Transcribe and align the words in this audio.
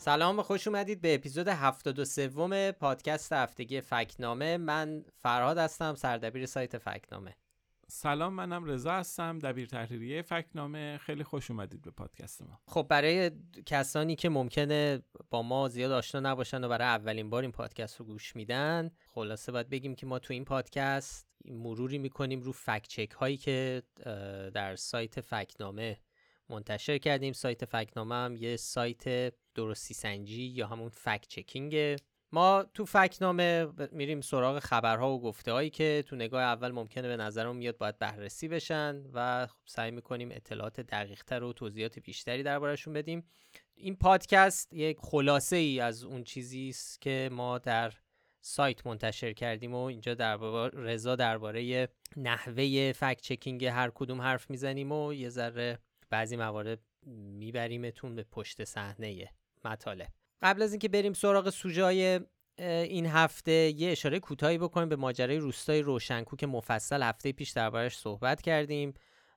سلام 0.00 0.38
و 0.38 0.42
خوش 0.42 0.66
اومدید 0.66 1.00
به 1.00 1.14
اپیزود 1.14 1.48
73 1.48 2.72
پادکست 2.72 3.32
هفتگی 3.32 3.80
فکنامه. 3.80 4.56
من 4.56 5.04
فرهاد 5.18 5.58
هستم 5.58 5.94
سردبیر 5.94 6.46
سایت 6.46 6.78
فکنامه. 6.78 7.36
سلام 7.88 8.32
منم 8.32 8.64
رضا 8.64 8.92
هستم 8.92 9.38
دبیر 9.38 9.66
تحریریه 9.66 10.22
فکنامه. 10.22 10.98
خیلی 10.98 11.24
خوش 11.24 11.50
اومدید 11.50 11.82
به 11.82 11.90
پادکست 11.90 12.42
ما. 12.42 12.60
خب 12.66 12.86
برای 12.88 13.30
کسانی 13.66 14.16
که 14.16 14.28
ممکنه 14.28 15.02
با 15.30 15.42
ما 15.42 15.68
زیاد 15.68 15.92
آشنا 15.92 16.20
نباشن 16.30 16.64
و 16.64 16.68
برای 16.68 16.88
اولین 16.88 17.30
بار 17.30 17.42
این 17.42 17.52
پادکست 17.52 17.96
رو 17.96 18.06
گوش 18.06 18.36
میدن 18.36 18.90
خلاصه 19.08 19.52
باید 19.52 19.68
بگیم 19.68 19.94
که 19.94 20.06
ما 20.06 20.18
تو 20.18 20.32
این 20.32 20.44
پادکست 20.44 21.26
مروری 21.44 21.98
می‌کنیم 21.98 22.40
رو 22.40 22.52
فکت 22.52 22.88
چک 22.88 23.10
هایی 23.10 23.36
که 23.36 23.82
در 24.54 24.76
سایت 24.76 25.20
فکنامه 25.20 25.98
منتشر 26.48 26.98
کردیم. 26.98 27.32
سایت 27.32 27.64
فکنامه 27.64 28.14
هم 28.14 28.36
یه 28.36 28.56
سایت 28.56 29.32
درستی 29.54 29.94
سنجی 29.94 30.42
یا 30.42 30.66
همون 30.66 30.88
فکت 30.88 31.28
چکینگ. 31.28 31.98
ما 32.32 32.64
تو 32.74 32.84
فکنامه 32.84 33.66
میریم 33.92 34.20
سراغ 34.20 34.58
خبرها 34.58 35.12
و 35.12 35.20
گفته 35.20 35.52
هایی 35.52 35.70
که 35.70 36.04
تو 36.06 36.16
نگاه 36.16 36.42
اول 36.42 36.72
ممکنه 36.72 37.08
به 37.08 37.16
نظرم 37.16 37.56
میاد 37.56 37.78
باید 37.78 37.98
بررسی 37.98 38.48
بشن 38.48 39.02
و 39.12 39.46
خب 39.46 39.60
سعی 39.64 39.90
می‌کنیم 39.90 40.28
اطلاعات 40.32 40.80
دقیق 40.80 41.22
تر 41.22 41.42
و 41.42 41.52
توضیحات 41.52 41.98
بیشتری 41.98 42.42
دربارهشون 42.42 42.92
بدیم. 42.92 43.24
این 43.74 43.96
پادکست 43.96 44.72
یک 44.72 44.98
خلاصه 45.00 45.56
ای 45.56 45.80
از 45.80 46.04
اون 46.04 46.24
چیزی 46.24 46.68
است 46.68 47.00
که 47.00 47.28
ما 47.32 47.58
در 47.58 47.92
سایت 48.40 48.86
منتشر 48.86 49.32
کردیم 49.32 49.74
و 49.74 49.82
اینجا 49.82 50.14
درباره 50.14 50.80
رضا 50.80 51.16
درباره 51.16 51.88
نحوه 52.16 52.92
فکت 52.92 53.20
چکینگ 53.20 53.64
هر 53.64 53.90
کدوم 53.94 54.20
حرف 54.20 54.50
می‌زنیم 54.50 54.92
و 54.92 55.12
یه 55.12 55.28
ذره 55.28 55.78
بعضی 56.10 56.36
موارد 56.36 56.80
میبریمتون 57.06 58.14
به 58.14 58.22
پشت 58.22 58.64
صحنه. 58.64 59.30
مطالب. 59.64 60.08
قبل 60.42 60.62
از 60.62 60.72
اینکه 60.72 60.88
بریم 60.88 61.12
سراغ 61.12 61.50
سوژای 61.50 62.20
این 62.58 63.06
هفته 63.06 63.52
یه 63.52 63.90
اشاره 63.90 64.20
کوتاهی 64.20 64.58
بکنیم 64.58 64.88
به 64.88 64.96
ماجرای 64.96 65.36
روستای 65.36 65.82
روشنکو 65.82 66.36
که 66.36 66.46
مفصل. 66.46 67.02
هفته 67.02 67.32
پیش 67.32 67.50
دربارش 67.50 67.98
صحبت 67.98 68.42
کردیم. 68.42 68.94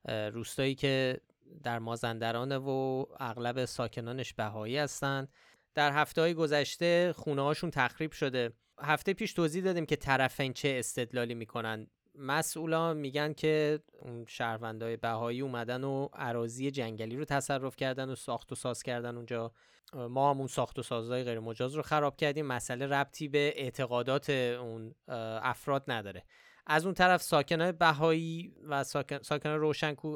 روستایی 0.07 0.75
که 0.75 1.21
در 1.63 1.79
مازندرانه 1.79 2.57
و 2.57 3.05
اغلب 3.19 3.65
ساکنانش 3.65 4.33
بهایی 4.33 4.77
هستند. 4.77 5.31
در 5.75 5.91
هفته 5.91 6.21
های 6.21 6.33
گذشته 6.33 7.13
خونه 7.13 7.41
هاشون 7.41 7.71
تخریب 7.71 8.11
شده. 8.11 8.53
هفته 8.79 9.13
پیش 9.13 9.33
توضیح 9.33 9.63
دادیم 9.63 9.85
که 9.85 9.95
طرفین 9.95 10.53
چه 10.53 10.75
استدلالی 10.79 11.35
می‌کنن. 11.35 11.87
مسئولان 12.15 12.97
میگن 12.97 13.33
که 13.33 13.79
اون 14.01 14.25
شهروندای 14.25 14.97
بهایی 14.97 15.41
اومدن 15.41 15.83
و 15.83 16.07
عراضی 16.13 16.71
جنگلی 16.71 17.17
رو 17.17 17.25
تصرف 17.25 17.75
کردن 17.75 18.09
و 18.09 18.15
ساخت 18.15 18.51
و 18.51 18.55
ساز 18.55 18.83
کردن 18.83 19.15
اونجا. 19.15 19.51
ما 19.93 20.29
هم 20.29 20.37
اون 20.37 20.47
ساخت 20.47 20.79
و 20.79 20.83
سازهای 20.83 21.23
غیر 21.23 21.39
مجاز 21.39 21.75
رو 21.75 21.81
خراب 21.81 22.17
کردیم. 22.17 22.45
مسئله 22.45 22.87
ربطی 22.87 23.27
به 23.27 23.53
اعتقادات 23.55 24.29
اون 24.29 24.95
افراد 25.07 25.83
نداره. 25.87 26.23
از 26.67 26.85
اون 26.85 26.93
طرف 26.93 27.21
ساکنای 27.21 27.71
بهایی 27.71 28.55
و 28.67 28.83
ساکن، 28.83 29.21
ساکنای 29.21 29.57
روشنکو 29.57 30.15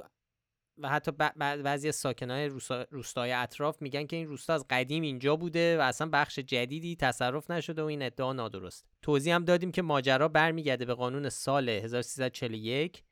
و 0.78 0.90
حتی 0.90 1.12
بعضی 1.38 1.88
از 1.88 1.96
ساکنای 1.96 2.52
روستای 2.92 3.32
اطراف 3.32 3.82
میگن 3.82 4.08
که 4.08 4.16
این 4.16 4.28
روستا 4.28 4.54
از 4.54 4.66
قدیم 4.70 5.04
اینجا 5.04 5.36
بوده 5.36 5.78
و 5.78 5.82
اصلا 5.82 6.10
بخش 6.10 6.40
جدیدی 6.40 6.96
تصرف 6.96 7.52
نشده 7.52 7.82
و 7.84 7.86
این 7.86 8.02
ادعا 8.02 8.34
نادرست. 8.34 8.86
توضیح 9.02 9.36
هم 9.36 9.46
دادیم 9.46 9.72
که 9.72 9.82
ماجرا 9.82 10.28
برمیگرده 10.28 10.86
به 10.86 10.94
قانون 10.94 11.30
سال 11.30 11.70
1341 11.70 13.04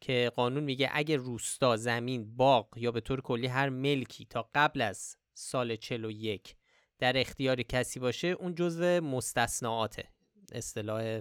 که 0.00 0.32
قانون 0.36 0.64
میگه 0.64 0.90
اگه 0.92 1.16
روستا 1.16 1.76
زمین 1.76 2.36
باغ 2.36 2.68
یا 2.76 2.90
به 2.90 3.00
طور 3.00 3.20
کلی 3.20 3.46
هر 3.46 3.68
ملکی 3.68 4.24
تا 4.24 4.50
قبل 4.54 4.80
از 4.80 5.16
سال 5.34 5.76
41 5.76 6.56
در 6.98 7.20
اختیار 7.20 7.62
کسی 7.62 8.00
باشه 8.00 8.28
اون 8.28 8.54
جزو 8.54 9.00
مستثنااته. 9.00 10.08
اصطلاح 10.52 11.20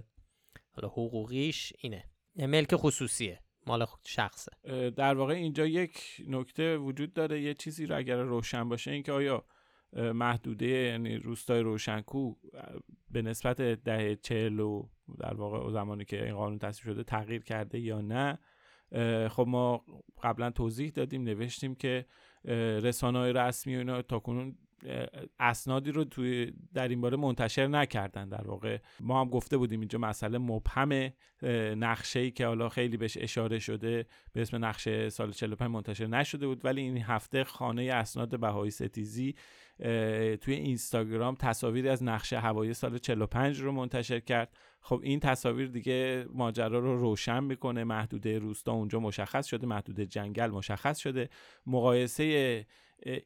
حقوقیش 0.77 1.73
اینه. 1.79 2.03
ملک 2.35 2.75
خصوصیه. 2.75 3.42
مال 3.67 3.85
شخصه. 4.03 4.51
در 4.89 5.15
واقع 5.15 5.33
اینجا 5.33 5.65
یک 5.65 6.21
نکته 6.27 6.77
وجود 6.77 7.13
داره 7.13 7.41
یه 7.41 7.53
چیزی 7.53 7.85
رو 7.85 7.97
اگر 7.97 8.17
روشن 8.21 8.69
باشه 8.69 8.91
اینکه 8.91 9.11
آیا 9.11 9.45
محدوده 9.95 10.65
یعنی 10.65 11.17
روستای 11.17 11.59
روشنکو 11.59 12.35
به 13.11 13.21
نسبت 13.21 13.61
ده 13.61 14.15
چهل 14.15 14.59
و 14.59 14.89
در 15.19 15.33
واقع 15.33 15.71
زمانی 15.71 16.05
که 16.05 16.25
این 16.25 16.35
قانون 16.35 16.59
تصویب 16.59 16.93
شده 16.93 17.03
تغییر 17.03 17.43
کرده 17.43 17.79
یا 17.79 18.01
نه 18.01 18.39
خب 19.29 19.45
ما 19.47 19.85
قبلا 20.23 20.51
توضیح 20.51 20.91
دادیم 20.91 21.23
نوشتیم 21.23 21.75
که 21.75 22.05
رسانه 22.83 23.19
های 23.19 23.33
رسمی 23.33 23.75
و 23.75 23.77
اینا 23.77 24.01
تا 24.01 24.19
کنون 24.19 24.57
اسنادی 25.39 25.91
رو 25.91 26.03
توی 26.03 26.53
در 26.73 26.87
این 26.87 27.01
باره 27.01 27.17
منتشر 27.17 27.67
نکردن. 27.67 28.29
در 28.29 28.47
واقع 28.47 28.77
ما 28.99 29.21
هم 29.21 29.29
گفته 29.29 29.57
بودیم 29.57 29.79
اینجا 29.79 29.99
مسئله 29.99 30.37
مبهم 30.37 31.13
نقشه 31.77 32.19
ای 32.19 32.31
که 32.31 32.45
حالا 32.45 32.69
خیلی 32.69 32.97
بهش 32.97 33.17
اشاره 33.21 33.59
شده 33.59 34.05
به 34.33 34.41
اسم 34.41 34.65
نقشه 34.65 35.09
سال 35.09 35.31
45 35.31 35.71
منتشر 35.71 36.07
نشده 36.07 36.47
بود. 36.47 36.65
ولی 36.65 36.81
این 36.81 36.97
هفته 36.97 37.43
خانه 37.43 37.83
اسناد 37.83 38.39
بهایی 38.39 38.71
ستیزی 38.71 39.35
توی 40.41 40.53
اینستاگرام 40.53 41.35
تصاویری 41.35 41.89
از 41.89 42.03
نقشه 42.03 42.39
هوایی 42.39 42.73
سال 42.73 42.97
45 42.97 43.61
رو 43.61 43.71
منتشر 43.71 44.19
کرد. 44.19 44.57
خب 44.81 44.99
این 45.03 45.19
تصاویر 45.19 45.67
دیگه 45.67 46.25
ماجرا 46.33 46.79
رو 46.79 46.97
روشن 46.97 47.43
می‌کنه. 47.43 47.83
محدوده 47.83 48.39
روستا 48.39 48.71
اونجا 48.71 48.99
مشخص 48.99 49.45
شده 49.45 49.67
محدوده 49.67 50.05
جنگل 50.05 50.47
مشخص 50.47 50.99
شده. 50.99 51.29
مقایسه 51.65 52.65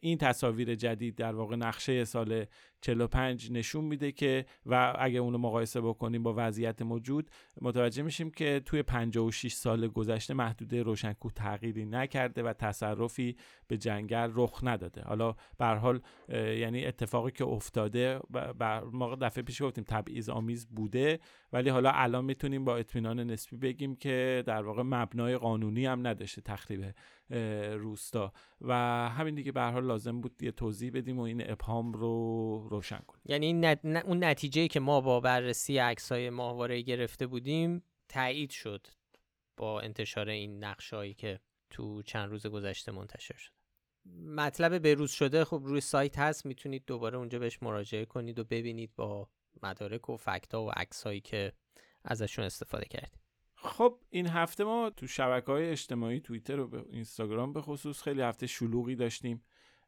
این 0.02 0.18
تصاویر 0.18 0.76
جدید 0.76 1.16
در 1.16 1.36
واقع 1.36 1.56
نقشه 1.56 2.06
سال 2.06 2.46
45 2.82 3.52
نشون 3.52 3.84
میده 3.84 4.12
که 4.12 4.46
و 4.66 4.96
اگه 5.00 5.20
اونو 5.20 5.38
مقایسه 5.38 5.82
بکنیم 5.82 6.24
با 6.24 6.34
وضعیت 6.38 6.82
موجود 6.82 7.30
متوجه 7.62 8.04
میشیم 8.04 8.32
که 8.32 8.62
توی 8.66 8.84
56 8.84 9.54
سال 9.54 9.88
گذشته 9.88 10.34
محدوده 10.34 10.84
روشنکو 10.84 11.30
تغییری 11.32 11.86
نکرده 11.86 12.44
و 12.44 12.54
تصرفی 12.54 13.36
به 13.68 13.78
جنگل 13.78 14.32
رخ 14.34 14.60
نداده. 14.64 15.02
حالا 15.02 15.36
به 15.58 15.66
حال 15.66 16.02
یعنی 16.30 16.86
اتفاقی 16.86 17.32
که 17.32 17.46
افتاده 17.46 18.20
بر 18.30 18.84
ما 18.84 19.16
دفعه 19.16 19.44
پیش 19.44 19.62
گفتیم 19.62 19.84
تبعیض 19.84 20.30
آمیز 20.30 20.68
بوده 20.68 21.20
ولی 21.54 21.70
حالا 21.70 21.92
الان 21.94 22.26
می‌تونیم 22.26 22.66
با 22.66 22.78
اطمینان 22.78 23.20
نسبی 23.20 23.58
بگیم 23.58 23.96
که 23.96 24.44
در 24.46 24.64
واقع 24.64 24.84
مبنای 24.86 25.38
قانونی 25.38 25.86
هم 25.86 26.08
نداشته 26.08 26.42
تخریب 26.42 26.94
روستا. 27.74 28.34
و 28.62 28.74
همین 29.10 29.36
دیگه 29.36 29.52
به 29.52 29.62
لازم 29.62 30.22
بود 30.22 30.44
یه 30.44 30.52
توضیح 30.52 30.92
بدیم 30.94 31.20
و 31.20 31.22
این 31.22 31.52
ابهام 31.52 31.94
رو 31.94 32.68
روشن 32.70 33.00
کنیم. 33.08 33.22
یعنی 33.26 33.76
اون 34.06 34.24
نتیجه 34.24 34.68
که 34.68 34.80
ما 34.80 35.02
با 35.02 35.20
بررسی 35.20 35.78
عکسای 35.78 36.30
ماهواره 36.30 36.82
گرفته 36.82 37.28
بودیم 37.28 37.84
تایید 38.10 38.50
شد 38.50 38.88
با 39.58 39.82
انتشار 39.82 40.30
این 40.30 40.64
نقشهایی 40.64 41.14
که 41.14 41.40
تو 41.70 42.02
چند 42.02 42.30
روز 42.30 42.48
گذشته 42.48 42.92
منتشر 42.92 43.38
شد 43.38 43.52
مطلب 44.26 44.80
بروز 44.80 45.12
شده 45.12 45.46
خب 45.46 45.62
روی 45.66 45.82
سایت 45.82 46.20
هست 46.20 46.46
می‌تونید 46.46 46.84
دوباره 46.88 47.18
اونجا 47.18 47.40
بهش 47.40 47.64
مراجعه 47.64 48.06
کنید 48.06 48.40
و 48.40 48.44
ببینید 48.44 48.96
با 48.96 49.30
مدارک 49.64 50.10
و 50.10 50.18
فکتا 50.18 50.64
و 50.64 50.72
عکسایی 50.72 51.22
که 51.22 51.54
ازشون 52.04 52.46
استفاده 52.46 52.86
کردید. 52.86 53.27
خب 53.60 54.00
این 54.10 54.28
هفته 54.28 54.64
ما 54.64 54.90
تو 54.90 55.08
شبکه 55.08 55.52
های 55.52 55.70
اجتماعی 55.70 56.20
توییتر 56.20 56.60
و 56.60 56.86
اینستاگرام 56.92 57.54
به 57.54 57.62
خصوص 57.62 58.02
خیلی 58.02 58.22
هفته 58.22 58.48
شلوغی 58.48 58.96
داشتیم. 58.96 59.44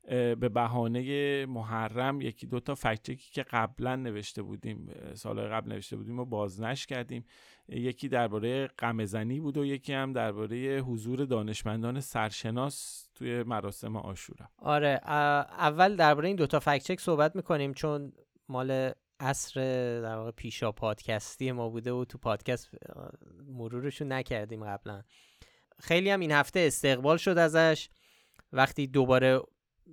به 0.09 0.35
بهانه 0.35 1.45
محرم 1.45 2.21
یکی 2.21 2.47
دو 2.47 2.59
تا 2.59 2.75
فکچکی 2.75 3.31
که 3.31 3.43
قبلا 3.43 3.95
نوشته 3.95 4.41
بودیم 4.41 4.91
سالهای 5.13 5.47
قبل 5.47 5.71
نوشته 5.71 5.95
بودیم 5.95 6.19
و 6.19 6.25
بازنش 6.25 6.85
کردیم. 6.85 7.25
یکی 7.67 8.09
درباره 8.09 8.67
قمزنی 8.67 9.39
بود 9.39 9.57
و 9.57 9.65
یکی 9.65 9.93
هم 9.93 10.13
درباره 10.13 10.79
حضور 10.79 11.25
دانشمندان 11.25 11.99
سرشناس 11.99 13.07
توی 13.15 13.43
مراسم 13.43 13.95
آشورا. 13.95 14.49
آره 14.57 14.99
اول 15.07 15.95
درباره 15.95 16.27
این 16.27 16.37
دوتا 16.37 16.59
فکچک 16.59 16.99
صحبت 16.99 17.35
می‌کنیم 17.35 17.73
چون 17.73 18.13
مال 18.49 18.91
اصر 19.19 19.61
در 20.01 20.15
واقع 20.15 20.31
پیشا 20.31 20.71
پادکستی 20.71 21.51
ما 21.51 21.69
بوده 21.69 21.91
و 21.91 22.05
تو 22.05 22.17
پادکست 22.17 22.69
مرورشون 23.47 24.11
نکردیم 24.11 24.65
قبلا. 24.65 25.03
خیلی 25.79 26.09
هم 26.09 26.19
این 26.19 26.31
هفته 26.31 26.59
استقبال 26.59 27.17
شد 27.17 27.37
ازش. 27.37 27.89
وقتی 28.53 28.87
دوباره 28.87 29.41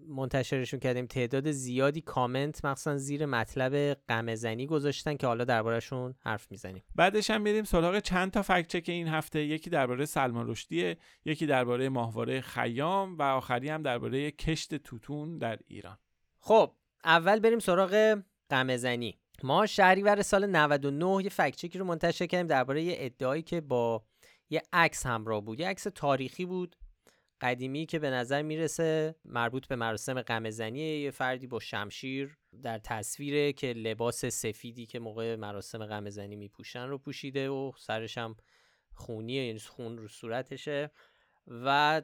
منتشرشون 0.08 0.80
کردیم 0.80 1.06
تعداد 1.06 1.50
زیادی 1.50 2.00
کامنت 2.00 2.64
مخصوصا 2.64 2.96
زیر 2.96 3.26
مطلب 3.26 3.98
قمزنی 4.08 4.66
گذاشتن 4.66 5.16
که 5.16 5.26
حالا 5.26 5.44
دربارهشون 5.44 6.14
حرف 6.20 6.50
می‌زنیم. 6.50 6.82
بعدش 6.94 7.30
هم 7.30 7.44
بریم 7.44 7.64
سراغ 7.64 7.98
چند 7.98 8.30
تا 8.30 8.42
فکت 8.42 8.68
چک 8.68 8.88
این 8.88 9.08
هفته. 9.08 9.44
یکی 9.44 9.70
درباره 9.70 10.04
سلمان 10.04 10.48
رشدیه 10.48 10.96
یکی 11.24 11.46
درباره 11.46 11.88
ماهواره 11.88 12.40
خیام 12.40 13.18
و 13.18 13.22
آخری 13.22 13.68
هم 13.68 13.82
درباره 13.82 14.30
کشت 14.30 14.74
توتون 14.74 15.38
در 15.38 15.58
ایران. 15.66 15.98
خب 16.40 16.72
اول 17.04 17.40
بریم 17.40 17.58
سراغ 17.58 18.22
قمزنی 18.50 19.18
ما 19.42 19.66
شهریور 19.66 20.22
سال 20.22 20.46
99 20.46 21.24
یه 21.24 21.30
فکچکی 21.30 21.78
رو 21.78 21.84
منتشر 21.84 22.26
کردیم 22.26 22.46
درباره 22.46 22.82
یه 22.82 22.94
ادعایی 22.98 23.42
که 23.42 23.60
با 23.60 24.04
یه 24.50 24.62
عکس 24.72 25.06
همراه 25.06 25.40
بود. 25.40 25.60
یه 25.60 25.68
عکس 25.68 25.86
تاریخی 25.94 26.44
بود 26.44 26.76
قدیمی 27.40 27.86
که 27.86 27.98
به 27.98 28.10
نظر 28.10 28.42
می‌رسه 28.42 29.14
مربوط 29.24 29.66
به 29.66 29.76
مراسم 29.76 30.22
قمزنی 30.22 30.80
یه 30.80 31.10
فردی 31.10 31.46
با 31.46 31.60
شمشیر 31.60 32.38
در 32.62 32.78
تصویره 32.78 33.52
که 33.52 33.72
لباس 33.72 34.24
سفیدی 34.24 34.86
که 34.86 34.98
موقع 34.98 35.36
مراسم 35.36 35.86
قمزنی 35.86 36.36
میپوشن 36.36 36.88
رو 36.88 36.98
پوشیده 36.98 37.48
و 37.48 37.72
سرش 37.78 38.18
هم 38.18 38.36
خونیه 38.94 39.46
یعنی 39.46 39.58
خون 39.58 39.98
رو 39.98 40.08
صورتشه. 40.08 40.90
و 41.48 42.02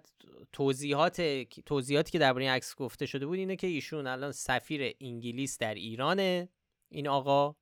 توضیحات 0.52 1.22
توضیحاتی 1.66 2.12
که 2.12 2.18
درباره 2.18 2.44
این 2.44 2.54
عکس 2.54 2.76
گفته 2.76 3.06
شده 3.06 3.26
بود 3.26 3.38
اینه 3.38 3.56
که 3.56 3.66
ایشون 3.66 4.06
الان 4.06 4.32
سفیر 4.32 4.96
انگلیس 5.00 5.58
در 5.58 5.74
ایرانه 5.74 6.48
این 6.88 7.08
آقا. 7.08 7.56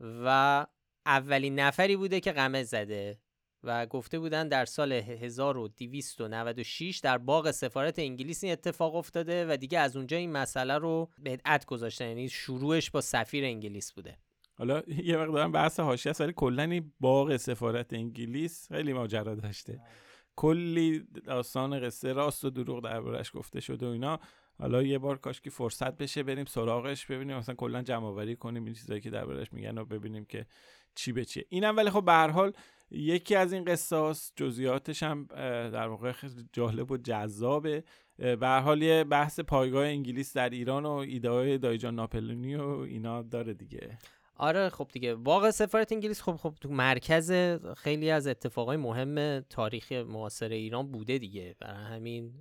و 0.00 0.66
اولین 1.06 1.60
نفری 1.60 1.96
بوده 1.96 2.20
که 2.20 2.32
قمه 2.32 2.62
زده 2.62 3.18
و 3.62 3.86
گفته 3.86 4.18
بودن 4.18 4.48
در 4.48 4.64
سال 4.64 4.92
1296 4.92 6.98
در 6.98 7.18
باغ 7.18 7.50
سفارت 7.50 7.98
انگلیس 7.98 8.44
این 8.44 8.52
اتفاق 8.52 8.94
افتاده 8.94 9.52
و 9.52 9.56
دیگه 9.56 9.78
از 9.78 9.96
اونجا 9.96 10.16
این 10.16 10.32
مسئله 10.32 10.78
رو 10.78 11.10
بدعت 11.24 11.66
گذاشتن. 11.66 12.08
یعنی 12.08 12.28
شروعش 12.28 12.90
با 12.90 13.00
سفیر 13.00 13.44
انگلیس 13.44 13.92
بوده. 13.92 14.18
حالا 14.58 14.82
یه 15.04 15.16
مقدارم 15.16 15.52
بحث 15.52 15.80
حاشیه 15.80 16.10
است 16.10 16.20
ولی 16.20 16.32
کلا 16.32 16.80
باغ 17.00 17.36
سفارت 17.36 17.92
انگلیس 17.92 18.68
خیلی 18.68 18.92
ماجرا 18.92 19.34
داشته. 19.34 19.80
کلی 20.36 21.06
داستان 21.24 21.80
قصه 21.80 22.12
راست 22.12 22.44
و 22.44 22.50
دروغ 22.50 22.84
دربارش 22.84 23.30
گفته 23.34 23.60
شده 23.60 23.86
و 23.86 23.90
اینا. 23.90 24.20
حالا 24.58 24.82
یه 24.82 24.98
بار 24.98 25.18
کاش 25.18 25.40
که 25.40 25.50
فرصت 25.50 25.96
بشه 25.96 26.22
بریم 26.22 26.44
سراغش 26.44 27.06
ببینیم 27.06 27.36
مثلا 27.36 27.54
کلا 27.54 27.82
جمع 27.82 28.04
آوری 28.04 28.36
کنیم 28.36 28.64
این 28.64 28.74
چیزایی 28.74 29.00
که 29.00 29.10
دربارش 29.10 29.52
میگن 29.52 29.78
و 29.78 29.84
ببینیم 29.84 30.24
که 30.24 30.46
چی 30.94 31.12
به 31.12 31.24
چیه. 31.24 31.44
اینم 31.48 31.76
ولی 31.76 31.90
خب 31.90 32.04
به 32.04 32.12
هر 32.12 32.28
حال 32.28 32.52
یکی 32.90 33.34
از 33.34 33.52
این 33.52 33.64
قصاص 33.64 34.32
جزئیاتش 34.36 35.02
هم 35.02 35.26
در 35.70 35.88
واقع 35.88 36.12
خیلی 36.12 36.48
جالب 36.52 36.90
و 36.90 36.96
جذابه. 36.96 37.84
به 38.18 38.38
هر 38.46 38.60
حال 38.60 38.82
یه 38.82 39.04
بحث 39.04 39.40
پایگاه 39.40 39.86
انگلیس 39.86 40.36
در 40.36 40.50
ایران 40.50 40.86
و 40.86 40.90
ایده 40.90 41.30
های 41.30 41.58
دایجان 41.58 41.94
ناپلونی 41.94 42.56
و 42.56 42.68
اینا 42.68 43.22
داره 43.22 43.54
دیگه. 43.54 43.98
آره 44.36 44.68
خب 44.68 44.88
دیگه. 44.92 45.14
باغ 45.14 45.50
سفارت 45.50 45.92
انگلیس 45.92 46.22
خب 46.22 46.36
خب 46.36 46.54
تو 46.60 46.68
مرکز 46.68 47.32
خیلی 47.76 48.10
از 48.10 48.26
اتفاقای 48.26 48.76
مهم 48.76 49.40
تاریخی 49.40 50.02
معاصر 50.02 50.48
ایران 50.48 50.92
بوده 50.92 51.18
دیگه. 51.18 51.54
برای 51.60 51.84
همین 51.84 52.34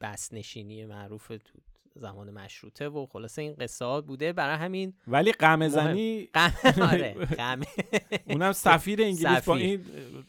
بس 0.00 0.32
نشینی 0.32 0.84
معروف 0.84 1.28
تو 1.28 1.58
زمان 1.96 2.30
مشروطه 2.30 2.88
و 2.88 3.06
خلاصه 3.06 3.42
این 3.42 3.54
قصه 3.54 4.00
بوده. 4.00 4.32
برای 4.32 4.56
همین 4.56 4.94
ولی 5.06 5.32
قمه 5.32 5.68
زنی 5.68 6.28
آره 6.92 7.12
قمه 7.14 7.66
اونم 8.28 8.52
سفیر 8.52 9.02
انگلیس 9.02 9.44
با 9.44 9.56
این 9.56 9.84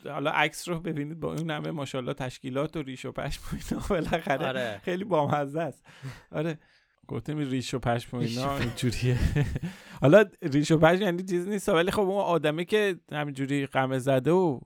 حالا 0.06 0.32
عکس 0.32 0.68
رو 0.70 0.80
ببینید 0.80 1.20
با 1.20 1.34
اون 1.34 1.50
همه 1.52 1.72
ماشاءالله 1.72 2.14
تشکیلات 2.14 2.78
و 2.78 2.82
ریش 2.82 3.06
و 3.06 3.12
پشم 3.12 3.42
و 3.72 3.80
بالاخره 3.90 4.48
آره. 4.48 4.82
خیلی 4.84 5.04
بامزه 5.04 5.62
است. 5.62 5.86
آره. 6.32 6.60
گفتم 7.08 7.38
ریش 7.38 7.74
و 7.74 7.80
پشم 7.80 8.18
و 8.18 8.20
اینا 8.20 8.58
اینجوریه. 8.58 9.18
حالا 10.02 10.26
ریش 10.42 10.72
و 10.72 10.78
پشم 10.78 11.02
یعنی 11.02 11.24
چیز 11.24 11.48
نیست 11.48 11.70
ولی 11.70 11.92
خب 11.92 12.00
اون 12.00 12.18
آدمه 12.18 12.66
که 12.66 12.96
همینجوری 13.12 13.66
قمه 13.66 14.00
زده 14.00 14.32
و 14.32 14.60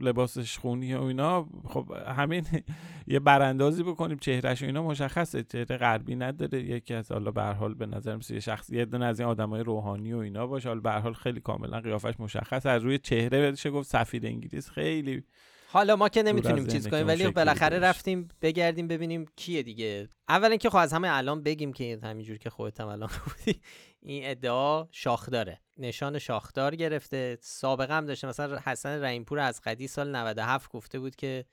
لباسش 0.00 0.58
خونی 0.58 0.94
و 0.94 1.02
اینا 1.02 1.48
خب 1.64 1.92
همین 2.06 2.46
یه 3.06 3.20
براندازی 3.20 3.82
بکنیم 3.82 4.18
چهرهش 4.18 4.62
و 4.62 4.66
اینا 4.66 4.82
مشخصه. 4.82 5.42
چهره 5.42 5.76
غربی 5.76 6.16
نداره 6.16 6.62
یکی 6.62 6.94
از 6.94 7.12
حالا 7.12 7.30
به 7.30 7.42
حال 7.42 7.74
به 7.74 7.86
نظر 7.86 8.16
میسه 8.16 8.34
یه 8.34 8.40
شخصیت 8.40 8.94
از 8.94 9.20
این 9.20 9.28
آدمای 9.28 9.62
روحانی 9.62 10.12
و 10.12 10.18
اینا 10.18 10.46
باشه. 10.46 10.68
حالا 10.68 10.80
به 10.80 10.92
حال 10.92 11.12
خیلی 11.12 11.40
کاملا 11.40 11.80
قیافش 11.80 12.14
مشخص 12.18 12.66
از 12.66 12.82
روی 12.82 12.98
چهره 12.98 13.50
بشه 13.50 13.70
گفت 13.70 13.88
سفیر 13.88 14.26
انگلیس. 14.26 14.70
خیلی 14.70 15.24
حالا 15.70 15.96
ما 15.96 16.08
که 16.08 16.22
نمی‌تونیم 16.22 16.66
چیز 16.66 16.88
کنیم 16.88 17.06
ولی 17.06 17.30
بالاخره 17.30 17.78
رفتیم 17.78 18.28
بگردیم 18.42 18.88
ببینیم 18.88 19.26
کیه 19.36 19.62
دیگه. 19.62 20.08
اولا 20.28 20.56
که 20.56 20.70
خب 20.70 20.76
از 20.76 20.92
همه 20.92 21.08
الان 21.10 21.42
بگیم 21.42 21.72
که 21.72 21.98
همینجور 22.02 22.38
که 22.38 22.50
خودت 22.50 22.80
هم 22.80 22.88
الان 22.88 23.10
بودی 23.24 23.60
این 24.02 24.22
ادعا 24.24 24.88
شاخداره. 24.90 25.60
نشان 25.76 26.18
شاخدار 26.18 26.76
گرفته. 26.76 27.38
سابقه 27.40 27.94
هم 27.94 28.06
داشته. 28.06 28.26
مثلا 28.26 28.58
حسن 28.64 29.04
رحیمپور 29.04 29.38
از 29.38 29.60
قدی 29.60 29.86
سال 29.88 30.16
97 30.16 30.70
گفته 30.70 30.98
بود 30.98 31.16
که 31.16 31.44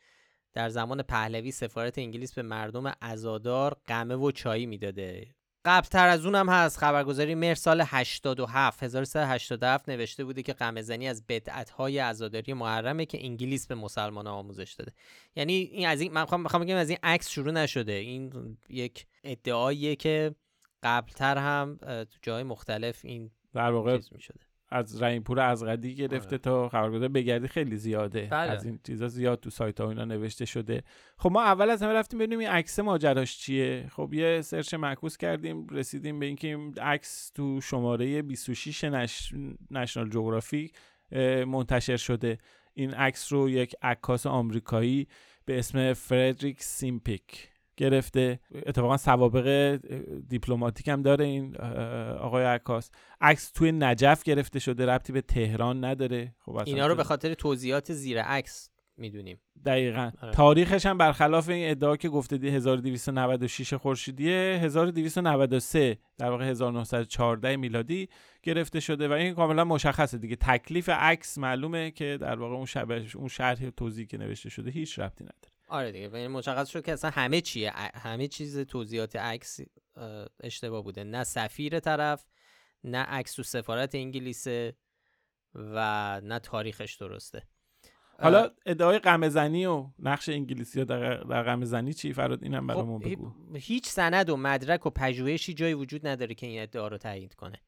در 0.53 0.69
زمان 0.69 1.01
پهلوی 1.01 1.51
سفارت 1.51 1.97
انگلیس 1.97 2.33
به 2.33 2.41
مردم 2.41 2.93
ازادار 3.01 3.77
قمه 3.87 4.15
و 4.15 4.31
چایی 4.31 4.65
می‌داده. 4.65 5.35
قبل 5.65 5.87
تر 5.87 6.07
از 6.07 6.25
اونم 6.25 6.49
هست. 6.49 6.77
خبرگزاری 6.77 7.35
مهر 7.35 7.55
سال 7.55 7.83
87 7.87 8.83
1387 8.83 9.89
نوشته 9.89 10.25
بوده 10.25 10.43
که 10.43 10.53
قمزنی 10.53 11.07
از 11.07 11.23
بدعت 11.27 11.69
های 11.69 11.99
عزاداری 11.99 12.53
محرمه 12.53 13.05
که 13.05 13.25
انگلیس 13.25 13.67
به 13.67 13.75
مسلمان 13.75 14.27
آموزش 14.27 14.73
داده. 14.73 14.91
یعنی 15.35 15.53
این 15.53 15.87
از 15.87 16.01
این 16.01 16.11
من 16.13 16.25
می‌خوام 16.39 16.63
بگم 16.63 16.75
از 16.75 16.89
این 16.89 16.99
عکس 17.03 17.29
شروع 17.29 17.51
نشده. 17.51 17.91
این 17.91 18.57
یک 18.69 19.05
ادعاییه 19.23 19.95
که 19.95 20.35
قبلتر 20.83 21.37
هم 21.37 21.77
تو 21.81 22.17
جای 22.21 22.43
مختلف 22.43 23.05
این 23.05 23.31
در 23.53 23.71
واقع 23.71 23.99
شده. 24.19 24.39
از 24.75 25.01
رحیمپور 25.01 25.39
از 25.39 25.63
قدی 25.63 25.95
گرفته 25.95 26.27
آره. 26.27 26.37
تا 26.37 26.69
خبرگزار 26.69 27.09
بگردی 27.09 27.47
خیلی 27.47 27.77
زیاده 27.77 28.27
بله. 28.31 28.51
از 28.51 28.65
این 28.65 28.79
چیزا 28.83 29.07
زیاد 29.07 29.39
تو 29.39 29.49
سایت 29.49 29.81
ها 29.81 29.89
اینا 29.89 30.05
نوشته 30.05 30.45
شده 30.45 30.83
خب 31.17 31.31
ما 31.31 31.43
اول 31.43 31.69
از 31.69 31.83
همه 31.83 31.93
رفتیم 31.93 32.19
ببینیم 32.19 32.39
این 32.39 32.49
عکس 32.49 32.79
ماجراش 32.79 33.37
چیه 33.37 33.85
خب 33.91 34.13
یه 34.13 34.41
سرچ 34.41 34.73
معکوس 34.73 35.17
کردیم 35.17 35.67
رسیدیم 35.67 36.19
به 36.19 36.25
اینکه 36.25 36.47
این 36.47 36.73
عکس 36.73 37.29
تو 37.29 37.61
شماره 37.61 38.21
26 38.21 38.83
نش... 38.83 39.33
نشنال 39.71 40.09
جغرافی 40.09 40.71
منتشر 41.47 41.97
شده 41.97 42.37
این 42.73 42.93
عکس 42.93 43.33
رو 43.33 43.49
یک 43.49 43.75
عکاس 43.81 44.25
آمریکایی 44.25 45.07
به 45.45 45.59
اسم 45.59 45.93
فردریک 45.93 46.63
سیمپیک 46.63 47.49
گرفته. 47.77 48.39
اتفاقا 48.65 48.97
سوابق 48.97 49.79
دیپلماتیک 50.27 50.87
هم 50.87 51.01
داره 51.01 51.25
این 51.25 51.57
آقای 52.17 52.43
عکاس. 52.43 52.91
عکس 53.21 53.51
توی 53.51 53.71
نجف 53.71 54.23
گرفته 54.23 54.59
شده 54.59 54.85
ربطی 54.85 55.13
به 55.13 55.21
تهران 55.21 55.85
نداره. 55.85 56.35
خب 56.39 56.55
اینا 56.65 56.87
رو 56.87 56.95
به 56.95 57.03
خاطر 57.03 57.33
توضیحات 57.33 57.93
زیر 57.93 58.21
عکس 58.21 58.69
می‌دونیم. 58.97 59.39
دقیقا. 59.65 60.11
آره. 60.21 60.31
تاریخش 60.31 60.85
هم 60.85 60.97
برخلاف 60.97 61.49
این 61.49 61.71
ادعا 61.71 61.95
که 61.95 62.09
گفته 62.09 62.37
دی 62.37 62.49
1296 62.49 63.73
خورشیدی 63.73 64.31
1293 64.31 65.97
در 66.17 66.29
واقع 66.29 66.45
1914 66.45 67.55
میلادی 67.55 68.09
گرفته 68.43 68.79
شده 68.79 69.07
و 69.07 69.11
این 69.11 69.33
کاملا 69.33 69.63
مشخصه 69.63 70.17
دیگه. 70.17 70.35
تکلیف 70.35 70.89
عکس 70.89 71.37
معلومه 71.37 71.91
که 71.91 72.17
در 72.21 72.39
واقع 72.39 72.55
اون 72.55 72.65
شبه 72.65 73.05
اون 73.15 73.27
شرح 73.27 73.69
توضیحی 73.69 74.07
که 74.07 74.17
نوشته 74.17 74.49
شده 74.49 74.71
هیچ 74.71 74.99
ربطی 74.99 75.23
نداره. 75.23 75.54
آره 75.67 75.91
دیگه 75.91 76.05
یعنی 76.05 76.27
مشخص 76.27 76.69
شد 76.69 76.85
که 76.85 76.93
اصلا 76.93 77.09
همه 77.09 77.41
چیه 77.41 77.71
همه 77.95 78.27
چیز 78.27 78.59
توضیحات 78.59 79.15
عکس 79.15 79.59
اشتباه 80.39 80.83
بوده. 80.83 81.03
نه 81.03 81.23
سفیر 81.23 81.79
طرف 81.79 82.25
نه 82.83 82.97
عکس 82.97 83.33
تو 83.33 83.43
سفارت 83.43 83.95
انگلیسه 83.95 84.75
و 85.55 86.21
نه 86.23 86.39
تاریخش 86.39 86.95
درسته. 86.95 87.43
حالا 88.19 88.51
ادعای 88.65 88.99
قمزنی 88.99 89.65
و 89.65 89.87
نقش 89.99 90.29
انگلیسی 90.29 90.79
ها 90.79 90.85
در, 90.85 91.43
قمزنی 91.43 91.93
چی؟ 91.93 92.13
فراد 92.13 92.43
اینم 92.43 92.67
برامون 92.67 93.01
خب 93.01 93.09
بگو. 93.09 93.33
هیچ 93.55 93.87
سند 93.87 94.29
و 94.29 94.37
مدرک 94.37 94.85
و 94.85 94.89
پژوهشی 94.89 95.53
جایی 95.53 95.73
وجود 95.73 96.07
نداره 96.07 96.35
که 96.35 96.47
این 96.47 96.61
ادعا 96.61 96.87
رو 96.87 96.97
تایید 96.97 97.33
کنه. 97.33 97.61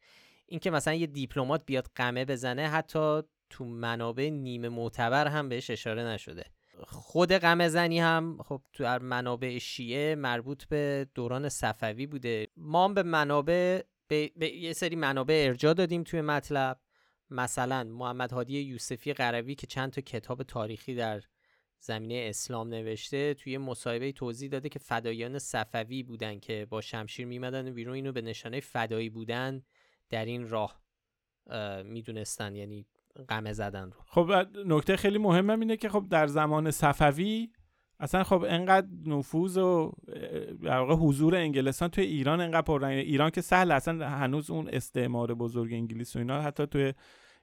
اینکه 0.45 0.71
مثلا 0.71 0.93
یه 0.93 1.07
دیپلمات 1.07 1.65
بیاد 1.65 1.91
قمه 1.95 2.25
بزنه 2.25 2.67
حتی 2.67 3.21
تو 3.49 3.65
منابع 3.65 4.29
نیمه 4.29 4.69
معتبر 4.69 5.27
هم 5.27 5.49
بهش 5.49 5.69
اشاره 5.69 6.03
نشده. 6.03 6.45
خود 6.85 7.33
غم 7.33 7.67
زنی 7.67 7.99
هم 7.99 8.37
خب 8.45 8.61
تو 8.73 8.99
منابع 8.99 9.57
شیعه 9.57 10.15
مربوط 10.15 10.65
به 10.65 11.07
دوران 11.15 11.49
صفوی 11.49 12.07
بوده. 12.07 12.47
ما 12.57 12.87
به 12.87 13.03
منابع 13.03 13.81
به, 14.07 14.31
یه 14.55 14.73
سری 14.73 14.95
منابع 14.95 15.45
ارجا 15.47 15.73
دادیم 15.73 16.03
توی 16.03 16.21
مطلب. 16.21 16.79
مثلا 17.29 17.83
محمد 17.83 18.31
هادی 18.31 18.59
یوسفی 18.59 19.13
قروی 19.13 19.55
که 19.55 19.67
چند 19.67 19.91
تا 19.91 20.01
کتاب 20.01 20.43
تاریخی 20.43 20.95
در 20.95 21.23
زمینه 21.79 22.25
اسلام 22.29 22.69
نوشته 22.69 23.33
توی 23.33 23.57
مصاحبه 23.57 24.11
توضیح 24.11 24.49
داده 24.49 24.69
که 24.69 24.79
فدایان 24.79 25.39
صفوی 25.39 26.03
بودن 26.03 26.39
که 26.39 26.67
با 26.69 26.81
شمشیر 26.81 27.25
میمدن 27.25 27.67
و 27.67 27.73
بیرون 27.73 27.95
اینو 27.95 28.11
به 28.11 28.21
نشانه 28.21 28.59
فدایی 28.59 29.09
بودن 29.09 29.61
در 30.09 30.25
این 30.25 30.49
راه 30.49 30.81
می‌دونستن. 31.83 32.55
یعنی 32.55 32.87
قمه 33.29 33.53
زدن 33.53 33.83
رو. 33.83 34.01
خب 34.07 34.31
نکته 34.65 34.97
خیلی 34.97 35.17
مهمم 35.17 35.59
اینه 35.59 35.77
که 35.77 35.89
خب 35.89 36.05
در 36.09 36.27
زمان 36.27 36.71
صفوی 36.71 37.49
اصلا 37.99 38.23
خب 38.23 38.45
انقدر 38.47 38.87
نفوذ 39.05 39.57
و 39.57 39.91
در 40.63 40.77
واقع 40.77 40.93
حضور 40.93 41.35
انگلستان 41.35 41.89
توی 41.89 42.03
ایران 42.03 42.41
انقدر 42.41 42.61
پررنگ 42.61 42.97
ایران 42.97 43.29
که 43.29 43.41
سهل 43.41 43.71
اصلا 43.71 44.09
هنوز 44.09 44.49
اون 44.49 44.69
استعمار 44.73 45.33
بزرگ 45.33 45.73
انگلیس 45.73 46.15
و 46.15 46.19
اینا 46.19 46.41
حتی 46.41 46.65
توی 46.65 46.93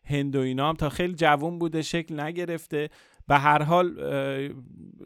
هند 0.05 0.37
و 0.37 0.41
اینا 0.41 0.69
هم 0.69 0.75
تا 0.75 0.89
خیلی 0.89 1.15
جوون 1.15 1.59
بوده 1.59 1.83
شکل 1.83 2.21
نگرفته. 2.21 2.89
به 3.27 3.39
هر 3.39 3.63
حال 3.63 4.01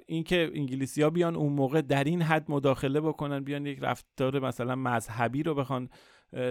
اینکه 0.07 0.51
انگلیسی 0.55 1.03
ها 1.03 1.11
بیان 1.11 1.37
اون 1.37 1.53
موقع 1.53 1.81
در 1.81 2.05
این 2.05 2.23
حد 2.23 2.51
مداخله 2.51 3.01
بکنن 3.01 3.45
بیان 3.45 3.67
یک 3.67 3.79
رفتار 3.83 4.39
مثلا 4.39 4.75
مذهبی 4.75 5.43
رو 5.43 5.55
بخوان 5.55 5.89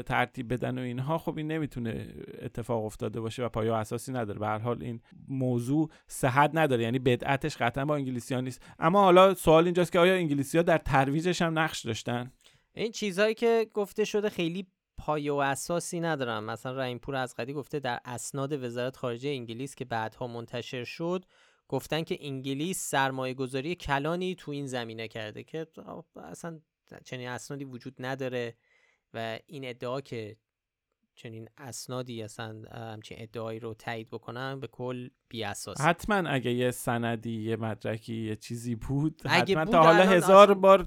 ترتیب 0.06 0.54
بدن 0.54 0.78
و 0.78 0.82
اینها 0.82 1.18
خب 1.18 1.38
این 1.38 1.52
نمی‌تونه 1.52 2.14
اتفاق 2.42 2.86
افتاده 2.86 3.20
باشه 3.20 3.46
و 3.46 3.50
پایه 3.50 3.74
اساسی 3.74 4.12
نداره. 4.12 4.40
به 4.40 4.48
هر 4.48 4.58
حال 4.58 4.84
این 4.84 5.02
موضوع 5.28 5.90
صحت 6.08 6.52
نداره 6.54 6.84
یعنی 6.84 7.00
بدعتش 7.00 7.58
قطعا 7.58 7.86
با 7.86 7.96
انگلیسی 7.96 8.34
ها 8.34 8.42
نیست. 8.42 8.62
اما 8.80 9.02
حالا 9.02 9.34
سوال 9.34 9.66
اینجاست 9.66 9.92
که 9.92 10.00
آیا 10.00 10.14
انگلیسی 10.14 10.58
ها 10.58 10.64
در 10.64 10.78
ترویجش 10.78 11.42
هم 11.42 11.60
نقش 11.60 11.86
داشتن؟ 11.86 12.32
این 12.74 12.92
چیزهایی 12.92 13.34
که 13.34 13.68
گفته 13.74 14.06
شده 14.06 14.30
خیلی 14.30 14.68
پایه 14.98 15.32
و 15.32 15.36
اساسی 15.36 16.00
ندارن. 16.00 16.40
مثلا 16.40 16.78
رحیم 16.78 17.00
پور 17.00 17.16
از 17.16 17.36
قدی 17.36 17.54
گفته 17.54 17.80
در 17.80 18.00
اسناد 18.06 18.64
وزارت 18.64 18.98
خارجه 18.98 19.30
انگلیس 19.30 19.76
که 19.76 19.86
بعدها 19.86 20.28
منتشر 20.28 20.84
شد 20.84 21.26
گفتن 21.68 22.04
که 22.04 22.18
انگلیس 22.22 22.90
سرمایه 22.90 23.34
گذاری 23.34 23.76
کلانی 23.76 24.36
تو 24.36 24.52
این 24.52 24.66
زمینه 24.66 25.08
کرده 25.08 25.44
که 25.44 25.68
اصلا 26.16 26.60
چنین 27.06 27.28
اسنادی 27.28 27.66
وجود 27.66 27.96
نداره. 28.00 28.56
و 29.18 29.40
این 29.48 29.70
ادعا 29.70 30.02
که 30.02 30.38
چنین 31.16 31.50
اسنادی 31.58 32.24
اصلا 32.24 32.62
همچین 32.72 33.18
ادعایی 33.20 33.60
رو 33.60 33.74
تایید 33.74 34.10
بکنن 34.10 34.60
به 34.60 34.68
کل 34.68 35.10
بی 35.30 35.44
اساس 35.44 35.82
حتما 35.82 36.16
اگه 36.16 36.52
یه 36.52 36.72
سندی 36.72 37.42
یه 37.42 37.56
مدرکی 37.56 38.16
یه 38.16 38.36
چیزی 38.36 38.76
بود 38.76 39.22
حتما 39.26 39.66
تا 39.66 39.84
حالا 39.84 40.04
هزار 40.04 40.54
بار 40.54 40.84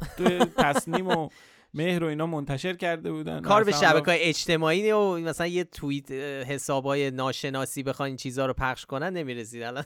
تصنیم 0.57 1.09
و 1.17 1.29
مهر 1.75 2.05
و 2.05 2.07
اینا 2.07 2.27
منتشر 2.27 2.75
کرده 2.75 3.13
بودن. 3.13 3.43
کار 3.43 3.65
به 3.65 3.73
شبکه 3.73 4.11
های 4.11 4.21
اجتماعی 4.21 4.93
و 4.93 5.19
مثلا 5.19 5.47
یه 5.47 5.65
توییت 5.65 6.11
حسابای 6.11 7.11
ناشناسی 7.11 7.83
بخوان 7.83 8.07
این 8.07 8.17
چیزها 8.17 8.47
رو 8.47 8.53
پخش 8.53 8.87
کنن 8.87 9.13
نمی‌رسید. 9.13 9.63
الان 9.63 9.85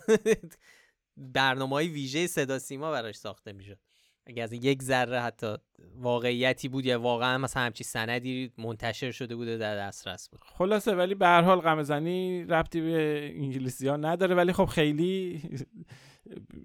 برنامه 1.17 1.73
های 1.73 1.89
ویژه 1.89 2.27
صدا 2.27 2.59
سیما 2.59 2.91
براش 2.91 3.15
ساخته 3.15 3.53
می‌شد. 3.53 3.79
اگه 4.27 4.43
از 4.43 4.53
یک 4.53 4.83
ذره 4.83 5.21
حتی 5.21 5.55
واقعیتی 5.97 6.69
بود 6.69 6.87
یا 6.87 7.01
واقعا 7.01 7.39
مثلا 7.39 7.63
همچی 7.63 7.85
سندی 7.85 8.53
منتشر 8.59 9.11
شده 9.11 9.37
بوده 9.37 9.57
در 9.57 9.77
دسترس 9.77 10.29
بود. 10.29 10.41
خلاصه 10.45 10.95
ولی 10.95 11.15
به 11.15 11.27
هر 11.27 11.43
حال 11.43 11.61
غمزنی 11.61 12.45
ربطی 12.45 12.81
به 12.81 13.31
انگلیسی 13.35 13.89
ها 13.89 13.97
نداره. 13.97 14.35
ولی 14.35 14.53
خب 14.53 14.65
خیلی 14.65 15.43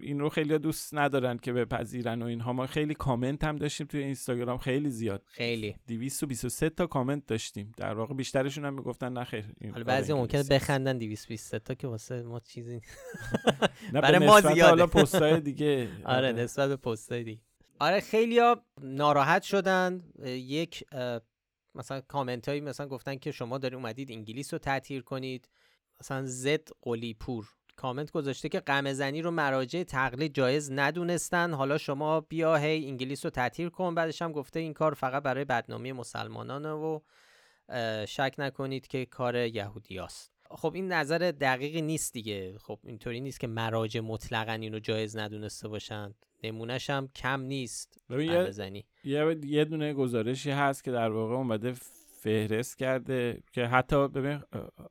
این 0.01 0.19
رو 0.19 0.29
خیلی 0.29 0.57
دوست 0.57 0.95
ندارن 0.95 1.37
که 1.37 1.53
بپذیرن 1.53 2.21
و 2.21 2.25
اینها. 2.25 2.53
ما 2.53 2.67
خیلی 2.67 2.93
کامنت 2.93 3.43
هم 3.43 3.55
داشتیم 3.55 3.87
توی 3.87 4.03
اینستاگرام 4.03 4.57
خیلی 4.57 4.89
زیاد. 4.89 5.23
خیلی. 5.25 5.75
223 5.87 6.69
تا 6.69 6.87
کامنت 6.87 7.25
داشتیم. 7.25 7.71
در 7.77 7.93
واقع 7.93 8.13
بیشترشون 8.13 8.65
هم 8.65 8.73
می‌گفتن 8.73 9.13
نه 9.13 9.23
خیر 9.23 9.45
حالا 9.71 9.83
بعضی 9.83 10.13
ممکنه 10.13 10.43
بخندن 10.43 10.97
223 10.97 11.59
تا 11.59 11.73
که 11.73 11.87
واسه 11.87 12.23
ما 12.23 12.39
چیزی 12.39 12.81
نه 13.93 14.01
برای 14.01 14.27
ما 14.27 14.41
زیاده. 14.41 14.63
حالا 14.63 14.87
پستای 14.87 15.39
دیگه. 15.39 15.87
آره 16.05 16.31
نسبت 16.31 16.69
به 16.69 16.75
پستای 16.75 17.23
دیگه. 17.23 17.41
آره 17.79 17.99
خیلیا 17.99 18.63
ناراحت 18.81 19.43
شدن. 19.43 20.03
یک 20.25 20.83
مثلا 21.75 22.01
کامنت 22.01 22.49
هایی 22.49 22.61
مثلا 22.61 22.87
گفتن 22.87 23.15
که 23.15 23.31
شما 23.31 23.57
داری 23.57 23.75
اومدید 23.75 24.11
انگلیس 24.11 24.53
رو 24.53 24.59
تعطیل 24.59 25.01
کنید. 25.01 25.49
مثلا 26.01 26.25
زد 26.25 26.67
قلی 26.81 27.13
پور 27.13 27.49
کامنت 27.75 28.11
گذاشته 28.11 28.49
که 28.49 28.59
غم 28.59 28.93
زنی 28.93 29.21
رو 29.21 29.31
مراجع 29.31 29.83
تقلید 29.83 30.33
جایز 30.33 30.71
ندونستن. 30.71 31.53
حالا 31.53 31.77
شما 31.77 32.21
بیا 32.21 32.55
هی 32.55 32.85
انگلیس 32.85 33.25
رو 33.25 33.31
تعطیل 33.31 33.69
کن. 33.69 33.95
بعدش 33.95 34.21
هم 34.21 34.31
گفته 34.31 34.59
این 34.59 34.73
کار 34.73 34.93
فقط 34.93 35.23
برای 35.23 35.45
بدنامی 35.45 35.91
مسلمانانه 35.91 36.71
و 36.71 36.99
شک 38.05 38.35
نکنید 38.37 38.87
که 38.87 39.05
کار 39.05 39.35
یهودیاست 39.35 40.31
خب 40.51 40.73
این 40.75 40.91
نظر 40.91 41.17
دقیقی 41.17 41.81
نیست 41.81 42.13
دیگه. 42.13 42.57
خب 42.57 42.79
اینطوری 42.83 43.21
نیست 43.21 43.39
که 43.39 43.47
مراجع 43.47 43.99
مطلقا 43.99 44.51
اینو 44.51 44.79
جایز 44.79 45.17
ندونسته 45.17 45.67
باشند. 45.67 46.25
نمونهش 46.43 46.89
هم 46.89 47.07
کم 47.15 47.41
نیست 47.41 48.01
یه, 48.09 48.53
یه, 49.03 49.35
یه 49.45 49.65
دونه 49.65 49.93
گزارشی 49.93 50.51
هست 50.51 50.83
که 50.83 50.91
در 50.91 51.09
واقع 51.11 51.35
اومده 51.35 51.73
فهرست 52.21 52.77
کرده 52.77 53.43
که 53.51 53.65
حتی 53.65 54.07
ببین 54.07 54.39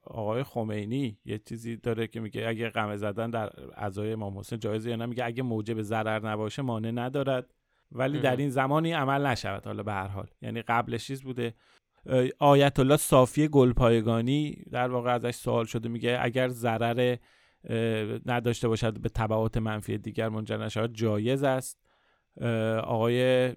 آقای 0.04 0.42
خمینی 0.42 1.18
یه 1.24 1.38
چیزی 1.38 1.76
داره 1.76 2.06
که 2.06 2.20
میگه 2.20 2.48
اگه 2.48 2.68
قمه 2.68 2.96
زدن 2.96 3.30
در 3.30 3.50
اعضای 3.76 4.12
امام 4.12 4.38
حسین 4.38 4.58
جایزه 4.58 4.90
یا 4.90 4.96
نه 4.96 5.06
میگه 5.06 5.24
اگه 5.24 5.42
موجب 5.42 5.82
ضرر 5.82 6.28
نباشه 6.28 6.62
مانع 6.62 6.90
ندارد. 6.90 7.54
ولی 7.92 8.20
در 8.20 8.36
این 8.36 8.50
زمانی 8.50 8.92
عمل 8.92 9.26
نشود 9.26 9.66
حالا 9.66 9.82
به 9.82 9.92
هر 9.92 10.06
حال. 10.06 10.26
یعنی 10.42 10.62
قبلش 10.62 11.06
چیز 11.06 11.22
بوده. 11.22 11.54
آیت 12.38 12.78
الله 12.78 12.96
صافی 12.96 13.48
گلپایگانی 13.48 14.64
در 14.70 14.88
واقع 14.88 15.14
ازش 15.14 15.34
سوال 15.34 15.64
شده 15.64 15.88
میگه 15.88 16.18
اگر 16.20 16.48
ضرر 16.48 17.16
نداشته 18.26 18.68
باشد 18.68 19.00
به 19.00 19.08
تبعات 19.08 19.56
منفی 19.56 19.98
دیگر 19.98 20.28
منجر 20.28 20.56
نشود. 20.56 20.94
جایز 20.94 21.42
است. 21.42 21.78
آقای 22.84 23.52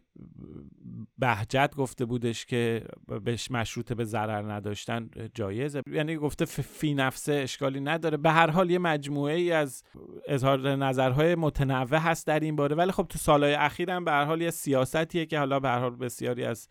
بهجت 1.17 1.73
گفته 1.77 2.05
بودش 2.05 2.45
که 2.45 2.85
بهش 3.23 3.51
مشروط 3.51 3.93
به 3.93 4.03
ضرر 4.03 4.51
نداشتن 4.51 5.09
جایزه. 5.33 5.81
یعنی 5.87 6.15
گفته 6.15 6.45
فی 6.45 6.93
نفسه 6.93 7.33
اشکالی 7.33 7.79
نداره. 7.79 8.17
به 8.17 8.31
هر 8.31 8.49
حال 8.49 8.69
یه 8.69 8.79
مجموعه 8.79 9.35
ای 9.35 9.51
از 9.51 9.83
اظهار 10.27 10.75
نظرهای 10.75 11.35
متنوع 11.35 11.99
هست 11.99 12.27
در 12.27 12.39
این 12.39 12.55
باره. 12.55 12.75
ولی 12.75 12.91
خب 12.91 13.05
تو 13.09 13.17
سالهای 13.19 13.53
اخیرم 13.53 14.05
به 14.05 14.11
هر 14.11 14.25
حال 14.25 14.41
یه 14.41 14.49
سیاستیه 14.49 15.25
که 15.25 15.39
حالا 15.39 15.59
به 15.59 15.69
هر 15.69 15.79
حال 15.79 15.95
بسیاری 15.95 16.43
از 16.43 16.67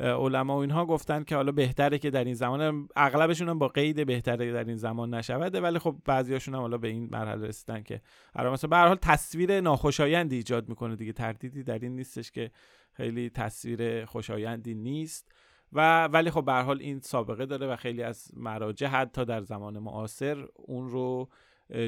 علما 0.00 0.56
و 0.56 0.60
اینها 0.60 0.86
گفتن 0.86 1.24
که 1.24 1.36
حالا 1.36 1.52
بهتره 1.52 1.98
که 1.98 2.10
در 2.10 2.24
این 2.24 2.34
زمان 2.34 2.88
اغلبشون 2.96 3.48
هم 3.48 3.58
با 3.58 3.68
قید 3.68 4.06
بهتره 4.06 4.52
در 4.52 4.64
این 4.64 4.76
زمان 4.76 5.14
نشوده 5.14 5.60
ولی 5.60 5.78
خب 5.78 5.96
بعضیاشون 6.04 6.54
هم 6.54 6.60
حالا 6.60 6.78
به 6.78 6.88
این 6.88 7.08
مرحله 7.12 7.46
رسیدن 7.46 7.82
که 7.82 8.00
مثلا 8.36 8.70
به 8.70 8.76
هر 8.76 8.86
حال 8.86 8.96
تصویر 9.02 9.60
ناخوشایندی 9.60 10.36
ایجاد 10.36 10.68
می‌کنه 10.68 10.96
دیگه. 10.96 11.12
تردیدی 11.12 11.62
در 11.62 11.78
این 11.78 11.96
نیستش 11.96 12.30
که 12.30 12.50
خیلی 12.92 13.30
تصویر 13.30 14.04
خوشایندی 14.04 14.74
نیست. 14.74 15.32
و 15.72 16.04
ولی 16.04 16.30
خب 16.30 16.44
به 16.44 16.52
حال 16.52 16.78
این 16.80 17.00
سابقه 17.00 17.46
داره 17.46 17.66
و 17.66 17.76
خیلی 17.76 18.02
از 18.02 18.30
مراجع 18.36 18.86
حتی 18.86 19.24
در 19.24 19.42
زمان 19.42 19.78
معاصر 19.78 20.46
اون 20.54 20.88
رو 20.88 21.28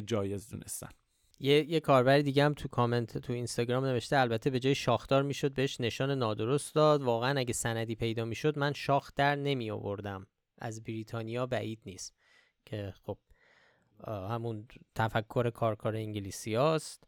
جایز 0.07 0.49
دونستن. 0.49 0.89
یه 1.45 1.71
یه 1.71 1.81
کاربر 1.81 2.19
دیگه 2.19 2.45
هم 2.45 2.55
تو 2.55 2.69
کامنت 2.69 3.19
تو 3.19 3.33
اینستاگرام 3.33 3.85
نوشته 3.85 4.17
البته 4.17 4.51
به 4.51 4.61
جای 4.61 4.75
شاخدار 4.75 5.23
می‌شد 5.23 5.55
بهش 5.55 5.81
نشان 5.81 6.11
نادرست 6.11 6.75
داد. 6.75 7.03
واقعا 7.03 7.39
اگه 7.39 7.53
سندی 7.53 7.95
پیدا 7.95 8.25
می‌شد 8.25 8.59
من 8.59 8.73
شاخ 8.73 9.13
در 9.17 9.37
نمی 9.37 9.71
آوردم 9.71 10.27
از 10.59 10.85
بریتانیا 10.85 11.47
بعید 11.47 11.81
نیست. 11.87 12.15
که 12.65 12.95
خب 13.07 13.19
همون 14.07 14.69
تفکر 14.95 15.51
کارکار 15.51 15.97
انگلیسی 15.97 16.55
هاست. 16.55 17.05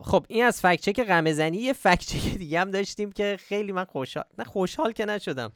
خب 0.00 0.26
این 0.28 0.44
از 0.44 0.60
فکچک 0.60 1.04
غمزنی 1.04 1.56
یه 1.56 1.72
فکچک 1.72 2.38
دیگه 2.38 2.60
هم 2.60 2.70
داشتیم 2.70 3.12
که 3.12 3.36
خیلی 3.40 3.72
من 3.72 3.84
خوشحال 3.84 4.24
نه 4.38 4.44
خوشحال 4.44 4.92
که 4.92 5.04
نشدم. 5.04 5.52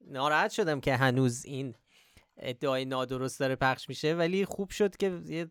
ناراحت 0.00 0.50
شدم 0.50 0.80
که 0.80 0.96
هنوز 0.96 1.44
این 1.44 1.74
ادعای 2.38 2.84
نادرست 2.84 3.40
داره 3.40 3.56
پخش 3.56 3.88
میشه 3.88 4.14
ولی 4.14 4.44
خوب 4.44 4.70
شد 4.70 4.96
که 4.96 5.20
یه 5.26 5.50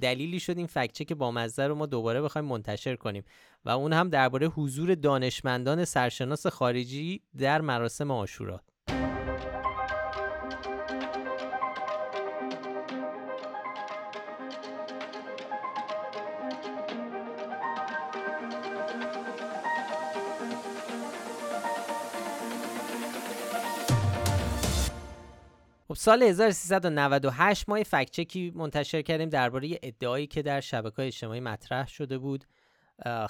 دلیلی 0.00 0.40
شد 0.40 0.58
این 0.58 0.66
فکچه 0.66 1.04
که 1.04 1.14
با 1.14 1.30
مزه 1.30 1.66
رو 1.66 1.74
ما 1.74 1.86
دوباره 1.86 2.22
بخوایم 2.22 2.48
منتشر 2.48 2.96
کنیم. 2.96 3.24
و 3.64 3.70
اون 3.70 3.92
هم 3.92 4.08
درباره 4.08 4.46
حضور 4.46 4.94
دانشمندان 4.94 5.84
سرشناس 5.84 6.46
خارجی 6.46 7.22
در 7.38 7.60
مراسم 7.60 8.10
آشورات 8.10 8.71
خب 25.92 25.98
سال 25.98 26.22
1398 26.22 27.68
ما 27.68 27.78
یه 27.78 27.84
فکچکی 27.84 28.52
منتشر 28.54 29.02
کردیم 29.02 29.28
درباره 29.28 29.78
ادعایی 29.82 30.26
که 30.26 30.42
در 30.42 30.60
شبکه 30.60 31.02
اجتماعی 31.02 31.40
مطرح 31.40 31.88
شده 31.88 32.18
بود 32.18 32.44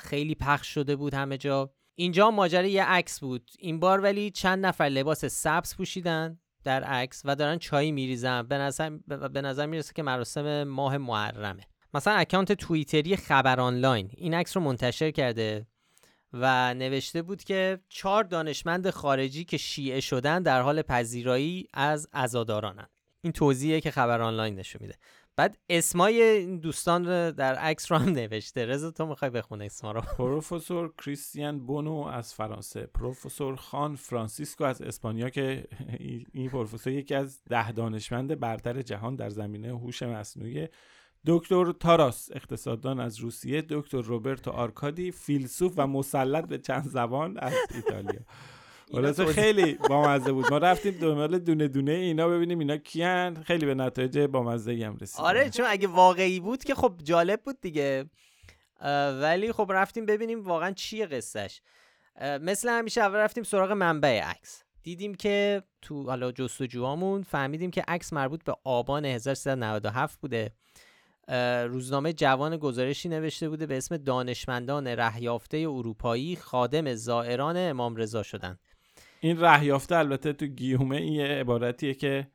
خیلی 0.01 0.35
پخش 0.35 0.75
شده 0.75 0.97
بود 0.97 1.15
همه 1.15 1.39
جا. 1.39 1.71
اینجا 1.95 2.31
ماجرا 2.31 2.67
یه 2.67 2.85
عکس 2.85 3.21
بود. 3.21 3.51
این 3.59 3.81
بار 3.81 4.01
ولی 4.01 4.31
چند 4.31 4.67
نفر 4.67 4.85
لباس 4.85 5.25
سبز 5.25 5.77
پوشیدن 5.77 6.39
در 6.65 6.85
عکس 6.85 7.23
و 7.25 7.37
دارن 7.37 7.59
چای 7.59 7.93
میریزن. 7.93 8.43
به 8.43 8.59
نظر, 8.59 8.91
به 9.33 9.41
نظر 9.41 9.67
می‌رسه 9.67 9.93
که 9.95 10.03
مراسم 10.03 10.65
ماه 10.65 10.99
محرمه. 10.99 11.63
مثلا 11.95 12.15
اکانت 12.15 12.53
توییتری 12.53 13.17
خبر 13.17 13.61
آنلاین. 13.61 14.11
این 14.17 14.35
عکس 14.35 14.57
رو 14.57 14.63
منتشر 14.63 15.11
کرده. 15.11 15.67
و 16.33 16.75
نوشته 16.75 17.23
بود 17.23 17.45
که 17.45 17.81
چهار 17.89 18.25
دانشمند 18.25 18.91
خارجی 18.91 19.45
که 19.45 19.57
شیعه 19.57 20.01
شدن 20.01 20.43
در 20.43 20.61
حال 20.61 20.83
پذیرایی 20.83 21.69
از 21.75 22.09
عزادارانن. 22.13 22.87
این 23.25 23.33
توضیحه 23.33 23.81
که 23.81 23.91
خبر 23.91 24.21
آنلاین 24.21 24.55
نشون 24.55 24.83
میده. 24.83 24.95
بعد 25.37 25.59
اسمای 25.69 26.23
این 26.23 26.59
دوستان 26.59 27.31
در 27.31 27.55
عکس 27.55 27.93
رو 27.93 27.99
هم 27.99 28.09
نوشته. 28.09 28.67
رضا 28.67 28.91
تو 28.91 29.07
می‌خوای 29.07 29.31
بخونه 29.31 29.65
اسما 29.65 29.93
رو؟ 29.93 30.01
پروفسور 30.01 30.93
کریستیان 31.05 31.67
بونو 31.67 31.95
از 31.95 32.35
فرانسه 32.35 32.87
پروفسور 32.87 33.57
خوان 33.57 33.97
فرانسیسکو 33.97 34.65
از 34.65 34.83
اسپانیا 34.83 35.31
که 35.31 35.65
این 36.35 36.51
پروفسور 36.51 36.93
یکی 36.93 37.15
از 37.15 37.45
ده 37.45 37.73
دانشمند 37.73 38.41
برتر 38.41 38.83
جهان 38.83 39.17
در 39.17 39.31
زمینه 39.31 39.69
هوش 39.69 40.03
مصنوعی 40.03 40.69
دکتر 41.27 41.73
تاراس 41.73 42.31
اقتصاددان 42.35 43.01
از 43.01 43.19
روسیه 43.19 43.63
دکتر 43.69 44.01
روبرتو 44.01 44.51
آرکادی 44.51 45.11
فیلسوف 45.11 45.73
و 45.77 45.87
مسلط 45.87 46.45
به 46.45 46.59
چند 46.59 46.85
زبان 46.85 47.39
از 47.39 47.53
ایتالیا. 47.75 48.21
خلاصه 48.93 49.27
خیلی 49.27 49.75
بامزه 49.91 50.33
بود. 50.33 50.51
ما 50.51 50.59
رفتیم 50.59 50.93
دنبال 50.93 51.39
دونه 51.39 51.69
دونه 51.69 51.93
اینا 51.93 52.29
ببینیم 52.29 52.59
اینا 52.59 52.77
کیان. 52.77 53.43
خیلی 53.43 53.67
به 53.67 53.75
نتایج 53.75 54.19
بامزه 54.19 54.73
هم 54.87 54.97
رسیدیم. 55.01 55.27
آره 55.27 55.51
چون 55.51 55.67
اگه 55.69 55.89
واقعی 55.89 56.41
بود 56.41 56.65
که 56.65 56.75
خب 56.75 56.95
جالب 57.03 57.43
بود 57.43 57.61
دیگه. 57.61 58.11
ولی 59.21 59.53
خب 59.53 59.71
رفتیم 59.75 60.07
ببینیم 60.07 60.45
واقعا 60.45 60.71
چیه 60.71 61.07
قصهش. 61.07 61.63
مثل 62.21 62.69
همیشه 62.69 63.01
اول 63.01 63.19
رفتیم 63.19 63.45
سراغ 63.45 63.73
منبع 63.73 64.21
عکس. 64.21 64.63
دیدیم 64.83 65.15
که 65.15 65.63
تو 65.83 66.03
حالا 66.03 66.33
جستجوهامون 66.33 67.23
فهمیدیم 67.23 67.71
که 67.71 67.85
عکس 67.89 68.13
مربوط 68.13 68.45
به 68.45 68.55
آبان 68.65 69.05
1397 69.05 70.21
بوده. 70.21 70.53
روزنامه 71.69 72.13
جوان 72.13 72.57
گزارشی 72.57 73.09
نوشته 73.09 73.49
بوده 73.49 73.67
به 73.67 73.77
اسم 73.77 73.97
دانشمندان 73.97 74.87
رهیافته 74.87 75.57
اروپایی 75.57 76.37
خادم 76.37 76.95
زائران 76.95 77.57
امام 77.57 77.97
رضا 77.97 78.23
شدن 78.23 78.59
این 79.21 79.41
رهیافته 79.41 79.97
البته 79.97 80.33
تو 80.33 80.47
گیومه 80.47 80.97
این 80.97 81.13
یه 81.13 81.27
عبارتیه 81.27 81.95
که 81.95 82.27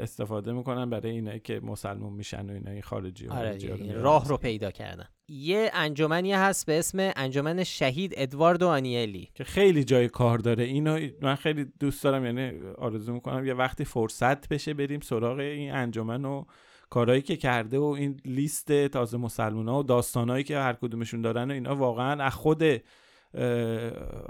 استفاده 0.00 0.52
می‌کنن 0.52 0.90
برای 0.90 1.10
اینه 1.10 1.38
که 1.38 1.60
مسلمون 1.60 2.12
میشن 2.12 2.50
و 2.50 2.52
اینا 2.52 2.80
خارجی 2.80 3.28
آره 3.28 3.92
راه 3.92 4.28
رو 4.28 4.36
پیدا 4.36 4.70
کردن. 4.70 5.08
یه 5.28 5.70
انجمنی 5.74 6.32
هست 6.32 6.66
به 6.66 6.78
اسم 6.78 7.12
انجمن 7.16 7.64
شهید 7.64 8.14
ادواردو 8.16 8.68
آنیلی. 8.68 9.28
که 9.34 9.44
خیلی 9.44 9.84
جای 9.84 10.08
کار 10.08 10.38
داره. 10.38 10.64
اینو 10.64 11.08
من 11.22 11.34
خیلی 11.34 11.66
دوست 11.80 12.04
دارم 12.04 12.24
یعنی 12.24 12.60
آرزو 12.78 13.12
می‌کنم 13.12 13.46
یه 13.46 13.54
وقتی 13.54 13.84
فرصت 13.84 14.48
بشه 14.48 14.74
بریم 14.74 15.00
سراغ 15.00 15.38
این 15.38 15.72
انجمن 15.72 16.24
و 16.24 16.44
کارهایی 16.90 17.22
که 17.22 17.36
کرده 17.36 17.78
و 17.78 17.84
این 17.84 18.20
لیست 18.24 18.86
تازه 18.86 19.16
مسلمان 19.16 19.68
ها 19.68 19.78
و 19.78 19.82
داستانهایی 19.82 20.44
که 20.44 20.58
هر 20.58 20.72
کدومشون 20.72 21.22
دارن 21.22 21.50
و 21.50 21.54
اینا 21.54 21.76
واقعا 21.76 22.24
از 22.24 22.34
خود 22.34 22.62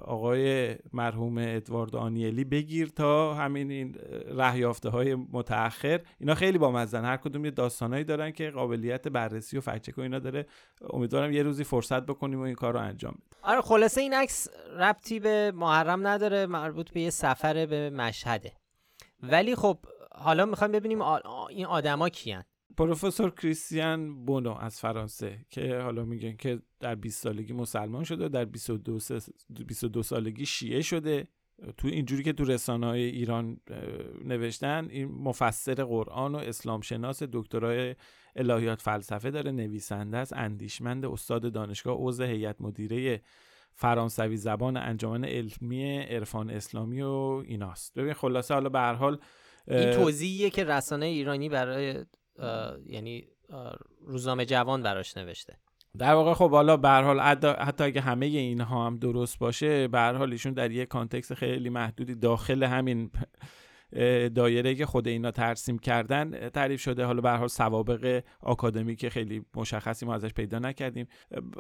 آقای 0.04 0.76
مرحوم 0.92 1.38
ادوارد 1.38 1.96
آنیلی 1.96 2.44
بگیر 2.44 2.88
تا 2.88 3.34
همین 3.34 3.70
این 3.70 3.96
رهیافته 4.28 4.88
های 4.88 5.14
متأخر. 5.14 6.00
اینا 6.20 6.34
خیلی 6.34 6.58
با 6.58 6.70
مزن 6.70 7.04
هر 7.04 7.16
کدوم 7.16 7.44
یه 7.44 7.50
داستانایی 7.50 8.04
دارن 8.04 8.30
که 8.30 8.50
قابلیت 8.50 9.08
بررسی 9.08 9.58
و 9.58 9.60
فکچک 9.60 9.98
و 9.98 10.00
اینا 10.00 10.18
داره. 10.18 10.46
امیدوارم 10.90 11.32
یه 11.32 11.42
روزی 11.42 11.64
فرصت 11.64 12.06
بکنیم 12.06 12.40
و 12.40 12.42
این 12.42 12.54
کار 12.54 12.72
رو 12.72 12.80
انجام 12.80 13.12
بدیم. 13.12 13.38
آره 13.42 13.60
خلاصه 13.60 14.00
این 14.00 14.14
عکس 14.14 14.48
ربطی 14.78 15.20
به 15.20 15.52
محرم 15.54 16.06
نداره 16.06 16.46
مربوط 16.46 16.90
به 16.90 17.00
یه 17.00 17.10
سفر 17.10 17.66
به 17.66 17.90
مشهده. 17.90 18.52
ولی 19.22 19.54
خب 19.54 19.78
حالا 20.14 20.46
می‌خوایم 20.46 20.72
ببینیم 20.72 21.02
این 21.50 21.66
آدما 21.66 22.08
کیان. 22.08 22.44
پروفسور 22.76 23.30
کریستیان 23.30 24.24
بونو 24.24 24.54
از 24.54 24.80
فرانسه 24.80 25.38
که 25.50 25.78
حالا 25.78 26.04
میگن 26.04 26.36
که 26.36 26.62
در 26.80 26.94
20 26.94 27.22
سالگی 27.22 27.52
مسلمان 27.52 28.04
شده 28.04 28.28
در 28.28 28.44
22, 28.44 28.98
22 29.66 30.02
سالگی 30.02 30.46
شیعه 30.46 30.82
شده. 30.82 31.26
تو 31.76 31.88
اینجوری 31.88 32.22
که 32.22 32.32
تو 32.32 32.44
رسانه 32.44 32.86
های 32.86 33.02
ایران 33.02 33.60
نوشتن 34.24 34.88
این 34.90 35.08
مفسر 35.08 35.74
قرآن 35.74 36.34
و 36.34 36.38
اسلام 36.38 36.80
شناس 36.80 37.22
دکترای 37.22 37.94
الهیات 38.36 38.82
فلسفه 38.82 39.30
داره 39.30 39.50
نویسنده 39.50 40.16
است 40.16 40.32
اندیشمند 40.32 41.04
استاد 41.04 41.52
دانشگاه 41.52 41.96
عضو 41.98 42.24
هیئت 42.24 42.60
مدیره 42.60 43.20
فرانسوی 43.74 44.36
زبان 44.36 44.76
انجمن 44.76 45.24
علمی 45.24 45.98
عرفان 45.98 46.50
اسلامی 46.50 47.02
و 47.02 47.42
ایناست. 47.46 47.98
ببین 47.98 48.12
خلاصه 48.12 48.54
حالا 48.54 48.68
به 48.68 48.78
هر 48.78 48.94
حال 48.94 49.18
این 49.68 49.90
توضیحیه 49.90 50.50
که 50.50 50.64
رسانه 50.64 51.06
ایرانی 51.06 51.48
برای 51.48 52.04
یعنی 52.86 53.28
روزنامه 54.06 54.44
جوان 54.44 54.82
براش 54.82 55.16
نوشته. 55.16 55.58
در 55.98 56.14
واقع 56.14 56.34
خب 56.34 56.50
حالا 56.50 56.76
به 56.76 56.88
حال 56.88 57.20
حتی 57.20 57.84
اگه 57.84 58.00
همه 58.00 58.26
اینها 58.26 58.86
هم 58.86 58.96
درست 58.96 59.38
باشه 59.38 59.88
به 59.88 60.00
حال 60.00 60.32
ایشون 60.32 60.52
در 60.52 60.70
یک 60.70 60.88
کانتکست 60.88 61.34
خیلی 61.34 61.68
محدودی 61.68 62.14
داخل 62.14 62.62
همین 62.62 63.10
دایره 64.34 64.74
که 64.74 64.86
خود 64.86 65.08
اینا 65.08 65.30
ترسیم 65.30 65.78
کردن 65.78 66.48
تعریف 66.48 66.80
شده. 66.80 67.04
حالا 67.04 67.20
به 67.20 67.30
حال 67.30 67.48
سوابق 67.48 68.22
آکادمیک 68.40 69.08
خیلی 69.08 69.44
مشخصی 69.56 70.06
ما 70.06 70.14
ازش 70.14 70.32
پیدا 70.32 70.58
نکردیم. 70.58 71.06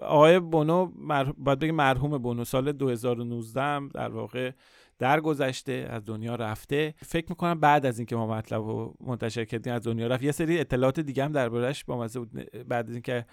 آقای 0.02 0.40
بونو 0.40 0.92
مر... 0.96 1.24
باید 1.24 1.58
بگیم 1.58 1.74
مرحوم 1.74 2.18
بونو 2.18 2.44
سال 2.44 2.72
2019 2.72 3.62
هم 3.62 3.88
در 3.94 4.08
واقع 4.08 4.50
درگذشته 4.98 5.86
از 5.90 6.04
دنیا 6.04 6.34
رفته. 6.34 6.94
فکر 7.06 7.26
می‌کنم 7.28 7.60
بعد 7.60 7.86
از 7.86 7.98
اینکه 7.98 8.16
ما 8.16 8.26
مطلب 8.26 8.62
رو 8.62 8.94
منتشر 9.00 9.44
کردیم 9.44 9.72
از 9.72 9.82
دنیا 9.82 10.06
رفت. 10.06 10.22
یه 10.22 10.32
سری 10.32 10.60
اطلاعات 10.60 11.00
دیگه 11.00 11.24
هم 11.24 11.32
دربارش 11.32 11.84
با 11.84 11.98
مزه 11.98 12.18
بود. 12.18 12.50
بعد 12.68 12.88
از 12.88 12.92
اینکه 12.92 13.26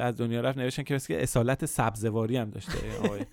از 0.00 0.16
دنیا 0.16 0.40
رفت 0.40 0.58
نوشتن 0.58 0.82
که 0.82 0.94
مثل 0.94 1.14
اصالت 1.14 1.66
سبزواری 1.66 2.36
هم 2.36 2.50
داشته 2.50 2.72
آقای 3.04 3.26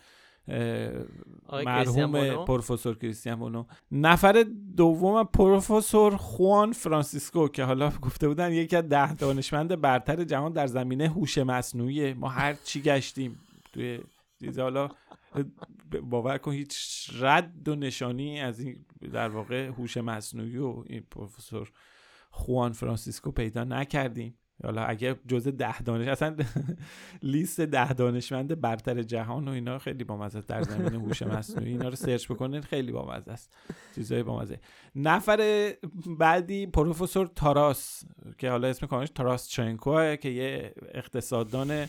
مرحوم 1.65 2.45
پروفسور 2.45 2.97
کریستیان 2.97 3.39
بونو 3.39 3.65
نفر 3.91 4.45
دوم 4.77 5.23
پروفسور 5.23 6.15
خوان 6.15 6.71
فرانسیسکو 6.71 7.47
که 7.47 7.63
حالا 7.63 7.89
گفته 7.89 8.27
بودن 8.27 8.51
یکی 8.51 8.75
از 8.75 8.89
ده 8.89 9.13
دانشمند 9.13 9.81
برتر 9.81 10.23
جهان 10.23 10.53
در 10.53 10.67
زمینه 10.67 11.09
هوش 11.09 11.37
مصنوعی 11.37 12.13
ما 12.13 12.29
هر 12.29 12.53
چی 12.53 12.81
گشتیم 12.81 13.39
توی 13.73 13.99
حالا 14.57 14.89
باور 16.03 16.37
کن 16.37 16.51
هیچ 16.51 17.09
رد 17.19 17.67
و 17.67 17.75
نشانی 17.75 18.41
از 18.41 18.59
این 18.59 18.85
در 19.13 19.29
واقع 19.29 19.67
هوش 19.67 19.97
مصنوعی 19.97 20.57
و 20.57 20.83
این 20.85 21.03
پروفسور 21.11 21.71
خوان 22.31 22.71
فرانسیسکو 22.71 23.31
پیدا 23.31 23.63
نکردیم. 23.63 24.37
حالا 24.63 24.83
اگه 24.83 25.15
جزء 25.27 25.51
ده 25.51 25.81
دانش 25.81 26.07
اصلا 26.07 26.35
لیست 27.23 27.61
ده 27.61 27.93
دانشمند 27.93 28.61
برتر 28.61 29.03
جهان 29.03 29.47
و 29.47 29.51
اینا 29.51 29.79
خیلی 29.79 30.03
بامزه 30.03 30.41
در 30.41 30.61
زمینه 30.61 30.93
هوش 30.93 31.21
مصنوعی 31.21 31.71
اینا 31.71 31.89
رو 31.89 31.95
سرچ 31.95 32.31
بکنید 32.31 32.63
خیلی 32.63 32.91
بامزه 32.91 33.31
است. 33.31 33.57
چیزای 33.95 34.23
بامزه. 34.23 34.59
نفر 34.95 35.73
بعدی 36.19 36.67
پروفسور 36.67 37.27
تاراس 37.27 38.03
که 38.37 38.49
حالا 38.49 38.67
اسم 38.67 38.87
کاملش 38.87 39.09
تاراس 39.09 39.47
چنکو 39.47 40.15
که 40.15 40.29
یه 40.29 40.73
اقتصاددان 40.93 41.87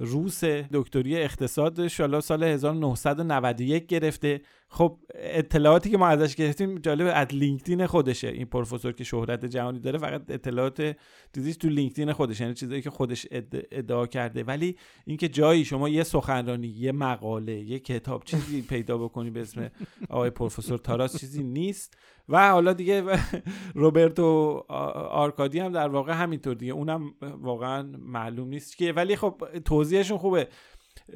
روس 0.00 0.44
دکتری 0.44 1.22
اقتصادش 1.22 2.00
حالا 2.00 2.20
سال 2.20 2.42
1991 2.44 3.86
گرفته 3.86 4.40
خب 4.72 4.98
اطلاعاتی 5.14 5.90
که 5.90 5.98
ما 5.98 6.08
ازش 6.08 6.34
گرفتیم 6.34 6.78
جالب 6.78 7.12
از 7.14 7.26
لینکدین 7.32 7.86
خودشه 7.86 8.28
این 8.28 8.46
پروفسور 8.46 8.92
که 8.92 9.04
شهرت 9.04 9.44
جهانی 9.44 9.78
داره 9.78 9.98
فقط 9.98 10.22
اطلاعات 10.28 10.96
دیدیش 11.32 11.56
تو 11.56 11.68
لینکدین 11.68 12.12
خودش 12.12 12.40
یعنی 12.40 12.54
چیزایی 12.54 12.82
که 12.82 12.90
خودش 12.90 13.26
ادعا 13.72 14.06
کرده. 14.06 14.44
ولی 14.44 14.76
اینکه 15.06 15.28
جایی 15.28 15.64
شما 15.64 15.88
یه 15.88 16.02
سخنرانی 16.02 16.68
یه 16.68 16.92
مقاله 16.92 17.52
یه 17.52 17.78
کتاب 17.78 18.24
چیزی 18.24 18.62
پیدا 18.62 18.98
بکنی 18.98 19.30
به 19.30 19.40
اسم 19.40 19.70
آقای 20.10 20.30
پروفسور 20.30 20.78
تاراس 20.78 21.20
چیزی 21.20 21.42
نیست. 21.42 21.96
و 22.28 22.50
حالا 22.50 22.72
دیگه 22.72 23.04
روبرتو 23.74 24.64
آرکادی 25.10 25.58
هم 25.58 25.72
در 25.72 25.88
واقع 25.88 26.12
همینطور 26.12 26.54
دیگه. 26.54 26.72
اونم 26.72 27.14
واقعا 27.20 27.82
معلوم 27.98 28.48
نیست 28.48 28.76
که 28.76 28.92
ولی 28.92 29.16
خب 29.16 29.42
توضیحشون 29.64 30.18
خوبه. 30.18 30.48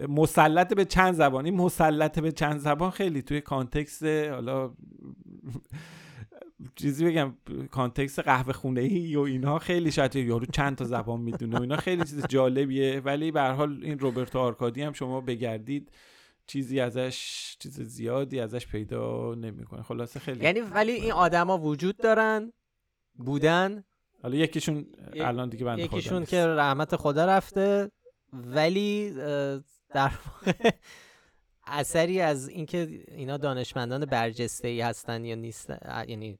مسلط 0.08 0.74
به 0.74 0.84
چند 0.84 1.14
زبان 1.14 1.44
این 1.44 1.54
مسلط 1.54 2.18
به 2.18 2.32
چند 2.32 2.58
زبان 2.60 2.90
خیلی 2.90 3.22
توی 3.22 3.40
context 3.40 4.04
حالا 4.04 4.74
چیزی 6.76 7.04
بگم 7.04 7.34
context 7.70 8.18
قهوه 8.18 8.52
خونه 8.52 8.80
ای 8.80 9.16
و 9.16 9.20
اینها 9.20 9.58
خیلی 9.58 9.92
شاید 9.92 10.16
یارو 10.16 10.46
چند 10.46 10.76
تا 10.76 10.84
زبان 10.84 11.20
می‌دونه 11.20 11.58
و 11.58 11.60
اینا 11.60 11.76
خیلی 11.76 12.04
چیز 12.04 12.26
جالبیه. 12.26 13.00
ولی 13.00 13.30
به 13.30 13.40
هر 13.40 13.52
حال 13.52 13.80
این 13.82 13.98
روبرتو 13.98 14.38
آرکادی 14.38 14.82
هم 14.82 14.92
شما 14.92 15.20
بگردید 15.20 15.90
چیزی 16.46 16.80
ازش 16.80 17.56
چیز 17.58 17.80
زیادی 17.80 18.40
ازش 18.40 18.66
پیدا 18.66 19.34
نمی‌کنه. 19.34 19.82
خلاصه 19.82 20.20
خیلی 20.20 20.44
یعنی 20.44 20.60
ولی 20.60 20.92
این 20.92 21.12
آدما 21.12 21.58
وجود 21.58 21.96
دارن؟ 21.96 22.52
بودن؟ 23.14 23.84
حالا 24.22 24.36
یکیشون 24.36 24.86
الان 25.20 25.48
دیگه 25.48 25.64
بنده 25.64 25.82
یکیشون 25.82 26.24
که 26.24 26.46
رحمت 26.46 26.96
خدا 26.96 27.26
رفته 27.26 27.90
ولی 28.32 29.12
در 29.94 30.12
واقع 30.26 30.70
اثری 31.66 32.20
از 32.20 32.48
اینکه 32.48 33.04
اینا 33.08 33.36
دانشمندان 33.36 34.04
برجسته 34.04 34.68
ای 34.68 34.80
هستن 34.80 35.24
یا 35.24 35.34
نیست 35.34 35.70
یعنی 36.08 36.38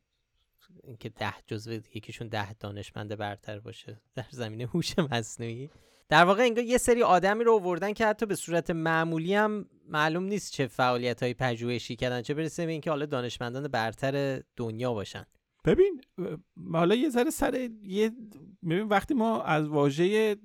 اینکه 0.85 1.09
ده 1.09 1.35
جزو 1.47 1.73
یکیشون 1.73 2.29
ده 2.29 2.53
دانشمند 2.53 3.17
برتر 3.17 3.59
باشه 3.59 4.01
در 4.15 4.25
زمینه 4.31 4.67
هوش 4.67 4.99
مصنوعی. 4.99 5.71
در 6.09 6.25
واقع 6.25 6.43
انگار 6.43 6.65
یه 6.65 6.79
سری 6.79 7.03
آدمی 7.03 7.45
رو 7.45 7.55
آوردن 7.55 7.93
که 7.93 8.07
حتی 8.07 8.27
به 8.27 8.35
صورت 8.35 8.71
معمولی 8.71 9.35
هم 9.35 9.67
معلوم 9.89 10.25
نیست 10.25 10.53
چه 10.53 10.67
فعالیت 10.67 11.23
های 11.23 11.35
پژوهشی 11.35 11.97
کردن 11.97 12.23
چه 12.23 12.35
برسه 12.35 12.67
به 12.67 12.73
اینکه 12.73 12.91
حالا 12.91 13.07
دانشمندان 13.07 13.69
برتر 13.69 14.43
دنیا 14.57 14.95
باشن. 14.95 15.27
ببین 15.65 16.01
حالا 16.73 16.95
یه 16.95 17.09
ذره 17.09 17.31
سر 17.31 17.69
یه 17.83 18.11
ببین 18.63 18.89
وقتی 18.89 19.15
ما 19.15 19.43
از 19.43 19.69
واژه 19.69 20.37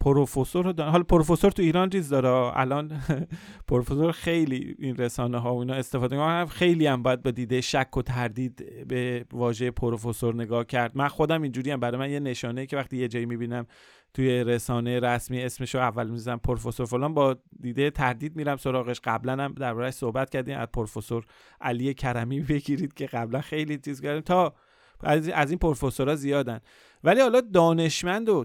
پروفسور 0.00 0.64
رو 0.64 0.72
دارن 0.72 0.90
حالا 0.90 1.04
پروفسور 1.04 1.50
تو 1.50 1.62
ایران 1.62 1.90
چیز 1.90 2.08
داره؟ 2.08 2.58
الان 2.58 3.00
پروفسور 3.68 4.12
خیلی 4.12 4.76
این 4.78 4.96
رسانه 4.96 5.38
ها 5.38 5.54
و 5.54 5.58
اینا 5.58 5.74
استفاده 5.74 6.16
می‌کنن 6.16 6.46
خیلی 6.46 6.86
هم 6.86 7.02
باید 7.02 7.22
با 7.22 7.30
دیده 7.30 7.60
شک 7.60 7.96
و 7.96 8.02
تردید 8.02 8.86
به 8.88 9.24
واژه 9.32 9.70
پروفسور 9.70 10.34
نگاه 10.34 10.64
کرد. 10.64 10.96
من 10.96 11.08
خودم 11.08 11.42
اینجوری 11.42 11.70
هم 11.70 11.80
برای 11.80 11.98
من 11.98 12.10
یه 12.10 12.20
نشانه 12.20 12.66
که 12.66 12.76
وقتی 12.76 12.96
یه 12.96 13.08
جایی 13.08 13.26
می‌بینم 13.26 13.66
توی 14.14 14.44
رسانه 14.44 15.00
رسمی 15.00 15.42
اسمشو 15.42 15.78
اول 15.78 16.10
می‌زنم 16.10 16.38
پروفسور 16.38 16.86
فلان. 16.86 17.14
با 17.14 17.36
دیده 17.60 17.90
تردید 17.90 18.36
میرم 18.36 18.56
سراغش. 18.56 19.00
قبلا 19.04 19.44
هم 19.44 19.52
دربارهش 19.52 19.94
صحبت 19.94 20.30
کردیم. 20.30 20.58
از 20.58 20.68
پروفسور 20.72 21.24
علی 21.60 21.94
کرمی 21.94 22.40
بگیرید 22.50 22.94
که 22.94 23.06
قبلا 23.06 23.40
خیلی 23.40 23.78
چیز 23.78 24.00
کردیم. 24.00 24.22
تا 24.22 24.54
از 25.02 25.50
این 25.50 25.58
پروفسورها 25.58 26.14
زیادن. 26.14 26.60
ولی 27.04 27.20
حالا 27.20 27.40
دانشمند 27.40 28.28
و 28.28 28.44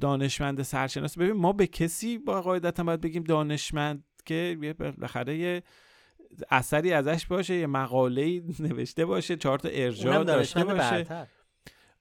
دانشمند 0.00 0.62
سرشناس 0.62 1.18
ببین 1.18 1.32
ما 1.32 1.52
به 1.52 1.66
کسی 1.66 2.18
با 2.18 2.42
قاعدتا 2.42 2.82
باید 2.84 3.00
بگیم 3.00 3.22
دانشمند 3.22 4.04
که 4.24 4.74
بالاخره 4.78 5.36
یه 5.36 5.62
اثری 6.50 6.92
ازش 6.92 7.26
باشه 7.26 7.54
یه 7.54 7.66
مقاله 7.66 8.42
نوشته 8.60 9.06
باشه 9.06 9.36
چهار 9.36 9.58
تا 9.58 9.68
ارجاع 9.72 10.24
داشته 10.24 10.64
باشه. 10.64 11.26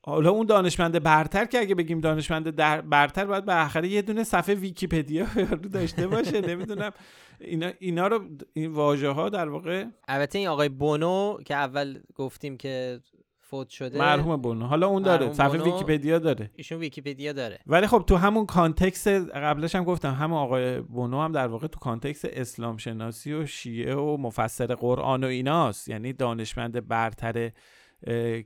حالا 0.02 0.30
اون 0.30 0.46
دانشمند 0.46 1.04
برتر 1.04 1.46
که 1.46 1.60
اگه 1.60 1.76
بگیم 1.76 2.00
دانشمند 2.00 2.50
در 2.50 2.82
برتر 2.82 3.26
باید 3.26 3.46
به 3.46 3.54
آخره 3.54 3.88
یه 3.88 4.02
دونه 4.02 4.24
صفحه 4.24 4.56
ویکیپدیا 4.56 5.28
رو 5.52 5.70
داشته 5.70 6.08
باشه. 6.08 6.42
نمی‌دونم. 6.42 6.92
اینا 7.40 7.72
اینا 7.80 8.08
رو 8.08 8.22
این 8.54 8.72
واژه 8.72 9.10
ها 9.10 9.30
در 9.30 9.50
واقع 9.50 9.86
البته 10.08 10.40
این 10.40 10.48
آقای 10.48 10.70
بونو 10.70 11.38
که 11.46 11.56
اول 11.56 12.00
گفتیم 12.16 12.58
که 12.58 13.02
فوت 13.50 13.70
شده 13.70 13.98
مرحوم 14.00 14.38
بونو. 14.38 14.66
حالا 14.66 14.88
اون 14.88 15.02
داره. 15.04 15.34
صفحه 15.34 15.64
ویکیپدیا 15.64 16.20
داره. 16.20 16.52
ایشون 16.56 16.80
ویکیپدیا 16.80 17.34
داره. 17.34 17.60
ولی 17.68 17.88
خب 17.88 18.04
تو 18.08 18.16
همون 18.16 18.46
context 18.46 19.08
قبلش 19.08 19.76
هم 19.76 19.84
گفتم 19.84 20.14
همون 20.14 20.38
آقای 20.38 20.82
بونو 20.82 21.22
هم 21.22 21.32
در 21.32 21.48
واقع 21.48 21.68
تو 21.68 21.80
context 21.80 22.26
اسلام 22.26 22.78
شناسی 22.78 23.34
و 23.34 23.46
شیعه 23.46 23.96
و 23.96 24.18
مفسر 24.18 24.76
قرآن 24.76 25.24
و 25.24 25.28
ایناست. 25.28 25.90
یعنی 25.90 26.14
دانشمند 26.14 26.88
برتر 26.88 27.52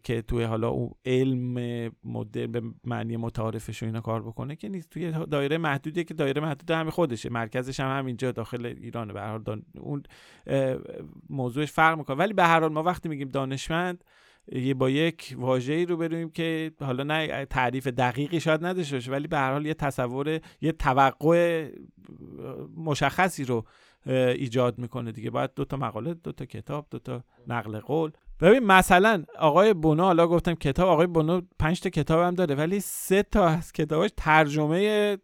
که 0.03 0.23
توی 0.27 0.43
حالا 0.43 0.69
اون 0.69 0.91
علم 1.05 1.53
مدل 2.03 2.47
به 2.47 2.61
معنی 2.83 3.17
متعارفش 3.17 3.83
و 3.83 3.85
اینا 3.85 4.01
کار 4.01 4.21
بکنه 4.21 4.55
که 4.55 4.69
نیست. 4.69 4.89
توی 4.89 5.11
دایره 5.11 5.57
محدودی 5.57 6.03
که 6.03 6.13
دایره 6.13 6.41
محدود 6.41 6.71
همه 6.71 6.91
خودشه. 6.91 7.29
مرکزش 7.29 7.79
هم 7.79 7.97
همینجا 7.97 8.31
داخل 8.31 8.65
ایرانه. 8.65 9.13
به 9.13 9.21
هر 9.21 9.27
حال 9.27 9.61
اون 9.79 10.03
موضوعش 11.29 11.71
فرق 11.71 11.97
می‌کنه. 11.97 12.15
ولی 12.15 12.33
به 12.33 12.43
هر 12.43 12.59
حال 12.59 12.71
ما 12.71 12.83
وقتی 12.83 13.09
میگیم 13.09 13.29
دانشمند 13.29 14.03
یه 14.51 14.73
با 14.73 14.89
یک 14.89 15.35
واژه‌ای 15.37 15.85
رو 15.85 15.97
بریم 15.97 16.29
که 16.29 16.71
حالا 16.79 17.03
نه 17.03 17.45
تعریف 17.45 17.87
دقیقی 17.87 18.39
شاید 18.39 18.65
نداشته 18.65 18.95
باشه 18.95 19.11
ولی 19.11 19.27
به 19.27 19.37
هر 19.37 19.51
حال 19.51 19.65
یه 19.65 19.73
تصور 19.73 20.39
یه 20.61 20.71
توقع 20.71 21.71
مشخصی 22.77 23.45
رو 23.45 23.65
ایجاد 24.11 24.79
می‌کنه 24.79 25.11
دیگه. 25.11 25.29
باید 25.29 25.53
دو 25.55 25.65
تا 25.65 25.77
مقاله 25.77 26.13
دو 26.13 26.31
تا 26.31 26.45
کتاب 26.45 26.87
دو 26.91 26.99
تا 26.99 27.23
نقل 27.47 27.79
قول. 27.79 28.11
ببین 28.41 28.59
مثلا 28.63 29.23
آقای 29.39 29.73
بونو 29.73 30.03
حالا 30.03 30.27
گفتم 30.27 30.53
کتاب 30.53 30.89
آقای 30.89 31.07
بونو 31.07 31.41
پنج 31.59 31.81
تا 31.81 31.89
کتاب 31.89 32.21
هم 32.21 32.35
داره 32.35 32.55
ولی 32.55 32.79
سه 32.79 33.23
تا 33.23 33.47
از 33.47 33.71
کتاباش 33.71 34.09
ترجمه 34.17 35.17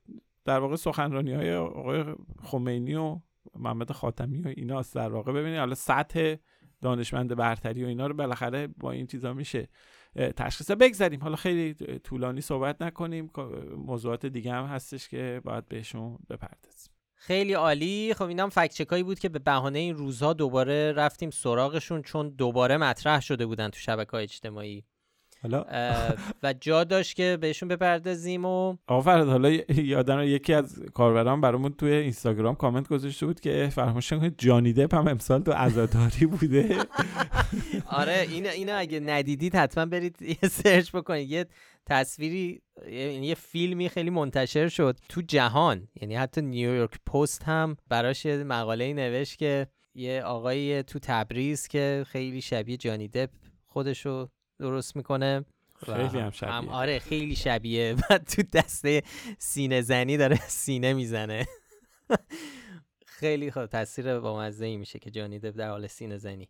در 0.45 0.59
واقع 0.59 0.75
سخنرانی 0.75 1.33
های 1.33 1.55
آقای 1.55 2.03
خمینی 2.43 2.95
و 2.95 3.19
محمد 3.55 3.91
خاتمی 3.91 4.41
و 4.41 4.47
اینا 4.47 4.81
در 4.93 5.09
واقع. 5.09 5.31
ببینید 5.31 5.59
حالا 5.59 5.75
سطح 5.75 6.35
دانشمند 6.81 7.35
برتری 7.35 7.83
و 7.83 7.87
اینا 7.87 8.07
رو 8.07 8.13
بالاخره 8.13 8.67
با 8.67 8.91
این 8.91 9.07
چیزا 9.07 9.33
میشه 9.33 9.67
تشخیص. 10.15 10.71
بگذاریم. 10.71 11.21
حالا 11.21 11.35
خیلی 11.35 11.73
طولانی 12.03 12.41
صحبت 12.41 12.81
نکنیم. 12.81 13.31
موضوعات 13.77 14.25
دیگه 14.25 14.53
هم 14.53 14.65
هستش 14.65 15.09
که 15.09 15.41
باید 15.43 15.67
بهشون 15.67 16.17
بپردازیم. 16.29 16.93
خیلی 17.21 17.53
عالی. 17.53 18.13
خب 18.13 18.23
اینم 18.23 18.49
فکت 18.49 18.73
چکایی 18.73 19.03
بود 19.03 19.19
که 19.19 19.29
به 19.29 19.39
بهانه 19.39 19.79
این 19.79 19.95
روزها 19.95 20.33
دوباره 20.33 20.91
رفتیم 20.91 21.29
سراغشون 21.29 22.01
چون 22.01 22.29
دوباره 22.29 22.77
مطرح 22.77 23.21
شده 23.21 23.45
بودن 23.45 23.69
تو 23.69 23.79
شبکه 23.79 24.13
اجتماعی. 24.13 24.83
حالا؟ 25.41 25.65
و 26.43 26.53
جا 26.53 26.83
داشت 26.83 27.15
که 27.15 27.37
بهشون 27.41 27.69
بپردازیم 27.69 28.45
و 28.45 28.77
آقا 28.87 29.01
فرد 29.01 29.27
حالا 29.27 29.49
یادم 29.69 30.23
یکی 30.23 30.53
از 30.53 30.83
کاربران 30.93 31.41
برامون 31.41 31.73
توی 31.73 31.91
اینستاگرام 31.91 32.55
کامنت 32.55 32.87
گذاشته 32.87 33.25
بود 33.25 33.39
که 33.39 33.69
فراموش 33.71 34.13
کنید 34.13 34.35
جانی 34.37 34.73
دپ 34.73 34.95
هم 34.95 35.07
امسال 35.07 35.41
تو 35.41 35.51
عزاداری 35.51 36.25
بوده. 36.25 36.77
آره 37.85 38.27
این 38.29 38.47
اینو 38.47 38.73
اگه 38.75 38.99
ندیدید 38.99 39.55
حتما 39.55 39.85
برید 39.85 40.21
یه 40.21 40.49
سرچ 40.49 40.91
بکنید. 40.91 41.29
یه 41.29 41.45
تصویری 41.85 42.61
یعنی 42.91 43.27
یه 43.27 43.35
فیلمی 43.35 43.89
خیلی 43.89 44.09
منتشر 44.09 44.67
شد 44.67 44.97
تو 45.09 45.21
جهان. 45.21 45.87
یعنی 46.01 46.15
حتی 46.15 46.41
نیویورک 46.41 46.99
پست 47.05 47.43
هم 47.43 47.77
براش 47.87 48.25
یه 48.25 48.43
مقاله 48.43 48.93
نوشت 48.93 49.37
که 49.37 49.67
یه 49.95 50.23
آقایی 50.23 50.83
تو 50.83 50.99
تبریز 50.99 51.67
که 51.67 52.05
خیلی 52.07 52.41
شبیه 52.41 52.77
جانی 52.77 53.07
دپ 53.07 53.29
خودشو 53.67 54.29
درست 54.59 54.95
می‌کنه 54.95 55.45
خیلی 55.85 56.19
هم 56.19 56.31
شبیه. 56.31 56.71
آره 56.71 56.99
خیلی 56.99 57.35
شبیه. 57.35 57.95
و 58.09 58.17
تو 58.17 58.43
دسته 58.53 59.03
سینه 59.37 59.81
زنی 59.81 60.17
داره 60.17 60.35
سینه 60.47 60.93
می‌زنه. 60.93 61.45
خیلی 63.05 63.51
خب 63.51 63.65
تاثیر 63.65 64.19
با 64.19 64.39
مزه 64.39 64.65
ای 64.65 64.77
میشه 64.77 64.99
که 64.99 65.11
جانی 65.11 65.39
دپ 65.39 65.57
در 65.57 65.69
حال 65.69 65.87
سینه 65.87 66.17
زنی. 66.17 66.49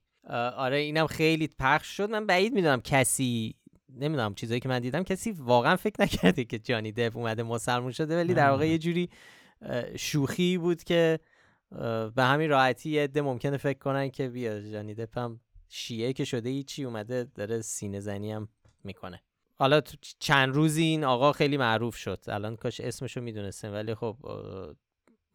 آره 0.55 0.77
اینم 0.77 1.07
خیلی 1.07 1.49
پخش 1.59 1.97
شد. 1.97 2.09
من 2.09 2.25
بعید 2.25 2.53
می‌دونم 2.53 2.81
کسی 2.81 3.55
نمی‌دونم 3.89 4.33
چیزایی 4.35 4.59
که 4.59 4.69
من 4.69 4.79
دیدم 4.79 5.03
کسی 5.03 5.31
واقعا 5.31 5.75
فکر 5.75 6.01
نکرده 6.01 6.43
که 6.43 6.59
جانی 6.59 6.91
دپ 6.91 7.17
اومده 7.17 7.43
مسلمون 7.43 7.91
شده 7.91 8.15
ولی 8.15 8.33
در 8.33 8.49
واقع 8.49 8.67
یه 8.67 8.77
جوری 8.77 9.09
شوخی 9.95 10.57
بود 10.57 10.83
که 10.83 11.19
به 12.15 12.23
همین 12.23 12.49
راحتی 12.49 12.89
یه 12.89 13.03
عده 13.03 13.21
ممکنه 13.21 13.57
فکر 13.57 13.77
کنن 13.77 14.09
که 14.09 14.27
بیا 14.27 14.71
جانی 14.71 14.93
دپ 14.93 15.17
هم 15.17 15.39
شیعه 15.69 16.13
که 16.13 16.25
شده 16.25 16.49
ای 16.49 16.63
چی 16.63 16.83
اومده 16.83 17.23
داره 17.35 17.61
سینه 17.61 17.99
زنی 17.99 18.31
هم 18.31 18.49
می‌کنه. 18.83 19.21
حالا 19.55 19.81
تو 19.81 19.97
چند 20.19 20.55
روزی 20.55 20.83
این 20.83 21.03
آقا 21.03 21.31
خیلی 21.31 21.57
معروف 21.57 21.95
شد. 21.95 22.23
الان 22.27 22.55
کاش 22.55 22.79
اسمشو 22.79 23.21
می‌دونستم 23.21 23.73
ولی 23.73 23.95
خب 23.95 24.17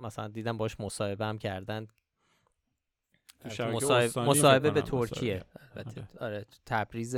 مثلا 0.00 0.28
دیدم 0.28 0.56
باش 0.56 0.80
مصاحبه 0.80 1.26
هم 1.26 1.38
کردن. 1.38 1.86
مصاحبه 4.16 4.70
به 4.70 4.82
ترکیه. 4.82 5.44
آره. 5.76 6.08
آره 6.20 6.46
تبریز 6.66 7.16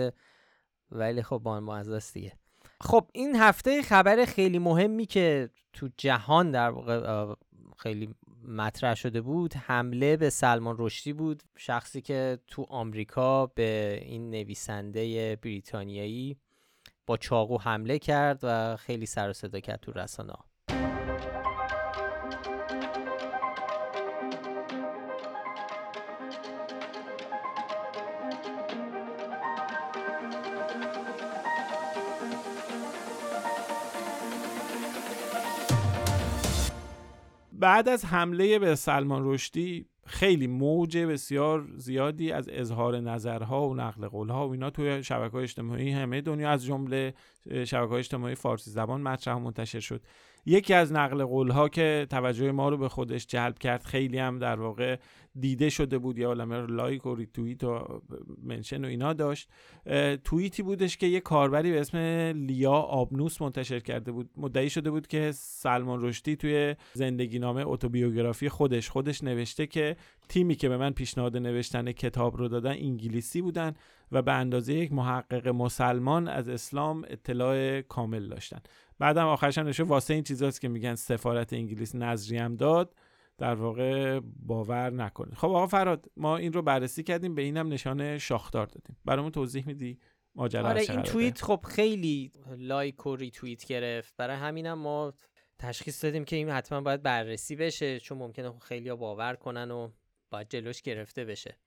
ولی 0.90 1.22
خب 1.22 1.38
با 1.38 1.60
معزز 1.60 2.12
دیگه. 2.12 2.32
خب 2.80 3.10
این 3.12 3.36
هفته 3.36 3.82
خبر 3.82 4.24
خیلی 4.24 4.58
مهمی 4.58 5.06
که 5.06 5.50
تو 5.72 5.88
جهان 5.96 6.50
در 6.50 6.70
واقع 6.70 7.34
خیلی 7.76 8.14
مطرح 8.46 8.94
شده 8.94 9.20
بود 9.20 9.54
حمله 9.54 10.16
به 10.16 10.30
سلمان 10.30 10.76
رشدی 10.78 11.12
بود 11.12 11.42
شخصی 11.56 12.00
که 12.00 12.38
تو 12.46 12.66
آمریکا 12.68 13.46
به 13.46 14.00
این 14.02 14.30
نویسنده 14.30 15.36
بریتانیایی 15.36 16.36
با 17.06 17.16
چاقو 17.16 17.58
حمله 17.58 17.98
کرد 17.98 18.40
و 18.42 18.76
خیلی 18.76 19.06
سر 19.06 19.30
و 19.30 19.32
صدا 19.32 19.60
کرد 19.60 19.80
تو 19.80 19.92
رسانه 19.92 20.32
بعد 37.66 37.88
از 37.88 38.04
حمله 38.04 38.58
به 38.58 38.74
سلمان 38.74 39.22
رشدی 39.24 39.86
خیلی 40.06 40.46
موج 40.46 40.98
بسیار 40.98 41.66
زیادی 41.76 42.32
از 42.32 42.48
اظهار 42.52 43.00
نظرها 43.00 43.68
و 43.68 43.74
نقل 43.74 44.08
قولها 44.08 44.48
و 44.48 44.52
اینا 44.52 44.70
توی 44.70 45.02
شبکه 45.02 45.36
اجتماعی 45.36 45.90
همه 45.90 46.20
دنیا 46.20 46.50
از 46.50 46.64
جمله 46.64 47.14
شبکه 47.64 47.92
اجتماعی 47.92 48.34
فارسی 48.34 48.70
زبان 48.70 49.00
مطرح 49.00 49.38
منتشر 49.38 49.80
شد. 49.80 50.02
یکی 50.46 50.74
از 50.74 50.92
نقل 50.92 51.24
قولها 51.24 51.68
که 51.68 52.06
توجه 52.10 52.52
ما 52.52 52.68
رو 52.68 52.76
به 52.76 52.88
خودش 52.88 53.26
جلب 53.26 53.58
کرد 53.58 53.82
خیلی 53.82 54.18
هم 54.18 54.38
در 54.38 54.60
واقع 54.60 54.96
دیده 55.40 55.70
شده 55.70 55.98
بود 55.98 56.18
یا 56.18 56.28
عالمه 56.28 56.66
لایک 56.66 57.06
و 57.06 57.14
ریتوییت 57.14 57.64
و 57.64 58.02
منشن 58.42 58.84
و 58.84 58.88
اینا 58.88 59.12
داشت. 59.12 59.50
توییتی 60.24 60.62
بودش 60.62 60.96
که 60.96 61.06
یه 61.06 61.20
کاربری 61.20 61.72
به 61.72 61.80
اسم 61.80 61.98
لیا 62.36 62.72
آبنوس 62.72 63.42
منتشر 63.42 63.80
کرده 63.80 64.12
بود. 64.12 64.30
مدعی 64.36 64.70
شده 64.70 64.90
بود 64.90 65.06
که 65.06 65.32
سلمان 65.34 66.02
رشدی 66.02 66.36
توی 66.36 66.74
زندگی 66.92 67.38
نامه 67.38 67.66
اتوبیوگرافی 67.66 68.48
خودش 68.48 68.90
خودش 68.90 69.24
نوشته 69.24 69.66
که 69.66 69.96
تیمی 70.28 70.54
که 70.54 70.68
به 70.68 70.76
من 70.76 70.90
پیشنهاد 70.90 71.36
نوشتن 71.36 71.92
کتاب 71.92 72.36
رو 72.36 72.48
دادن 72.48 72.70
انگلیسی 72.70 73.42
بودن 73.42 73.74
و 74.12 74.22
به 74.22 74.32
اندازه 74.32 74.74
یک 74.74 74.92
محقق 74.92 75.48
مسلمان 75.48 76.28
از 76.28 76.48
اسلام 76.48 77.04
اطلاع 77.08 77.80
کامل 77.80 78.28
داشتن. 78.28 78.58
بعدم 78.98 79.26
آخرش 79.26 79.58
هم 79.58 79.68
نشه 79.68 79.82
واسه 79.82 80.14
این 80.14 80.22
چیزاست 80.22 80.60
که 80.60 80.68
میگن 80.68 80.94
سفارت 80.94 81.52
انگلیس 81.52 81.94
نظری 81.94 82.36
هم 82.36 82.56
داد. 82.56 82.94
در 83.38 83.54
واقع 83.54 84.20
باور 84.46 84.90
نکنید 84.90 85.34
خب 85.34 85.48
آقا 85.48 85.66
فراد 85.66 86.06
ما 86.16 86.36
این 86.36 86.52
رو 86.52 86.62
بررسی 86.62 87.02
کردیم 87.02 87.34
به 87.34 87.42
اینم 87.42 87.68
نشان 87.68 88.18
شاخدار 88.18 88.66
دادیم. 88.66 88.96
برامون 89.04 89.30
توضیح 89.30 89.66
میدی 89.66 89.98
ماجرا 90.34 90.68
آره 90.68 90.80
این 90.80 91.02
توییت 91.02 91.42
خب 91.42 91.60
خیلی 91.68 92.32
لایک 92.56 93.06
و 93.06 93.16
ریتوییت 93.16 93.64
گرفت. 93.64 94.14
برای 94.16 94.36
همینم 94.36 94.78
ما 94.78 95.14
تشخیص 95.58 96.04
دادیم 96.04 96.24
که 96.24 96.36
این 96.36 96.48
حتما 96.50 96.80
باید 96.80 97.02
بررسی 97.02 97.56
بشه 97.56 98.00
چون 98.00 98.18
ممکنه 98.18 98.58
خیلی 98.58 98.92
باور 98.92 99.34
کنن 99.34 99.70
و 99.70 99.90
باید 100.30 100.48
جلوش 100.48 100.82
گرفته 100.82 101.24
بشه. 101.24 101.58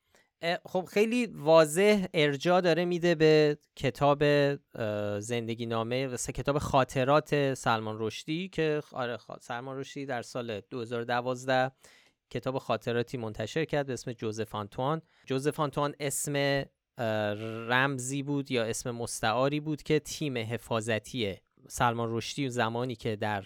خب 0.66 0.86
خیلی 0.86 1.26
واضح 1.26 2.06
ارجا 2.14 2.62
داره 2.62 2.86
میده 2.86 3.16
به 3.16 3.58
کتاب 3.76 4.24
زندگی 5.20 5.66
نامه 5.66 6.08
و 6.08 6.16
کتاب 6.16 6.58
خاطرات 6.58 7.54
سلمان 7.54 7.96
رشدی 8.00 8.50
که 8.50 8.82
آره 8.92 9.18
سلمان 9.42 9.78
رشدی 9.78 10.06
در 10.06 10.22
سال 10.22 10.60
2012 10.60 11.72
کتاب 12.30 12.58
خاطراتی 12.58 13.18
منتشر 13.18 13.66
کرد 13.66 13.88
به 13.88 13.94
اسم 13.94 14.14
جوزف 14.14 14.56
آنتوان. 14.56 15.02
جوزف 15.26 15.60
آنتوان 15.60 15.96
اسم 16.00 16.64
رمزی 17.70 18.24
بود 18.24 18.52
یا 18.52 18.64
اسم 18.64 18.92
مستعاری 18.92 19.60
بود 19.60 19.84
که 19.84 20.00
تیم 20.00 20.38
حفاظتی 20.38 21.36
سلمان 21.68 22.16
رشدی 22.16 22.50
زمانی 22.50 22.96
که 22.96 23.16
در 23.16 23.46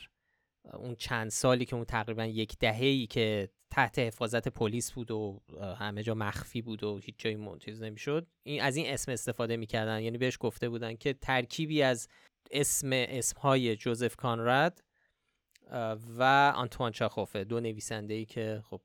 اون 0.73 0.95
چند 0.95 1.29
سالی 1.29 1.65
که 1.65 1.75
اون 1.75 1.85
تقریبا 1.85 2.25
یک 2.25 2.57
دهه‌ای 2.59 3.07
که 3.07 3.49
تحت 3.71 3.99
حفاظت 3.99 4.47
پلیس 4.47 4.91
بود 4.91 5.11
و 5.11 5.41
همه 5.79 6.03
جا 6.03 6.13
مخفی 6.13 6.61
بود 6.61 6.83
و 6.83 6.97
هیچ 6.97 7.15
جایی 7.17 7.35
منتیز 7.35 7.81
نمی‌شد 7.81 8.27
این 8.43 8.61
از 8.61 8.75
این 8.75 8.93
اسم 8.93 9.11
استفاده 9.11 9.57
می‌کردن. 9.57 10.01
یعنی 10.01 10.17
بهش 10.17 10.37
گفته 10.39 10.69
بودن 10.69 10.95
که 10.95 11.13
ترکیبی 11.13 11.81
از 11.81 12.07
اسم 12.51 12.89
اسمهای 12.93 13.75
جوزف 13.75 14.15
کانراد 14.15 14.83
و 16.17 16.53
آنتوان 16.55 16.91
چاخوفه 16.91 17.43
دو 17.43 17.59
نویسنده 17.59 18.13
ای 18.13 18.25
که 18.25 18.61
خب 18.65 18.81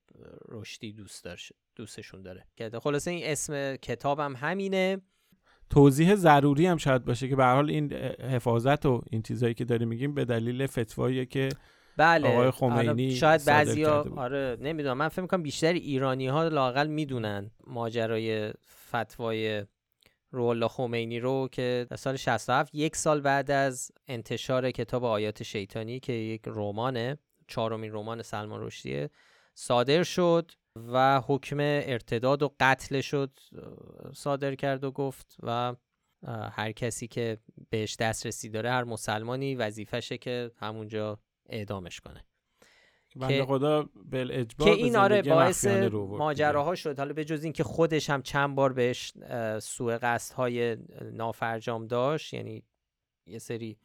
رشدی 0.49 0.93
دوست 0.93 1.25
داشت 1.25 1.53
دوستشون 1.77 2.23
داره. 2.23 2.47
که 2.57 2.71
خلاصه 2.71 3.11
این 3.11 3.23
اسم 3.25 3.77
کتابم 3.77 4.37
همینه. 4.37 5.03
توضیح 5.70 6.14
ضروری 6.14 6.66
هم 6.66 6.76
شاید 6.76 7.04
باشه 7.04 7.28
که 7.28 7.37
به 7.37 7.44
حال 7.44 7.70
این 7.70 7.92
حفاظت 8.22 8.87
و 8.87 9.02
این 9.11 9.22
چیزهایی 9.22 9.54
که 9.54 9.64
داریم 9.64 9.88
میگیم 9.88 10.14
به 10.14 10.24
دلیل 10.24 10.66
فتوایی 10.66 11.26
که 11.26 11.48
بله. 11.96 12.28
آقای 12.28 12.50
خمینی 12.50 13.16
شاید 13.16 13.44
بعضیا 13.44 14.07
آره 14.16 14.57
نمی‌دونم. 14.61 14.96
من 14.96 15.09
فکر 15.09 15.22
می‌کنم 15.22 15.42
بیشتر 15.42 15.72
ایرانی 15.72 16.26
ها 16.26 16.48
لاقل 16.48 16.87
می‌دونن 16.87 17.50
ماجرای 17.66 18.52
فتوای 18.90 19.64
روح 20.31 20.66
خمینی 20.66 21.20
رو 21.20 21.48
که 21.52 21.87
در 21.90 21.96
سال 21.96 22.16
67 22.16 22.74
یک 22.74 22.96
سال 22.96 23.20
بعد 23.20 23.50
از 23.50 23.92
انتشار 24.09 24.70
کتاب 24.70 25.04
آیات 25.04 25.42
شیطانی 25.42 26.00
که 26.00 26.12
یک 26.12 26.42
رمانه 26.46 27.18
چهارمین 27.48 27.92
رمان 27.92 28.22
سلمان 28.22 28.62
رشدیه 28.62 29.11
صادر 29.54 30.02
شد. 30.02 30.52
و 30.93 31.21
حکم 31.27 31.57
ارتداد 31.61 32.43
و 32.43 32.55
قتل 32.61 33.01
شد 33.01 33.38
صادر 34.14 34.55
کرد 34.55 34.85
و 34.85 34.91
گفت 34.91 35.37
و 35.43 35.75
هر 36.53 36.73
کسی 36.73 37.09
که 37.09 37.38
بهش 37.71 37.97
دسترسی 37.97 38.49
داره 38.49 38.71
هر 38.71 38.85
مسلمانی 38.85 39.55
وظیفشه 39.55 40.19
که 40.19 40.51
همونجا 40.57 41.19
اعدامش 41.49 42.01
کنه. 42.01 42.25
که 43.29 43.45
خدا 43.45 43.88
که 44.59 44.71
این 44.71 44.97
آره 44.97 45.23
باعث 45.23 45.67
ماجراها 45.93 46.75
شد. 46.75 46.99
حالا 46.99 47.12
به 47.12 47.25
جز 47.25 47.45
اینکه 47.45 47.64
خودش 47.64 48.11
هم 48.11 48.23
چند 48.23 48.55
بار 48.55 48.73
بهش 48.73 49.12
سوء 49.62 49.99
قصد 50.03 50.35
های 50.35 50.77
نافرجام 51.12 51.87
داشت 51.87 52.35
یعنی 52.35 52.62
یه 53.27 53.38
سری 53.38 53.79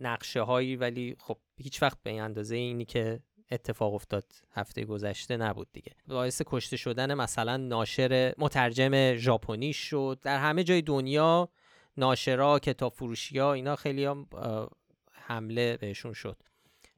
نقشه 0.00 0.40
هایی 0.40 0.76
ولی 0.76 1.16
خب 1.18 1.38
هیچ 1.56 1.82
وقت 1.82 2.02
به 2.02 2.10
این 2.10 2.20
اندازه 2.20 2.56
اینی 2.56 2.84
که 2.84 3.20
اتفاق 3.50 3.94
افتاد 3.94 4.24
هفته 4.52 4.84
گذشته 4.84 5.36
نبود 5.36 5.68
دیگه. 5.72 5.92
باعث 6.06 6.42
کشته 6.46 6.76
شدن 6.76 7.14
مثلا 7.14 7.56
ناشر 7.56 8.34
مترجم 8.38 9.14
ژاپنی 9.16 9.72
شد. 9.72 10.18
در 10.22 10.38
همه 10.38 10.64
جای 10.64 10.82
دنیا 10.82 11.48
ناشرا 11.96 12.58
کتاب 12.58 12.92
فروشی 12.92 13.38
ها 13.38 13.52
اینا 13.52 13.76
خیلی 13.76 14.04
هم 14.04 14.26
حمله 15.12 15.76
بهشون 15.76 16.12
شد 16.12 16.42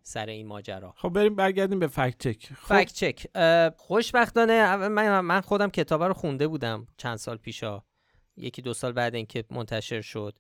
سر 0.03 0.27
این 0.27 0.47
ماجرا. 0.47 0.95
خب 0.97 1.09
بریم 1.09 1.35
برگردیم 1.35 1.79
به 1.79 1.87
فکت 1.87 2.29
چک. 2.29 2.53
خب. 2.53 2.83
فکت 2.83 2.93
چک. 2.93 3.27
خوشبختانه 3.77 4.77
من 4.77 5.21
من 5.21 5.41
خودم 5.41 5.71
کتاب 5.71 6.03
رو 6.03 6.15
خونده 6.15 6.49
بودم 6.49 6.87
چند 6.97 7.17
سال 7.17 7.37
پیشا. 7.37 7.83
یکی 8.37 8.63
دو 8.63 8.75
سال 8.75 8.93
بعد 8.93 9.15
اینکه 9.15 9.45
منتشر 9.51 10.01
شد. 10.01 10.39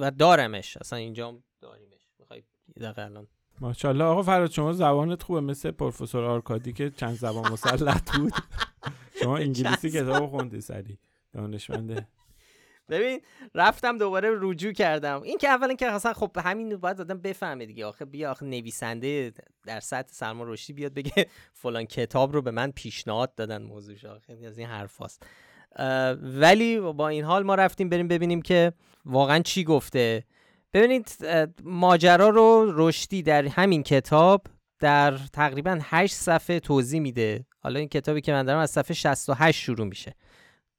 و 0.00 0.10
دارمش. 0.10 0.76
اصلا 0.76 0.98
اینجا 0.98 1.42
داریمش. 1.60 2.00
می‌خوای 2.18 2.42
دقیقا 2.80 3.02
الان 3.02 3.28
ماشاءالله. 3.60 4.04
آقا 4.04 4.22
فراد 4.22 4.50
شما 4.50 4.72
زبانت 4.72 5.22
خوبه. 5.22 5.40
مثل 5.40 5.70
پروفسور 5.70 6.24
آرکادی 6.24 6.72
که 6.72 6.90
چند 6.90 7.14
زبان 7.14 7.52
مسلط 7.52 8.16
بود. 8.16 8.32
شما 9.22 9.36
انگلیسی 9.36 9.90
کتاب 9.90 10.26
خوندی 10.26 10.60
سری 10.60 10.98
دانشمنده. 11.32 12.08
ببین 12.88 13.20
رفتم 13.54 13.98
دوباره 13.98 14.30
رجوع 14.40 14.72
کردم. 14.72 15.22
این 15.22 15.38
که 15.38 15.48
اولا 15.48 15.74
که 15.74 15.86
اصلا 15.86 16.12
خب 16.12 16.30
همین 16.44 16.76
باید 16.76 17.00
آدم 17.00 17.18
بفهمه 17.18 17.66
دیگه. 17.66 17.86
آخه 17.86 18.04
بیا 18.04 18.30
آخه 18.30 18.46
نویسنده 18.46 19.32
در 19.66 19.80
سطح 19.80 20.12
سلمان 20.12 20.48
رشدی 20.48 20.72
بیاد 20.72 20.94
بگه 20.94 21.26
فلان 21.52 21.84
کتاب 21.84 22.32
رو 22.32 22.42
به 22.42 22.50
من 22.50 22.70
پیشنهاد 22.70 23.34
دادن 23.34 23.62
موضوعش. 23.62 24.04
آخه 24.04 24.38
از 24.46 24.58
این 24.58 24.66
حرفاست 24.66 25.26
ولی 26.22 26.80
با 26.80 27.08
این 27.08 27.24
حال 27.24 27.42
ما 27.42 27.54
رفتیم 27.54 27.88
بریم 27.88 28.08
ببینیم 28.08 28.42
که 28.42 28.72
واقعا 29.04 29.38
چی 29.38 29.64
گفته. 29.64 30.24
ببینید 30.74 31.16
ماجرا 31.64 32.28
رو 32.28 32.72
رشدی 32.74 33.22
در 33.22 33.46
همین 33.46 33.82
کتاب 33.82 34.46
در 34.78 35.18
تقریبا 35.32 35.78
8 35.82 36.14
صفحه 36.14 36.60
توضیح 36.60 37.00
میده. 37.00 37.46
حالا 37.62 37.78
این 37.78 37.88
کتابی 37.88 38.20
که 38.20 38.32
من 38.32 38.44
دارم 38.44 38.58
از 38.58 38.70
صفحه 38.70 38.94
68 38.94 39.60
شروع 39.60 39.86
میشه. 39.86 40.14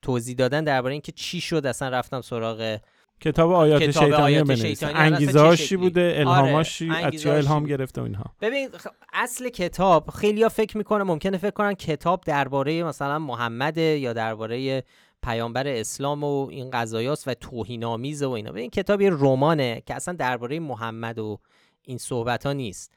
توضیح 0.01 0.35
دادن 0.35 0.63
درباره 0.63 0.91
اینکه 0.91 1.11
چی 1.11 1.41
شد 1.41 1.65
اصلا 1.65 1.89
رفتم 1.89 2.21
سراغ 2.21 2.77
کتاب 3.19 3.51
آیات 3.51 3.83
کتاب 3.83 4.03
شیطانی 4.03 4.23
آیات 4.23 4.55
شیطانی. 4.55 4.93
انگیزه 4.93 5.77
بوده؟ 5.77 6.13
الهاماش 6.17 6.81
آره. 6.81 7.05
از 7.05 7.27
الهام 7.27 7.65
گرفته 7.65 8.01
و 8.01 8.03
اینها؟ 8.03 8.25
ببین 8.41 8.69
اصل 9.13 9.49
کتاب 9.49 10.09
خیلیا 10.09 10.49
فکر 10.49 10.77
می‌کنه 10.77 11.03
ممکنه 11.03 11.37
فکر 11.37 11.51
کنن 11.51 11.73
کتاب 11.73 12.23
درباره 12.25 12.83
مثلا 12.83 13.19
محمد 13.19 13.77
یا 13.77 14.13
درباره 14.13 14.83
پیامبر 15.23 15.67
اسلام 15.67 16.23
و 16.23 16.47
این 16.49 16.69
قضایاست 16.69 17.27
و 17.27 17.33
توهین‌آمیز 17.33 18.23
و 18.23 18.29
اینا. 18.29 18.53
این 18.53 18.69
کتاب 18.69 19.01
یه 19.01 19.09
رمانه 19.13 19.83
که 19.85 19.95
اصلا 19.95 20.13
درباره 20.13 20.59
محمد 20.59 21.19
و 21.19 21.39
این 21.81 21.97
صحبت 21.97 22.45
ها 22.45 22.53
نیست. 22.53 22.93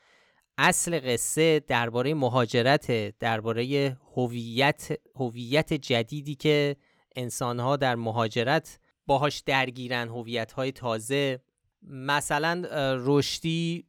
اصل 0.59 1.01
قصه 1.01 1.61
درباره 1.61 2.15
مهاجرت 2.15 3.19
درباره 3.19 3.97
هویت 4.17 4.93
هویت 5.17 5.73
جدیدی 5.73 6.35
که 6.35 6.77
انسانها 7.17 7.77
در 7.77 7.95
مهاجرت 7.95 8.79
باهاش 9.07 9.41
درگیرن 9.41 10.09
هویت 10.09 10.53
های 10.53 10.73
تازه. 10.73 11.41
مثلا 11.83 12.65
رشدی 13.07 13.85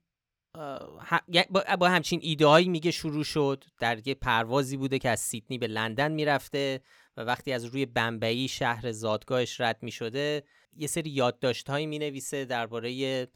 با 1.79 1.89
همچین 1.89 2.19
ایده 2.23 2.45
هایی 2.47 2.69
میگه 2.69 2.91
شروع 2.91 3.23
شد. 3.23 3.63
در 3.79 4.07
یه 4.07 4.13
پروازی 4.13 4.77
بوده 4.77 4.99
که 4.99 5.09
از 5.09 5.19
سیدنی 5.19 5.57
به 5.57 5.67
لندن 5.67 6.11
می‌رفته. 6.11 6.81
و 7.17 7.21
وقتی 7.21 7.53
از 7.53 7.65
روی 7.65 7.85
بمبئی 7.85 8.47
شهر 8.47 8.91
زادگاهش 8.91 9.61
رد 9.61 9.77
می‌شده 9.81 10.43
یه 10.77 10.87
سری 10.87 11.09
یادداشت 11.09 11.69
هایی 11.69 11.85
می 11.85 11.99
نویسه 11.99 12.45
درباره 12.45 13.27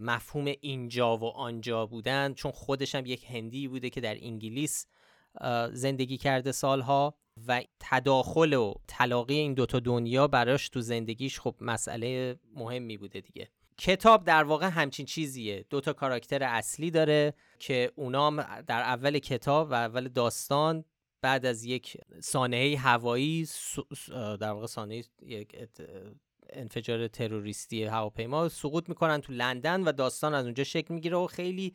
مفهوم 0.00 0.52
اینجا 0.60 1.16
و 1.16 1.24
آنجا 1.24 1.86
بودن 1.86 2.34
چون 2.34 2.52
خودش 2.52 2.94
هم 2.94 3.06
یک 3.06 3.30
هندی 3.30 3.68
بوده 3.68 3.90
که 3.90 4.00
در 4.00 4.16
انگلیس 4.20 4.86
زندگی 5.72 6.16
کرده 6.16 6.52
سالها 6.52 7.14
و 7.46 7.62
تداخل 7.80 8.52
و 8.52 8.74
تلاقی 8.88 9.34
این 9.34 9.54
دوتا 9.54 9.80
دنیا 9.80 10.28
براش 10.28 10.68
تو 10.68 10.80
زندگیش 10.80 11.40
خب 11.40 11.54
مسئله 11.60 12.36
مهمی 12.54 12.96
بوده 12.96 13.20
دیگه. 13.20 13.48
کتاب 13.78 14.24
در 14.24 14.44
واقع 14.44 14.66
همچین 14.66 15.06
چیزیه. 15.06 15.64
دو 15.70 15.80
تا 15.80 15.92
کاراکتر 15.92 16.42
اصلی 16.42 16.90
داره 16.90 17.34
که 17.58 17.92
اونام 17.96 18.42
در 18.42 18.80
اول 18.80 19.18
کتاب 19.18 19.70
و 19.70 19.74
اول 19.74 20.08
داستان 20.08 20.84
بعد 21.22 21.46
از 21.46 21.64
یک 21.64 21.96
سانحه 22.20 22.76
هوایی 22.76 23.48
در 24.16 24.50
واقع 24.50 24.66
سانحه 24.66 25.04
یک 25.22 25.56
انفجار 26.50 27.08
تروریستی 27.08 27.84
هواپیما 27.84 28.48
سقوط 28.48 28.88
می‌کنن 28.88 29.20
تو 29.20 29.32
لندن 29.32 29.82
و 29.82 29.92
داستان 29.92 30.34
از 30.34 30.44
اونجا 30.44 30.64
شکل 30.64 30.94
می‌گیره 30.94 31.16
و 31.16 31.26
خیلی 31.26 31.74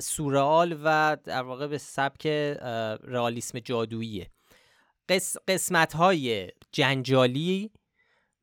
سورئال 0.00 0.80
و 0.84 1.16
در 1.24 1.42
واقع 1.42 1.66
به 1.66 1.78
سبک 1.78 2.26
رئالیسم 2.26 3.58
جادوییه. 3.58 4.30
قسمت 5.48 5.92
های 5.92 6.48
جنجالی 6.72 7.70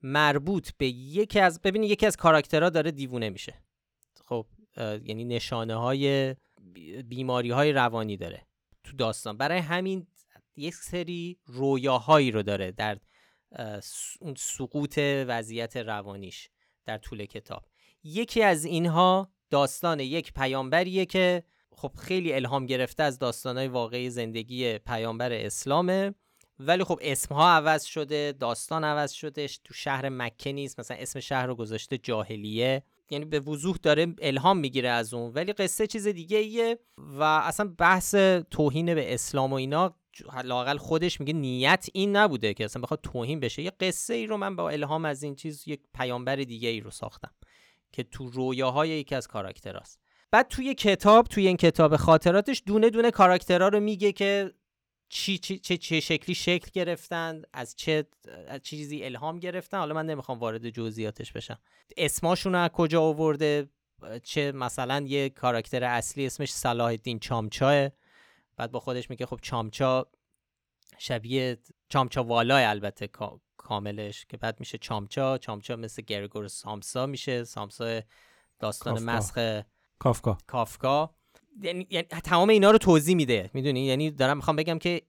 مربوط 0.02 0.70
به 0.78 0.88
یکی 0.88 1.40
از 1.40 1.62
ببینید 1.62 1.92
یکی 1.92 2.06
از 2.06 2.18
کاراکترها 2.18 2.70
داره 2.70 2.92
دیوونه 2.92 3.30
میشه. 3.30 3.54
خب 4.26 4.46
یعنی 4.78 5.26
نشانه 5.26 5.76
های 5.76 6.36
بیماری 7.06 7.50
های 7.52 7.72
روانی 7.74 8.18
داره 8.18 8.48
تو 8.84 8.96
داستان. 8.98 9.38
برای 9.38 9.60
همین 9.60 10.08
یک 10.58 10.74
سری 10.74 11.38
رویاهایی 11.46 12.32
رو 12.32 12.44
داره 12.44 12.72
در 12.72 12.98
اون 14.20 14.36
سقوط 14.38 15.00
وضعیت 15.28 15.78
روانیش 15.78 16.50
در 16.86 16.98
طول 16.98 17.26
کتاب. 17.26 17.66
یکی 18.04 18.44
از 18.44 18.66
اینها 18.66 19.32
داستان 19.50 20.00
یک 20.00 20.34
پیامبریه 20.34 21.06
که 21.06 21.44
خب 21.72 21.92
خیلی 21.98 22.34
الهام 22.34 22.66
گرفته 22.66 23.04
از 23.04 23.20
داستانهای 23.20 23.68
واقعی 23.68 24.10
زندگی 24.10 24.78
پیامبر 24.78 25.32
اسلامه 25.34 26.14
ولی 26.60 26.84
خب 26.84 27.00
اسمها 27.02 27.50
عوض 27.50 27.84
شده 27.84 28.32
داستان 28.40 28.84
عوض 28.84 29.12
شده 29.12 29.48
تو 29.48 29.74
شهر 29.74 30.10
مکه 30.10 30.52
نیست 30.52 30.80
مثلا 30.80 30.98
اسم 30.98 31.20
شهر 31.20 31.46
رو 31.46 31.56
گذاشته 31.56 31.98
جاهلیه. 31.98 32.84
یعنی 33.10 33.26
به 33.26 33.40
وضوح 33.40 33.78
داره 33.84 34.16
الهام 34.22 34.58
می‌گیره 34.58 34.90
از 34.90 35.14
اون. 35.14 35.32
ولی 35.34 35.54
قصه 35.54 35.88
چیز 35.88 36.08
دیگه 36.08 36.38
ایه 36.38 36.80
و 36.98 37.24
اصلا 37.24 37.74
بحث 37.78 38.16
توهین 38.52 38.96
به 38.96 39.14
اسلام 39.14 39.54
و 39.54 39.56
اینا 39.56 39.96
لاقل 40.44 40.78
خودش 40.78 41.20
میگه 41.20 41.34
نیت 41.34 41.88
این 41.94 42.16
نبوده 42.16 42.54
که 42.54 42.66
اصلا 42.66 42.82
بخواد 42.82 43.00
توهین 43.02 43.40
بشه. 43.40 43.62
یه 43.62 43.72
قصه 43.80 44.14
ای 44.14 44.28
رو 44.28 44.38
من 44.38 44.56
با 44.56 44.70
الهام 44.70 45.06
از 45.06 45.24
این 45.24 45.36
چیز 45.36 45.68
یک 45.68 45.82
پیامبر 45.94 46.36
دیگه 46.36 46.70
ای 46.70 46.80
رو 46.80 46.92
ساختم 46.92 47.32
که 47.92 48.04
تو 48.04 48.30
رویاهای 48.30 48.90
یکی 48.90 49.16
از 49.16 49.28
کاراکتراست. 49.28 50.00
بعد 50.32 50.48
توی 50.48 50.74
کتاب 50.74 51.28
توی 51.28 51.48
این 51.48 51.58
کتاب 51.58 51.96
خاطراتش 51.96 52.64
دونه 52.66 52.90
دونه 52.90 53.12
کاراکترها 53.12 53.68
رو 53.68 53.80
میگه 53.80 54.12
که 54.12 54.54
چی 55.10 55.38
چی 55.38 55.60
چه, 55.60 55.78
چه 55.78 56.00
شکلی 56.00 56.36
شکل 56.36 56.70
گرفتن 56.74 57.42
از 57.54 57.76
چه 57.76 58.06
از 58.48 58.62
چیزی 58.62 59.04
الهام 59.04 59.40
گرفتن. 59.40 59.78
حالا 59.78 59.94
من 59.94 60.06
نمی‌خوام 60.06 60.40
وارد 60.40 60.70
جزئیاتش 60.70 61.32
بشم. 61.32 61.60
اسماشون 61.98 62.56
از 62.56 62.70
کجا 62.70 63.02
آورده؟ 63.02 63.70
چه 64.24 64.52
مثلا 64.52 65.04
یه 65.08 65.30
کاراکتر 65.30 65.84
اصلی 65.84 66.26
اسمش 66.26 66.52
صلاح 66.52 66.88
الدین 66.88 67.20
چامچاه 67.20 67.90
بعد 68.58 68.72
با 68.72 68.80
خودش 68.80 69.10
میگه 69.10 69.26
خب 69.26 69.40
چامچا 69.42 70.08
شبیه 70.98 71.58
چامچا 71.90 72.24
والای 72.24 72.64
البته 72.64 73.10
کاملش 73.58 74.26
که 74.26 74.38
بعد 74.38 74.60
میشه 74.60 74.78
چامچا 74.78 75.38
چامچا 75.38 75.76
مثل 75.76 76.02
گرگور 76.02 76.48
سامسا 76.48 77.06
میشه 77.06 77.44
سامسا 77.44 78.02
داستان 78.60 79.04
مسخ 79.04 79.62
کافکا. 80.00 80.38
کافکا. 80.48 81.16
یعنی،, 81.62 81.88
یعنی 81.90 82.08
تمام 82.08 82.50
اینا 82.50 82.72
رو 82.72 82.78
توضیح 82.78 83.16
میده. 83.16 83.50
می‌دونی؟ 83.54 83.86
یعنی 83.86 84.12
دارم 84.12 84.38
می‌خوام 84.38 84.56
بگم 84.56 84.80
که 84.80 85.02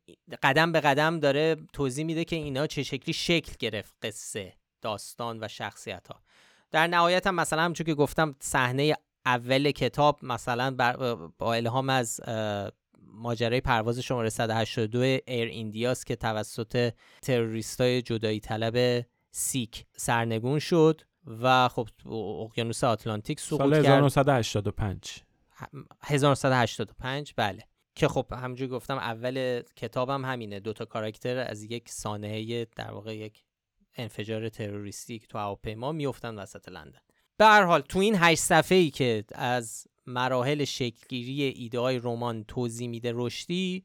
قدم 0.42 0.72
به 0.72 0.80
قدم 0.80 1.20
داره 1.20 1.56
توضیح 1.72 2.04
میده 2.04 2.24
که 2.24 2.36
اینا 2.36 2.66
چه 2.66 2.82
شکلی 2.82 3.12
شکل 3.12 3.52
گرفت 3.58 3.94
قصه 4.02 4.52
داستان 4.82 5.44
و 5.44 5.48
شخصیت 5.48 6.08
ها 6.08 6.22
در 6.70 6.86
نهایت 6.86 7.26
هم 7.26 7.34
مثلا 7.34 7.62
همچون 7.62 7.86
که 7.86 7.94
گفتم 7.94 8.36
صحنه 8.40 8.94
اول 9.26 9.70
کتاب 9.70 10.18
مثلا 10.22 10.70
با 11.38 11.54
الهام 11.54 11.90
از 11.90 12.20
ماجرای 13.12 13.60
پرواز 13.60 13.98
شماره 13.98 14.28
182 14.28 14.98
Air 15.00 15.48
India 15.48 15.95
س 15.95 16.04
که 16.04 16.16
توسط 16.16 16.92
تروریستای 17.22 18.02
جدایی 18.02 18.40
طلب 18.40 19.06
سیک 19.30 19.84
سرنگون 19.96 20.58
شد 20.58 21.00
و 21.26 21.68
خب 21.68 21.88
اقیانوس 22.06 22.84
آتلانتیک 22.84 23.40
سقوط 23.40 23.60
سال 23.60 23.74
1985 23.74 25.22
1985 26.02 27.34
بله. 27.36 27.64
که 27.94 28.08
خب 28.08 28.26
همونجوری 28.32 28.70
گفتم 28.70 28.96
اول 28.96 29.62
کتابم 29.76 30.24
همینه. 30.24 30.60
دوتا 30.60 30.84
کاراکتر 30.84 31.38
از 31.38 31.62
یک 31.62 31.88
سانحه 31.88 32.64
در 32.64 32.90
واقع 32.90 33.16
یک 33.16 33.44
انفجار 33.96 34.48
تروریستی 34.48 35.18
که 35.18 35.26
تو 35.26 35.38
هواپیما 35.38 35.92
میفتن 35.92 36.34
وسط 36.34 36.68
لندن. 36.68 37.00
به 37.36 37.44
هر 37.44 37.62
حال 37.62 37.80
تو 37.80 37.98
این 37.98 38.16
هشت 38.18 38.42
صفحه 38.42 38.78
ای 38.78 38.90
که 38.90 39.24
از 39.34 39.86
مراحل 40.08 40.64
شکلگیری 40.64 41.42
ایده 41.42 41.78
های 41.80 41.98
رمان 41.98 42.44
توضیح 42.44 42.88
میده 42.88 43.12
رشدی 43.14 43.84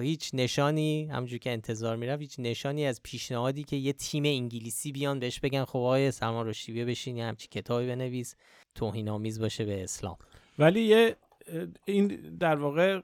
هیچ 0.00 0.30
نشانی 0.34 1.06
همونجور 1.06 1.38
که 1.38 1.50
انتظار 1.50 1.96
می‌رفت 1.96 2.20
هیچ 2.20 2.34
نشانی 2.38 2.86
از 2.86 3.02
پیشنهادی 3.02 3.64
که 3.64 3.76
یه 3.76 3.92
تیم 3.92 4.24
انگلیسی 4.24 4.92
بیان 4.92 5.18
بهش 5.18 5.40
بگن 5.40 5.64
خب 5.64 5.78
آقای 5.78 6.10
سلمان 6.10 6.46
رشدی 6.46 6.72
بیا 6.72 6.84
بشین 6.84 7.16
یه 7.16 7.24
همچی 7.24 7.48
کتابی 7.48 7.86
بنویس 7.86 8.34
توهین 8.74 9.08
آمیز 9.08 9.40
باشه 9.40 9.64
به 9.64 9.84
اسلام. 9.84 10.16
ولی 10.58 10.80
یه 10.80 11.16
این 11.84 12.06
در 12.40 12.56
واقع 12.56 13.00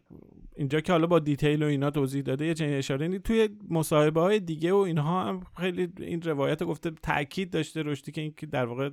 اینجا 0.56 0.80
که 0.80 0.92
حالا 0.92 1.06
با 1.06 1.18
دیتیل 1.18 1.62
و 1.62 1.66
اینا 1.66 1.90
توضیح 1.90 2.22
داده 2.22 2.46
یه 2.46 2.54
چنین 2.54 2.74
اشاره 2.74 3.06
این 3.06 3.18
توی 3.18 3.48
مصاحبه 3.70 4.20
های 4.20 4.40
دیگه 4.40 4.72
و 4.72 4.76
اینها 4.76 5.24
هم 5.24 5.46
خیلی 5.60 5.88
این 5.98 6.22
روایت 6.22 6.62
گفته 6.62 6.90
تاکید 6.90 7.50
داشته 7.50 7.82
رشدی 7.82 8.12
که 8.12 8.20
این 8.20 8.34
در 8.50 8.66
واقع 8.66 8.90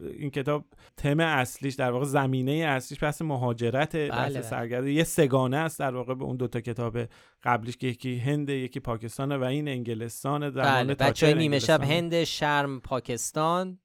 این 0.00 0.30
کتاب 0.30 0.64
تم 0.96 1.20
اصلیش 1.20 1.74
در 1.74 1.90
واقع 1.90 2.04
زمینه 2.04 2.52
اصلیش 2.52 3.02
بحث 3.02 3.22
مهاجرت 3.22 3.96
بحث 3.96 4.32
بله 4.32 4.42
سرگرده 4.42 4.92
یه 4.92 5.04
سگانه 5.04 5.56
است 5.56 5.78
در 5.78 5.94
واقع 5.94 6.14
به 6.14 6.24
اون 6.24 6.36
دوتا 6.36 6.60
کتاب 6.60 6.98
قبلیش 7.42 7.76
که 7.76 7.86
یکی 7.86 8.18
هند 8.18 8.50
یکی 8.50 8.80
پاکستان 8.80 9.32
و 9.32 9.44
این 9.44 9.68
انگلستان 9.68 10.50
زمان 10.50 10.84
بله. 10.84 10.94
بچه 10.94 11.34
نیمه 11.34 11.58
شب 11.58 11.82
هند 11.82 12.24
شرم 12.24 12.80
پاکستان 12.80 13.78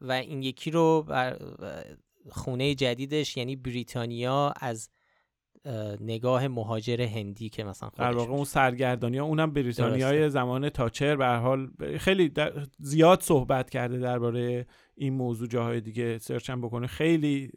و 0.00 0.12
این 0.12 0.42
یکی 0.42 0.70
رو 0.70 1.02
بر 1.02 1.38
خونه 2.30 2.74
جدیدش 2.74 3.36
یعنی 3.36 3.56
بریتانیا 3.56 4.54
از 4.60 4.90
نگاه 6.00 6.48
مهاجر 6.48 7.00
هندی 7.00 7.48
که 7.48 7.64
مثلا 7.64 7.90
در 7.96 8.12
واقع 8.12 8.32
اون 8.32 8.44
سرگردانی 8.44 9.18
ها 9.18 9.24
اونم 9.24 9.52
بریتانیای 9.52 10.30
زمان 10.30 10.68
تاچر 10.68 11.16
به 11.16 11.26
حال 11.26 11.70
خیلی 11.98 12.32
زیاد 12.78 13.20
صحبت 13.20 13.70
کرده 13.70 13.98
درباره 13.98 14.66
این 15.02 15.14
موضوع 15.14 15.48
جاهای 15.48 15.80
دیگه 15.80 16.18
سرچ 16.18 16.50
هم 16.50 16.60
بکنه. 16.60 16.86
خیلی 16.86 17.50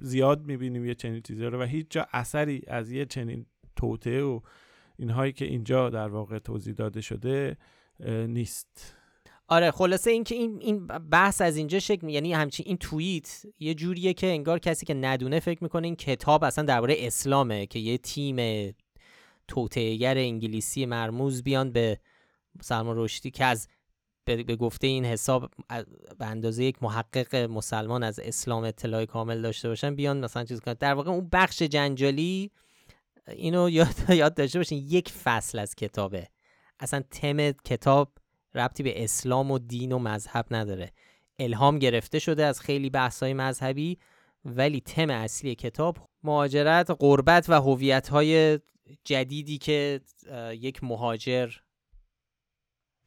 زیاد 0.00 0.46
می‌بینیم 0.46 0.84
یه 0.84 0.94
چنین 0.94 1.22
چیزی 1.22 1.44
رو 1.44 1.60
و 1.60 1.62
هیچ 1.62 1.86
جا 1.90 2.06
اثری 2.12 2.62
از 2.66 2.92
یه 2.92 3.06
چنین 3.06 3.46
توته 3.76 4.22
و 4.22 4.40
اینهایی 4.98 5.32
که 5.32 5.44
اینجا 5.44 5.90
در 5.90 6.08
واقع 6.08 6.38
توضیح 6.38 6.74
داده 6.74 7.00
شده 7.00 7.56
نیست. 8.28 8.94
آره 9.48 9.70
خلاصه 9.70 10.10
اینکه 10.10 10.34
این 10.34 10.58
این 10.60 10.86
بحث 10.86 11.40
از 11.40 11.56
اینجا 11.56 11.78
شکل 11.78 12.08
یعنی 12.08 12.32
همچین 12.32 12.66
این 12.68 12.76
توییت 12.76 13.42
یه 13.58 13.74
جوریه 13.74 14.14
که 14.14 14.26
انگار 14.26 14.58
کسی 14.58 14.86
که 14.86 14.94
ندونه 14.94 15.40
فکر 15.40 15.62
می‌کنه 15.62 15.86
این 15.86 15.96
کتاب 15.96 16.44
اصلا 16.44 16.64
درباره 16.64 16.94
اسلامه 16.98 17.66
که 17.66 17.78
یه 17.78 17.98
تیم 17.98 18.36
توتهگر 19.48 20.18
انگلیسی 20.18 20.86
مرموز 20.86 21.42
بیان 21.42 21.72
به 21.72 22.00
سلمان 22.60 22.96
رشدی 22.98 23.30
که 23.30 23.44
از 23.44 23.68
به 24.36 24.56
گفته 24.56 24.86
این 24.86 25.04
حساب 25.04 25.50
به 26.18 26.26
اندازه 26.26 26.64
یک 26.64 26.82
محقق 26.82 27.34
مسلمان 27.36 28.02
از 28.02 28.18
اسلام 28.18 28.64
اطلاع 28.64 29.04
کامل 29.04 29.42
داشته 29.42 29.68
باشن 29.68 29.94
بیان 29.94 30.24
مثلا 30.24 30.44
چیز 30.44 30.60
کنن. 30.60 30.74
در 30.80 30.94
واقع 30.94 31.10
اون 31.10 31.28
بخش 31.32 31.62
جنجالی 31.62 32.50
اینو 33.28 33.70
یاد 33.70 34.10
یاد 34.10 34.34
داشته 34.34 34.58
باشین 34.58 34.84
یک 34.88 35.08
فصل 35.08 35.58
از 35.58 35.74
کتابه. 35.74 36.28
اصلا 36.80 37.02
تم 37.10 37.50
کتاب 37.50 38.12
ربطی 38.54 38.82
به 38.82 39.04
اسلام 39.04 39.50
و 39.50 39.58
دین 39.58 39.92
و 39.92 39.98
مذهب 39.98 40.46
نداره. 40.50 40.92
الهام 41.38 41.78
گرفته 41.78 42.18
شده 42.18 42.44
از 42.44 42.60
خیلی 42.60 42.90
بحث‌های 42.90 43.34
مذهبی 43.34 43.98
ولی 44.44 44.80
تم 44.80 45.10
اصلی 45.10 45.54
کتاب 45.54 45.98
مهاجرت 46.22 46.90
قربت 46.90 47.48
و 47.48 47.52
هویت‌های 47.60 48.58
جدیدی 49.04 49.58
که 49.58 50.00
یک 50.52 50.84
مهاجر 50.84 51.50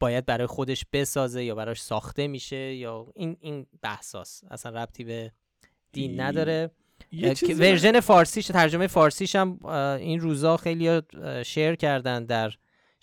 باید 0.02 0.26
برای 0.26 0.46
خودش 0.46 0.84
بسازه 0.92 1.44
یا 1.44 1.54
براش 1.54 1.82
ساخته 1.82 2.26
میشه 2.26 2.74
یا 2.74 3.06
این 3.14 3.36
این 3.40 3.66
بحثاست. 3.82 4.44
اصلا 4.50 4.82
ربطی 4.82 5.04
به 5.04 5.32
دین 5.92 6.20
نداره. 6.20 6.70
ورژن 7.58 8.00
فارسیش 8.00 8.46
ترجمه 8.46 8.86
فارسیش 8.86 9.36
هم 9.36 9.66
این 10.00 10.20
روزا 10.20 10.56
خیلی 10.56 11.02
شیر 11.44 11.74
کردن 11.74 12.24
در 12.24 12.52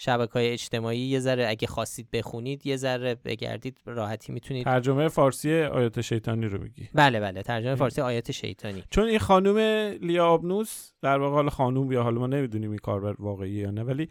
شبکه 0.01 0.33
های 0.33 0.49
اجتماعی 0.51 0.99
یه 0.99 1.19
ذره 1.19 1.47
اگه 1.47 1.67
خواستید 1.67 2.11
بخونید 2.11 2.67
یه 2.67 2.77
ذره 2.77 3.15
بگردید 3.25 3.77
راحتی 3.85 4.31
می‌تونید. 4.33 4.65
ترجمه 4.65 5.07
فارسی 5.07 5.61
آیات 5.63 6.01
شیطانی 6.01 6.45
رو 6.45 6.61
میگی 6.61 6.89
بله 6.93 7.19
بله 7.19 7.41
ترجمه 7.41 7.75
فارسی 7.75 8.01
آیات 8.01 8.31
شیطانی. 8.31 8.83
چون 8.89 9.03
این 9.03 9.19
خانم 9.19 9.57
لیا 10.01 10.27
آبنوس 10.27 10.91
در 11.01 11.19
واقع 11.19 11.35
حالا 11.35 11.49
خانوم 11.49 11.91
یا 11.91 12.03
حالا 12.03 12.19
ما 12.19 12.27
نمی‌دونیم 12.27 12.69
این 12.69 12.79
کار 12.79 13.15
واقعی 13.19 13.51
یا 13.51 13.71
نه 13.71 13.83
ولی 13.83 14.09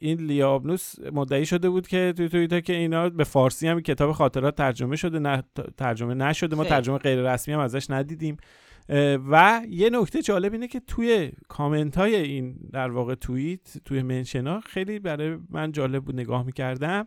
این 0.00 0.20
لیا 0.20 0.50
آبنوس 0.50 0.94
مدعی 1.12 1.46
شده 1.46 1.70
بود 1.70 1.88
که 1.88 2.14
توی 2.16 2.28
توییتر 2.28 2.60
که 2.60 2.72
اینا 2.72 3.08
به 3.08 3.24
فارسی 3.24 3.68
هم 3.68 3.80
کتاب 3.80 4.12
خاطرات 4.12 4.56
ترجمه 4.56 4.96
شده 4.96 5.18
نه 5.18 5.42
ترجمه 5.76 6.14
نشده. 6.14 6.56
ما 6.56 6.64
ترجمه 6.64 6.98
غیر 6.98 7.32
رسمی 7.32 7.54
هم 7.54 7.60
ازش 7.60 7.90
ندیدیم. 7.90 8.36
و 9.30 9.62
یه 9.68 9.90
نکته 9.90 10.22
جالب 10.22 10.52
اینه 10.52 10.68
که 10.68 10.80
توی 10.80 11.32
کامنت 11.48 11.98
های 11.98 12.16
این 12.16 12.56
در 12.72 12.90
واقع 12.90 13.14
توییت 13.14 13.78
توی 13.84 14.02
منشنا 14.02 14.60
خیلی 14.60 14.98
برای 14.98 15.38
من 15.50 15.72
جالب 15.72 16.04
بود 16.04 16.14
نگاه 16.14 16.42
می‌کردم. 16.42 17.06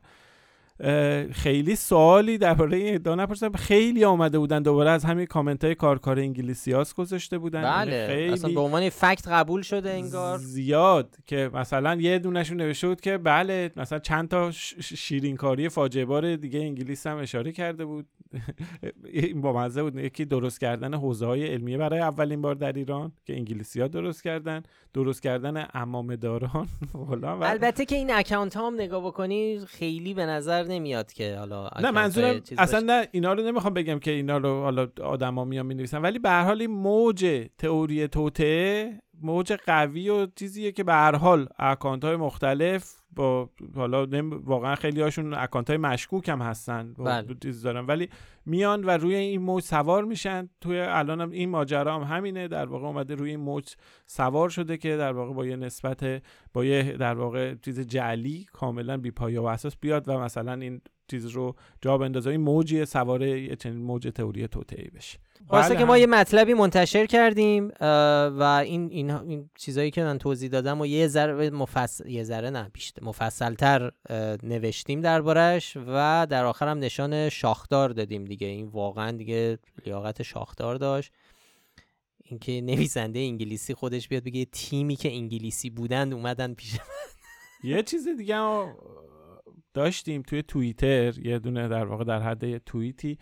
خیلی 1.31 1.75
سوالی 1.75 2.38
درباره 2.38 2.77
این 2.77 2.95
ادعا 2.95 3.15
نپرسیدم 3.15 3.51
خیلی 3.51 4.05
آمده 4.05 4.39
بودن 4.39 4.63
دوباره 4.63 4.89
از 4.89 5.05
همین 5.05 5.25
کامنت 5.25 5.63
های 5.63 5.75
کارکار 5.75 6.19
انگلیسیاس 6.19 6.93
گذاشته 6.93 7.38
بودن. 7.38 7.61
یعنی 7.63 7.75
بله 7.75 8.07
خیلی 8.07 8.33
اصلا 8.33 8.53
به 8.53 8.59
عنوان 8.59 8.89
فکت 8.89 9.27
قبول 9.27 9.61
شده 9.61 9.89
انگار. 9.89 10.38
زیاد 10.38 11.15
که 11.25 11.49
مثلا 11.53 11.95
یه 11.95 12.19
دونشون 12.19 12.57
نوشته 12.57 12.88
بود 12.88 13.01
که 13.01 13.17
بله 13.17 13.71
مثلا 13.75 13.99
چند 13.99 14.29
تا 14.29 14.51
شیرینکاری 14.81 15.69
فاجعه 15.69 16.05
بار 16.05 16.35
دیگه 16.35 16.59
انگلیس 16.59 17.07
هم 17.07 17.17
اشاره 17.17 17.51
کرده 17.51 17.85
بود. 17.85 18.07
این 19.13 19.41
با 19.41 19.53
مزه 19.53 19.83
بود. 19.83 19.95
یکی 19.95 20.25
درست 20.25 20.59
کردن 20.59 20.93
حوزه 20.93 21.25
های 21.25 21.47
علمیه 21.47 21.77
برای 21.77 21.99
اولین 21.99 22.41
بار 22.41 22.55
در 22.55 22.73
ایران 22.73 23.11
که 23.25 23.33
انگلیسی 23.33 23.82
ها 23.82 23.88
درست 23.88 24.23
کردن. 24.23 24.63
درست 24.95 25.21
کردن 25.21 25.67
امامه 25.73 26.15
داران 26.15 26.67
البته 27.41 27.85
که 27.85 27.95
این 27.95 28.11
اکانت 28.13 28.57
ها 28.57 28.67
هم 28.67 28.73
نگاه 28.73 29.05
بکنی 29.05 29.59
خیلی 29.65 30.13
به 30.13 30.25
نظر 30.25 30.63
نمیاد 30.63 31.13
که 31.13 31.35
حالا 31.37 31.69
نه 31.81 31.91
منظورم 31.91 32.41
اصلا 32.57 32.79
نه 32.79 33.07
اینا 33.11 33.33
رو 33.33 33.43
نمی‌خوام 33.43 33.73
بگم 33.73 33.99
که 33.99 34.11
اینا 34.11 34.37
رو 34.37 34.61
حالا 34.61 34.87
آدما 35.03 35.45
میان 35.45 35.65
می‌نویسن 35.65 36.01
ولی 36.01 36.19
به 36.19 36.29
هر 36.29 36.43
حال 36.43 36.61
این 36.61 36.71
موج 36.71 37.47
تئوری 37.57 38.07
توته 38.07 39.01
موج 39.22 39.53
قوی 39.53 40.09
و 40.09 40.28
چیزیه 40.36 40.72
که 40.72 40.84
به 40.84 40.93
هر 40.93 41.16
حال 41.16 41.47
اکانت 41.59 42.03
های 42.03 42.16
مختلف 42.16 42.95
با 43.16 43.49
حالا 43.76 44.07
واقعا 44.43 44.76
خیلی 44.76 45.01
هاشون 45.01 45.34
اکانت 45.34 45.70
های 45.70 45.78
مشکوک 45.78 46.30
هم 46.30 46.41
هستن 46.41 46.93
بله. 46.93 47.36
چیز 47.43 47.61
دارن. 47.61 47.86
ولی 47.86 48.09
میان 48.45 48.84
و 48.84 48.89
روی 48.89 49.16
این 49.16 49.41
موج 49.41 49.63
سوار 49.63 50.03
میشن. 50.03 50.49
توی 50.61 50.80
الان 50.80 51.22
هم 51.22 51.32
این 51.32 51.49
ماجرا 51.49 51.95
هم 51.95 52.16
همینه. 52.16 52.47
در 52.47 52.66
واقع 52.66 52.86
اومده 52.86 53.16
روی 53.16 53.30
این 53.30 53.39
موج 53.39 53.74
سوار 54.05 54.49
شده 54.49 54.78
که 54.78 54.97
در 54.97 55.13
واقع 55.13 55.34
با 55.34 55.45
یه 55.45 55.55
نسبت 55.55 56.24
با 56.53 56.66
یه 56.66 56.84
در 56.84 57.13
واقع 57.13 57.55
چیز 57.55 57.80
جعلی 57.80 58.45
کاملا 58.53 58.97
بی 58.97 59.11
پایه 59.11 59.41
و 59.41 59.45
اساس 59.45 59.76
بیاد 59.78 60.09
و 60.09 60.20
مثلا 60.20 60.53
این 60.53 60.82
چیز 61.07 61.26
رو 61.26 61.55
جا 61.82 61.97
بندازه. 61.97 62.30
این 62.30 62.41
موجی 62.41 62.86
سواره 62.86 63.41
یه 63.41 63.55
چنین 63.55 63.78
موج 63.78 64.07
تئوری 64.16 64.47
توطئه‌ای 64.47 64.89
بشه. 64.89 65.20
واسه 65.49 65.69
بله 65.69 65.79
که 65.79 65.85
ما. 65.85 65.97
یه 65.97 66.07
مطلبی 66.07 66.53
منتشر 66.53 67.05
کردیم 67.05 67.71
و 68.39 68.61
این 68.65 68.89
این, 68.91 69.11
این 69.11 69.49
چیزایی 69.57 69.91
که 69.91 70.03
من 70.03 70.17
توضیح 70.17 70.49
دادم 70.49 70.81
و 70.81 70.85
یه 70.85 71.07
ذره 71.07 71.49
مفصل 71.49 72.09
یه 72.09 72.23
ذره 72.23 72.49
نه 72.49 72.69
بیشتر 72.73 73.03
مفصلتر 73.03 73.91
نوشتیم 74.43 75.01
دربارش 75.01 75.77
و 75.87 76.27
در 76.29 76.45
آخر 76.45 76.67
هم 76.67 76.79
نشان 76.79 77.29
شاخدار 77.29 77.89
دادیم 77.89 78.25
دیگه. 78.25 78.47
این 78.47 78.67
واقعا 78.67 79.11
دیگه 79.11 79.59
لیاقت 79.85 80.23
شاخدار 80.23 80.75
داشت. 80.75 81.11
اینکه 82.23 82.61
نویسنده 82.61 83.19
انگلیسی 83.19 83.73
خودش 83.73 84.07
بیاد 84.07 84.23
بگه 84.23 84.45
تیمی 84.45 84.95
که 84.95 85.11
انگلیسی 85.11 85.69
بودند 85.69 86.13
اومدن 86.13 86.53
پیش 86.53 86.77
یه 87.63 87.83
چیز 87.83 88.07
دیگه 88.07 88.35
داشتیم 89.76 90.21
توی 90.21 90.41
توییتر 90.41 91.19
یه 91.19 91.39
دونه 91.39 91.67
در 91.67 91.86
واقع 91.86 92.03
در 92.03 92.21
حد 92.21 92.57
توییتی 92.57 93.17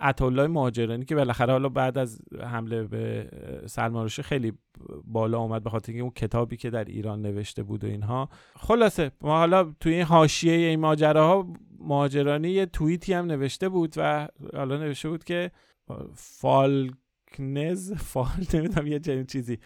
عطالله 0.00 0.46
مهاجرانی 0.46 1.04
که 1.04 1.14
بالاخره 1.14 1.52
حالا 1.52 1.68
بعد 1.68 1.98
از 1.98 2.22
حمله 2.42 2.82
به 2.82 3.28
سلمان 3.66 4.04
رشدی 4.04 4.22
خیلی 4.22 4.52
بالا 5.04 5.38
اومد 5.38 5.62
به 5.62 5.70
خاطر 5.70 5.92
اون 6.00 6.10
کتابی 6.10 6.56
که 6.56 6.70
در 6.70 6.84
ایران 6.84 7.22
نوشته 7.22 7.62
بود 7.62 7.84
و 7.84 7.86
اینها. 7.86 8.28
خلاصه 8.56 9.10
ما 9.20 9.38
حالا 9.38 9.72
توی 9.80 9.94
این 9.94 10.02
حاشیه 10.02 10.52
این 10.52 10.80
ماجراها 10.80 11.52
مهاجرانی 11.78 12.48
یه 12.48 12.66
توییتی 12.66 13.12
هم 13.12 13.24
نوشته 13.24 13.68
بود 13.68 13.94
و 13.96 14.28
حالا 14.54 14.76
نوشته 14.76 15.08
بود 15.08 15.24
که 15.24 15.50
فالکنز 16.14 17.92
فال 17.92 18.46
نمی‌دونم 18.54 18.86
یه 18.86 18.98
چنین 18.98 19.26
چیزی. 19.26 19.58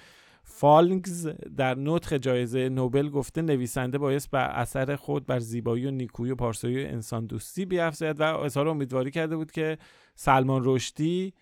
فالنگز 0.56 1.28
در 1.56 1.74
نطق 1.74 2.16
جایزه 2.16 2.68
نوبل 2.68 3.08
گفته 3.08 3.42
نویسنده 3.42 3.98
بایست 3.98 4.30
بر 4.30 4.50
اثر 4.50 4.96
خود 4.96 5.26
بر 5.26 5.38
زیبایی 5.38 5.86
و 5.86 5.90
نیکویی 5.90 6.32
و 6.32 6.34
پارسایی 6.34 6.84
و 6.84 6.86
انسان 6.86 7.26
دوستی 7.26 7.64
بیافزاید 7.64 8.20
و 8.20 8.22
اظهار 8.22 8.68
امیدواری 8.68 9.10
کرده 9.10 9.36
بود 9.36 9.52
که 9.52 9.78
سلمان 10.14 10.62
رشدی 10.64 11.34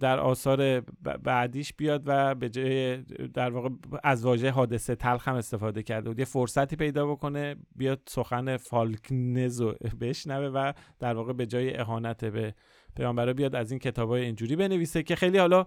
در 0.00 0.20
آثار 0.20 0.80
بعدیش 1.22 1.72
بیاد 1.72 2.02
و 2.06 2.34
به 2.34 2.48
جای 2.48 2.96
در 3.34 3.50
واقع 3.50 3.68
از 4.04 4.24
واژه 4.24 4.50
حادثه 4.50 4.94
تلخ 4.94 5.28
هم 5.28 5.34
استفاده 5.34 5.82
کرده 5.82 6.10
بود. 6.10 6.18
یه 6.18 6.24
فرصتی 6.24 6.76
پیدا 6.76 7.06
بکنه 7.06 7.56
بیاد 7.76 8.00
سخن 8.06 8.56
فالکنز 8.56 9.60
رو 9.60 9.74
بشنوه 10.00 10.46
و 10.46 10.72
در 10.98 11.14
واقع 11.14 11.32
به 11.32 11.46
جای 11.46 11.76
اهانت 11.76 12.24
به 12.24 12.54
پیامبرا 12.96 13.32
بیاد 13.32 13.54
از 13.54 13.70
این 13.70 13.78
کتاب 13.80 14.08
های 14.08 14.24
اینجوری 14.24 14.56
بنویسه 14.56 15.02
که 15.02 15.16
خیلی 15.16 15.38
حالا 15.38 15.66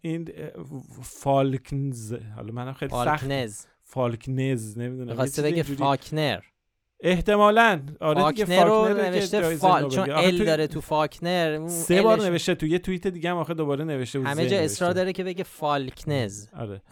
این 0.00 0.28
فالکنز 1.02 2.14
حالا 2.36 2.52
منم 2.52 2.72
خیلی 2.72 2.90
سخت 2.90 3.04
فالکنز. 3.04 3.64
فالکنز 3.82 4.78
نمی‌دونم 4.78 5.24
چیز 5.24 5.40
بگه 5.40 5.62
فاکنر. 5.62 6.40
احتمالاً. 7.00 7.80
آره 8.00 8.20
فاکنر 8.20 8.64
رو 8.64 8.88
نوشته 8.88 9.56
فال 9.56 9.88
چون 9.88 10.10
L 10.10 10.44
داره 10.44 10.66
تو 10.66 10.80
فاکنر 10.80 11.68
سه 11.68 12.02
بار 12.02 12.20
نوشته 12.20 12.54
تو 12.54 12.66
یه 12.66 12.78
توییت 12.78 13.06
دیگه 13.06 13.30
هم 13.30 13.36
آخه 13.36 13.54
دوباره 13.54 13.84
نوشته 13.84 14.18
بود 14.18 14.28
همه 14.28 14.46
جا 14.46 14.58
اصرار. 14.58 14.92
داره 14.92 15.12
که 15.12 15.24
بگه 15.24 15.44
فالکنز. 15.44 16.48
آره. 16.58 16.82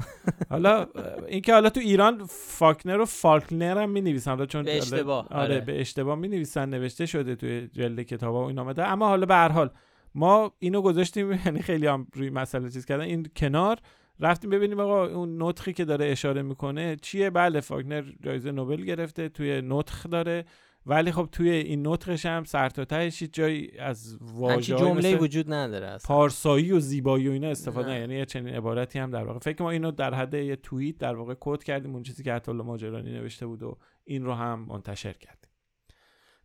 حالا 0.51 0.86
اینکه 1.28 1.53
حالا 1.53 1.70
تو 1.70 1.80
ایران 1.80 2.26
فاکنر 2.28 3.01
و 3.01 3.05
فالکنر 3.05 3.82
هم 3.82 3.90
می 3.90 4.01
نویسن 4.01 4.30
حالا 4.30 4.47
چون 4.47 4.64
به 4.64 4.78
اشتباه، 4.78 5.28
آره, 5.30 5.43
آره. 5.43 5.61
به 5.61 5.80
اشتباه 5.80 6.18
می 6.18 6.28
نویسن 6.28 6.68
نوشته 6.68 7.07
شده 7.07 7.36
توی 7.36 7.68
جلد 7.68 8.03
کتاب 8.03 8.34
و 8.34 8.38
این 8.38 8.59
آمده 8.59 8.84
اما 8.88 9.09
حالا 9.09 9.26
به 9.26 9.34
هر 9.34 9.49
حال 9.49 9.70
ما 10.14 10.52
اینو 10.58 10.82
گذاشتیم 10.82 11.32
یعنی 11.46 11.62
خیلی 11.62 11.86
هم 11.86 12.06
روی 12.12 12.30
مسئله 12.30 12.70
چیز 12.70 12.84
کردن. 12.84 13.04
این 13.04 13.26
کنار 13.36 13.78
رفتیم 14.20 14.50
ببینیم 14.50 14.80
آقا 14.80 15.06
اون 15.06 15.42
نطقی 15.42 15.72
که 15.72 15.84
داره 15.84 16.06
اشاره 16.06 16.42
می‌کنه 16.42 16.96
چیه؟ 16.96 17.30
بله 17.30 17.60
فاکنر 17.60 18.04
جایزه 18.20 18.52
نوبل 18.52 18.84
گرفته 18.84 19.28
توی 19.28 19.62
نطق 19.64 20.02
داره. 20.02 20.44
ولی 20.86 21.12
خب 21.12 21.28
توی 21.32 21.50
این 21.50 21.86
نطقش 21.86 22.26
هم 22.26 22.44
سر 22.44 22.68
تا 22.68 22.84
تهش 22.84 23.22
جایی 23.22 23.78
از 23.78 24.18
واژه‌ای 24.20 24.80
جمله 24.80 25.16
وجود 25.16 25.52
نداره 25.52 25.86
اصلا. 25.86 26.16
پارسایی 26.16 26.72
و 26.72 26.80
زیبایی 26.80 27.28
و 27.28 27.32
اینا 27.32 27.48
استفاده 27.48 27.88
نه. 27.88 28.00
یعنی 28.00 28.14
یه 28.14 28.24
چنین 28.24 28.54
عبارتی 28.54 28.98
هم 28.98 29.10
در 29.10 29.24
واقع. 29.24 29.38
فکر 29.38 29.62
ما 29.62 29.70
اینو 29.70 29.90
در 29.90 30.14
حد 30.14 30.34
یه 30.34 30.56
توییت 30.56 30.98
در 30.98 31.14
واقع 31.14 31.34
کد 31.40 31.62
کردیم 31.62 31.94
اون 31.94 32.02
چیزی 32.02 32.22
که 32.22 32.32
عطا 32.32 32.52
ماجرانی 32.52 33.12
نوشته 33.12 33.46
بود 33.46 33.62
و 33.62 33.78
این 34.04 34.24
رو 34.24 34.32
هم 34.32 34.66
منتشر 34.68 35.12
کردیم. 35.12 35.50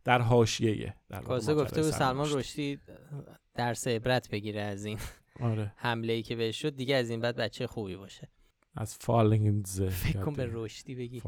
در 0.04 0.20
حاشیه 0.20 0.94
در 1.08 1.20
واقع 1.20 1.54
گفته 1.54 1.82
بود 1.82 1.90
سلمان 1.90 2.32
رشدی. 2.32 2.80
درس 3.58 3.88
عبرت 3.88 4.30
بگیره 4.30 4.60
از 4.60 4.84
این 4.84 4.98
آره. 5.40 5.72
حمله 5.76 6.12
ای 6.12 6.22
که 6.22 6.36
بهش 6.36 6.62
شد 6.62 6.76
دیگه 6.76 6.96
از 6.96 7.10
این 7.10 7.20
بعد 7.20 7.36
بچه 7.36 7.66
خوبی 7.66 7.96
باشه. 7.96 8.28
از 8.74 8.96
فالینگز 9.00 9.82
فکر 9.82 10.20
کن 10.20 10.32
به 10.32 10.48
رشدی 10.52 10.94
بگی. 10.94 11.20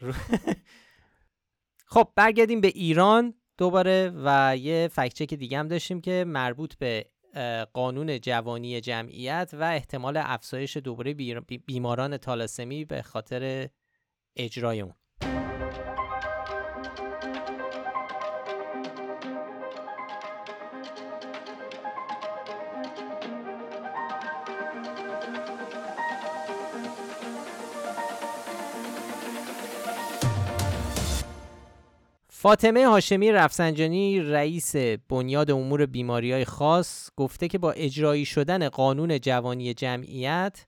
خب 1.92 2.08
برگردیم 2.16 2.60
به 2.60 2.68
ایران 2.68 3.34
دوباره 3.58 4.12
و 4.24 4.56
یه 4.56 4.88
فکچک 4.92 5.34
دیگه 5.34 5.58
هم 5.58 5.68
داشتیم 5.68 6.00
که 6.00 6.24
مربوط 6.28 6.74
به 6.74 7.06
قانون 7.72 8.20
جوانی 8.20 8.80
جمعیت 8.80 9.50
و 9.52 9.62
احتمال 9.62 10.16
افزایش 10.16 10.76
دوباره 10.76 11.14
بیماران 11.66 12.16
تالاسمی 12.16 12.84
به 12.84 13.02
خاطر 13.02 13.68
اجرای 14.36 14.80
اون. 14.80 14.94
فاطمه 32.42 32.86
هاشمی 32.86 33.32
رفسنجانی 33.32 34.20
رئیس 34.20 34.76
بنیاد 35.08 35.50
امور 35.50 35.86
بیماری 35.86 36.32
های 36.32 36.44
خاص 36.44 37.10
گفته 37.16 37.48
که 37.48 37.58
با 37.58 37.72
اجرایی 37.72 38.24
شدن 38.24 38.68
قانون 38.68 39.18
جوانی 39.18 39.74
جمعیت 39.74 40.66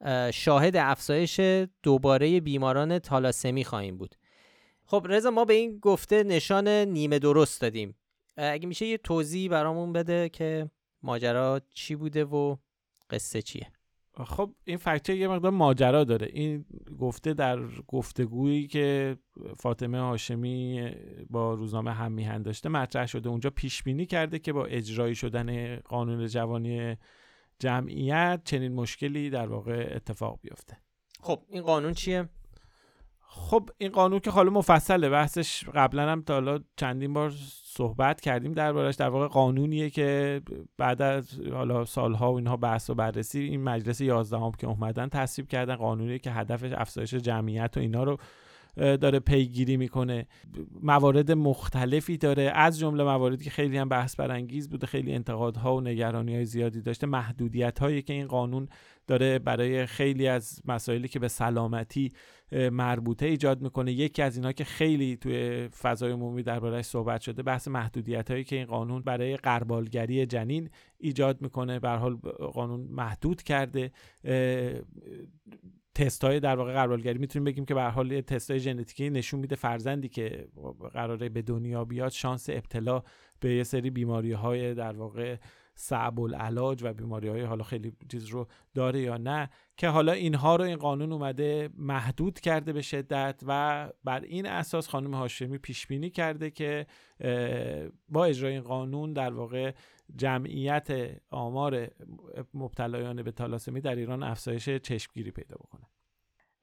اه، 0.00 0.30
شاهد 0.30 0.76
افزایش 0.76 1.40
دوباره 1.82 2.40
بیماران 2.40 2.98
تالاسمی 2.98 3.64
خواهیم 3.64 3.98
بود. 3.98 4.14
خب 4.86 5.06
رضا 5.08 5.30
ما 5.30 5.44
به 5.44 5.54
این 5.54 5.78
گفته 5.78 6.22
نشان 6.22 6.68
نیمه 6.68 7.18
درست 7.18 7.60
دادیم. 7.60 7.94
اگه 8.36 8.66
میشه 8.66 8.86
یه 8.86 8.98
توضیح 8.98 9.50
برامون 9.50 9.92
بده 9.92 10.28
که 10.28 10.70
ماجرا 11.02 11.60
چی 11.74 11.94
بوده 11.94 12.24
و 12.24 12.56
قصه 13.10 13.42
چیه؟ 13.42 13.73
خب 14.16 14.54
این 14.64 14.76
فکچه 14.76 15.16
یه 15.16 15.28
مقدار 15.28 15.50
ماجرا 15.50 16.04
داره. 16.04 16.28
این 16.32 16.64
گفته 16.98 17.34
در 17.34 17.58
گفتگویی 17.88 18.66
که 18.66 19.16
فاطمه 19.56 20.00
هاشمی 20.00 20.90
با 21.30 21.54
روزنامه 21.54 21.92
هم 21.92 22.12
میهن 22.12 22.42
داشته 22.42 22.68
مطرح 22.68 23.06
شده 23.06 23.28
اونجا 23.28 23.50
پیش 23.50 23.82
بینی 23.82 24.06
کرده 24.06 24.38
که 24.38 24.52
با 24.52 24.64
اجرایی 24.64 25.14
شدن 25.14 25.76
قانون 25.76 26.26
جوانی 26.26 26.96
جمعیت 27.58 28.40
چنین 28.44 28.74
مشکلی 28.74 29.30
در 29.30 29.46
واقع 29.46 29.92
اتفاق 29.96 30.38
بیفته. 30.42 30.76
خب 31.20 31.42
این 31.48 31.62
قانون 31.62 31.92
چیه؟ 31.92 32.28
خب 33.36 33.70
این 33.78 33.90
قانون 33.90 34.20
که 34.20 34.30
حالا 34.30 34.50
مفصله. 34.50 35.08
بحثش 35.08 35.64
قبلا 35.74 36.12
هم 36.12 36.22
تا 36.22 36.34
حالا 36.34 36.58
چندین 36.76 37.12
بار 37.12 37.32
صحبت 37.64 38.20
کردیم 38.20 38.52
دربارش. 38.52 38.94
در 38.94 39.08
واقع 39.08 39.26
قانونیه 39.26 39.90
که 39.90 40.40
بعد 40.78 41.02
از 41.02 41.40
حالا 41.52 41.84
سالها 41.84 42.32
و 42.32 42.36
اینها 42.36 42.56
بحث 42.56 42.90
و 42.90 42.94
بررسی 42.94 43.40
این 43.40 43.62
مجلس 43.62 44.00
11 44.00 44.38
هم 44.38 44.52
که 44.58 44.66
اومدن 44.66 45.08
تصویب 45.08 45.48
کردن 45.48 45.76
قانونیه 45.76 46.18
که 46.18 46.30
هدفش 46.30 46.72
افزایش 46.72 47.14
جمعیت 47.14 47.76
و 47.76 47.80
اینا 47.80 48.04
رو 48.04 48.16
داره 48.76 49.18
پیگیری 49.18 49.76
می‌کنه. 49.76 50.26
موارد 50.82 51.32
مختلفی 51.32 52.16
داره. 52.16 52.42
از 52.54 52.78
جمله 52.78 53.04
مواردی 53.04 53.44
که 53.44 53.50
خیلی 53.50 53.78
هم 53.78 53.88
بحث 53.88 54.16
برانگیز 54.16 54.70
بوده 54.70 54.86
خیلی 54.86 55.12
انتقادها 55.12 55.76
و 55.76 55.80
نگرانی 55.80 56.34
های 56.34 56.44
زیادی 56.44 56.80
داشته. 56.80 57.06
محدودیت 57.06 57.78
هایی 57.78 58.02
که 58.02 58.12
این 58.12 58.26
قانون 58.26 58.68
داره 59.06 59.38
برای 59.38 59.86
خیلی 59.86 60.28
از 60.28 60.60
مسائلی 60.64 61.08
که 61.08 61.18
به 61.18 61.28
سلامتی 61.28 62.12
مربوطه 62.52 63.26
ایجاد 63.26 63.62
می‌کنه. 63.62 63.92
یکی 63.92 64.22
از 64.22 64.36
اینا 64.36 64.52
که 64.52 64.64
خیلی 64.64 65.16
توی 65.16 65.68
فضای 65.68 66.12
عمومی 66.12 66.42
دربارهش 66.42 66.84
صحبت 66.84 67.20
شده 67.20 67.42
بحث 67.42 67.68
محدودیت 67.68 68.30
هایی 68.30 68.44
که 68.44 68.56
این 68.56 68.64
قانون 68.64 69.02
برای 69.02 69.36
قربالگری 69.36 70.26
جنین 70.26 70.70
ایجاد 70.98 71.42
می‌کنه. 71.42 71.78
به 71.78 71.88
حال 71.88 72.14
قانون 72.52 72.80
محدود 72.80 73.42
کرده. 73.42 73.92
تست 75.94 76.24
های 76.24 76.40
در 76.40 76.56
واقع 76.56 76.72
قربالگری. 76.72 77.18
می‌تونیم 77.18 77.44
بگیم 77.44 77.64
که 77.64 77.74
به 77.74 77.82
حال 77.82 78.20
تست 78.20 78.50
های 78.50 78.60
ژنتیکی 78.60 79.10
نشون 79.10 79.40
میده 79.40 79.56
فرزندی 79.56 80.08
که 80.08 80.48
قراره 80.92 81.28
به 81.28 81.42
دنیا 81.42 81.84
بیاد 81.84 82.10
شانس 82.10 82.50
ابتلا 82.50 83.02
به 83.40 83.54
یه 83.54 83.62
سری 83.62 83.90
بیماری 83.90 84.32
های 84.32 84.74
در 84.74 84.96
واقع 84.96 85.36
صعب 85.74 86.20
العلاج 86.20 86.80
و 86.82 86.92
بیماری 86.92 87.28
های 87.28 87.42
حالا 87.42 87.64
خیلی 87.64 87.92
چیز 88.10 88.26
رو 88.26 88.46
داره 88.74 89.00
یا 89.00 89.16
نه 89.16 89.50
که 89.76 89.88
حالا 89.88 90.12
اینها 90.12 90.56
رو 90.56 90.64
این 90.64 90.76
قانون 90.76 91.12
اومده 91.12 91.70
محدود 91.76 92.40
کرده 92.40 92.72
به 92.72 92.82
شدت 92.82 93.40
و 93.46 93.88
بر 94.04 94.20
این 94.20 94.46
اساس 94.46 94.88
خانم 94.88 95.14
هاشمی 95.14 95.58
پیش 95.58 95.86
بینی 95.86 96.10
کرده 96.10 96.50
که 96.50 96.86
با 98.08 98.24
اجرای 98.24 98.52
این 98.52 98.62
قانون 98.62 99.12
در 99.12 99.32
واقع 99.32 99.72
جمعیت 100.16 101.10
آمار 101.30 101.90
مبتلایان 102.54 103.22
به 103.22 103.32
تالاسمی 103.32 103.80
در 103.80 103.96
ایران 103.96 104.22
افزایش 104.22 104.68
چشمگیری 104.68 105.30
پیدا 105.30 105.56
بکنه. 105.56 105.86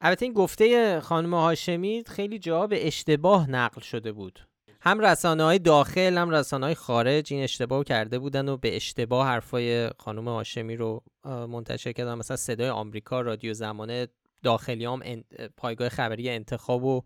البته 0.02 0.26
این 0.26 0.34
گفته 0.34 1.00
خانم 1.00 1.34
هاشمی 1.34 2.04
خیلی 2.08 2.40
جا 2.40 2.68
به 2.68 2.88
اشتباه 2.88 3.50
نقل 3.50 3.82
شده 3.82 4.12
بود. 4.12 4.40
هم 4.84 5.00
رسانه 5.00 5.44
های 5.44 5.60
داخل 5.60 6.18
هم 6.18 6.30
رسانه 6.30 6.66
های 6.66 6.76
خارج 6.76 7.34
این 7.34 7.44
اشتباه 7.44 7.84
کرده 7.84 8.20
بودن 8.20 8.50
و 8.50 8.58
به 8.58 8.76
اشتباه 8.76 9.28
حرفای 9.28 9.90
خانم 9.98 10.28
هاشمی 10.28 10.76
رو 10.76 11.04
منتشر 11.26 11.92
کردن. 11.92 12.14
مثلا 12.14 12.38
صدای 12.38 12.70
آمریکا 12.70 13.22
رادیو 13.22 13.54
زمانه 13.54 14.08
داخلی 14.44 14.86
هم 14.86 15.00
پایگاه 15.58 15.90
خبری 15.90 16.30
انتخاب 16.30 16.84
و 16.84 17.02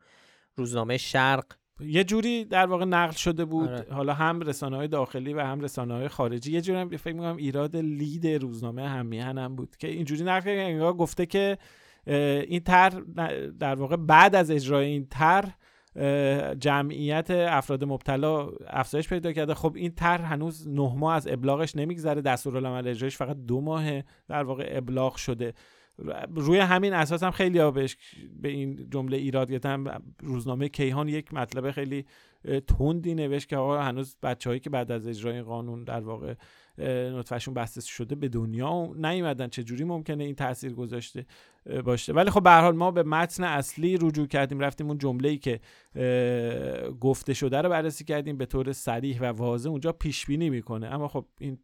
روزنامه 0.55 0.97
شرق. 0.97 1.45
یه 1.79 2.03
جوری 2.03 2.45
در 2.45 2.65
واقع 2.65 2.85
نقل 2.85 3.13
شده 3.13 3.45
بود. 3.45 3.69
آره. 3.69 3.85
حالا 3.91 4.13
هم 4.13 4.41
رسانه 4.41 4.75
های 4.75 4.87
داخلی 4.87 5.33
و 5.33 5.39
هم 5.39 5.61
رسانه 5.61 5.93
های 5.93 6.07
خارجی. 6.07 6.51
یه 6.51 6.61
جوری 6.61 6.79
هم 6.79 6.89
فکر 6.89 7.13
می‌کنم 7.13 7.37
ایراد 7.37 7.75
لید 7.75 8.27
روزنامه 8.27 8.89
همیهن 8.89 9.37
هم 9.37 9.55
بود 9.55 9.75
که 9.75 9.87
اینجوری 9.87 10.23
نقل 10.23 10.49
انگار 10.49 10.93
گفته 10.93 11.25
که 11.25 11.57
این 12.47 12.59
تر 12.59 12.89
در 13.59 13.75
واقع 13.75 13.95
بعد 13.95 14.35
از 14.35 14.51
اجرای 14.51 14.85
این 14.85 15.07
تر 15.11 15.51
جمعیت 16.59 17.31
افراد 17.31 17.83
مبتلا 17.83 18.49
افزایش 18.67 19.09
پیدا 19.09 19.31
کرده. 19.31 19.53
خب 19.53 19.73
این 19.75 19.91
تر 19.91 20.17
هنوز 20.17 20.67
نه 20.67 20.95
ماه 20.95 21.15
از 21.15 21.27
ابلاغش 21.27 21.75
نمیگذره. 21.75 22.21
دستورالعمل 22.21 22.87
اجرایش 22.87 23.17
فقط 23.17 23.37
دو 23.37 23.61
ماه 23.61 24.01
در 24.27 24.43
واقع 24.43 24.69
ابلاغ 24.71 25.15
شده. 25.15 25.53
روی 26.35 26.59
همین 26.59 26.93
اساس 26.93 27.23
هم 27.23 27.31
خیلی 27.31 27.59
ها 27.59 27.71
به 27.71 27.87
این 28.43 28.89
جمله 28.89 29.17
ایراد 29.17 29.51
گرفتن. 29.51 29.83
روزنامه 30.19 30.69
کیهان 30.69 31.07
یک 31.07 31.33
مطلب 31.33 31.71
خیلی 31.71 32.05
تندی 32.67 33.15
نوشت 33.15 33.49
که 33.49 33.57
آقا 33.57 33.81
هنوز 33.81 34.15
بچههایی 34.23 34.59
که 34.59 34.69
بعد 34.69 34.91
از 34.91 35.07
اجرای 35.07 35.41
قانون 35.41 35.83
در 35.83 35.99
واقع 35.99 36.33
نطفهشون 36.77 37.53
بسته 37.53 37.81
شده 37.81 38.15
به 38.15 38.27
دنیا 38.27 38.91
نیومدن. 38.95 39.47
چه 39.47 39.63
جوری 39.63 39.83
ممکنه 39.83 40.23
این 40.23 40.35
تاثیر 40.35 40.73
گذاشته 40.73 41.25
باشه؟ 41.85 42.13
ولی 42.13 42.29
خب 42.29 42.43
به 42.43 42.51
حال 42.51 42.75
ما 42.75 42.91
به 42.91 43.03
متن 43.03 43.43
اصلی 43.43 43.97
رجوع 44.01 44.27
کردیم 44.27 44.59
رفتیم 44.59 44.87
اون 44.87 44.97
جمله 44.97 45.29
ای 45.29 45.37
که 45.37 45.59
گفته 46.99 47.33
شده 47.33 47.61
رو 47.61 47.69
بررسی 47.69 48.03
کردیم 48.03 48.37
به 48.37 48.45
طور 48.45 48.73
صریح 48.73 49.21
و 49.21 49.25
واضح. 49.25 49.69
اونجا 49.69 49.91
پیش 49.91 50.25
بینی 50.25 50.49
می‌کنه. 50.49 50.87
اما 50.87 51.07
خب 51.07 51.25
این 51.39 51.59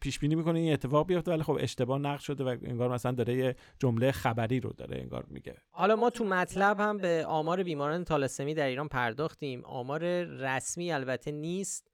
پیش 0.00 0.18
بینی 0.18 0.34
می‌کنه 0.34 0.58
این 0.58 0.72
اتفاق 0.72 1.06
بیفته 1.06 1.32
ولی 1.32 1.42
خب 1.42 1.58
اشتباه 1.60 1.98
نقل 1.98 2.18
شده 2.18 2.44
و 2.44 2.56
انگار 2.64 2.92
مثلا 2.92 3.12
داره 3.12 3.36
یه 3.36 3.56
جمله 3.78 4.12
خبری 4.12 4.60
رو 4.60 4.72
داره 4.72 5.00
انگار 5.00 5.24
میگه. 5.28 5.54
حالا 5.70 5.96
ما 5.96 6.10
تو 6.10 6.24
مطلب 6.24 6.80
هم 6.80 6.98
به 6.98 7.24
آمار 7.26 7.62
بیماران 7.62 8.04
تالاسمی 8.04 8.54
در 8.54 8.66
ایران 8.66 8.88
پرداختیم. 8.88 9.64
آمار 9.64 10.21
رسمی 10.24 10.92
البته 10.92 11.30
نیست 11.30 11.90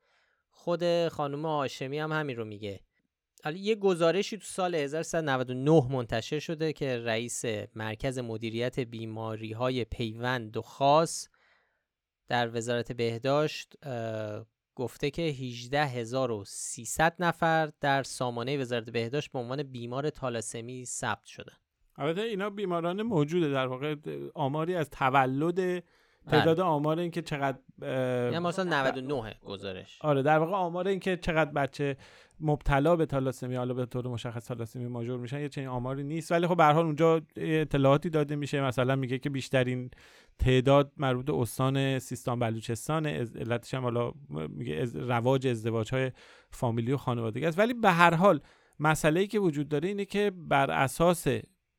خود 0.51 1.09
خانم 1.09 1.47
هاشمی 1.47 1.99
هم 1.99 2.13
همین 2.13 2.37
رو 2.37 2.45
میگه 2.45 2.81
یه 3.55 3.75
گزارشی 3.75 4.37
تو 4.37 4.45
سال 4.45 4.75
1399 4.75 5.87
منتشر 5.91 6.39
شده 6.39 6.73
که 6.73 6.99
رئیس 6.99 7.45
مرکز 7.75 8.19
مدیریت 8.19 8.81
بیماری 8.81 9.53
های 9.53 9.85
پیوند 9.85 10.57
و 10.57 10.63
خاص 10.63 11.29
در 12.29 12.57
وزارت 12.57 12.93
بهداشت 12.93 13.75
گفته 14.75 15.11
که 15.11 15.23
18300 15.23 17.15
نفر 17.19 17.73
در 17.81 18.03
سامانه 18.03 18.59
وزارت 18.59 18.91
بهداشت 18.91 19.33
به 19.33 19.39
عنوان 19.39 19.63
بیمار 19.63 20.11
تالاسمی 20.11 20.85
ثبت 20.85 21.25
شده. 21.25 21.53
البته 21.97 22.21
اینا 22.21 22.51
بیماران 22.51 23.03
موجوده 23.03 23.51
در 23.51 23.67
واقع 23.67 23.97
آماری 24.35 24.75
از 24.75 24.91
تولد 24.91 25.85
تعداد 26.29 26.57
بله. 26.57 26.67
آمار 26.67 26.99
این 26.99 27.11
که 27.11 27.23
چقدر 27.23 27.59
یعنی 27.83 28.39
مثلا 28.39 28.65
99 28.65 29.35
گزارش. 29.45 29.99
آره 30.01 30.23
در 30.23 30.39
واقع 30.39 30.53
آمار 30.53 30.89
این 30.89 31.01
که 31.01 31.17
چقدر 31.17 31.51
بچه 31.51 31.97
مبتلا 32.41 32.97
به 32.97 33.07
تالاسمی 33.07 33.55
حالا 33.55 33.75
به 33.75 33.87
طور 33.87 34.09
مشخص 34.09 34.47
تالاسمی 34.47 34.87
ماژور 34.87 35.19
میشن 35.19 35.41
یه 35.41 35.49
چنین 35.49 35.69
آماری 35.69 36.03
نیست. 36.03 36.33
ولی 36.33 36.47
خب 36.47 36.57
به 36.57 36.65
حال 36.65 36.85
اونجا 36.85 37.21
اطلاعاتی 37.37 38.11
داده 38.11 38.37
میشه. 38.37 38.61
مثلا 38.61 38.97
میگه 38.97 39.19
که 39.19 39.31
بیشترین 39.31 39.91
تعداد 40.39 40.93
مربوط 40.97 41.27
به 41.27 41.35
استان 41.35 41.99
سیستان 41.99 42.39
بلوچستان 42.39 43.07
علتش 43.07 43.75
هم 43.75 43.83
حالا 43.83 44.13
میگه 44.49 44.75
از 44.75 44.97
رواج 44.97 45.47
ازدواج 45.47 45.95
های 45.95 46.13
فامیلی 46.51 46.93
و 46.93 46.97
خانوادگی 46.97 47.47
است. 47.47 47.59
ولی 47.59 47.75
به 47.75 47.91
هر 47.91 48.15
حال 48.15 48.41
مسئله 48.81 49.21
ای 49.21 49.27
که 49.27 49.39
وجود 49.39 49.69
داره 49.69 49.89
اینه 49.89 50.05
که 50.05 50.33
بر 50.37 50.71
اساس 50.71 51.27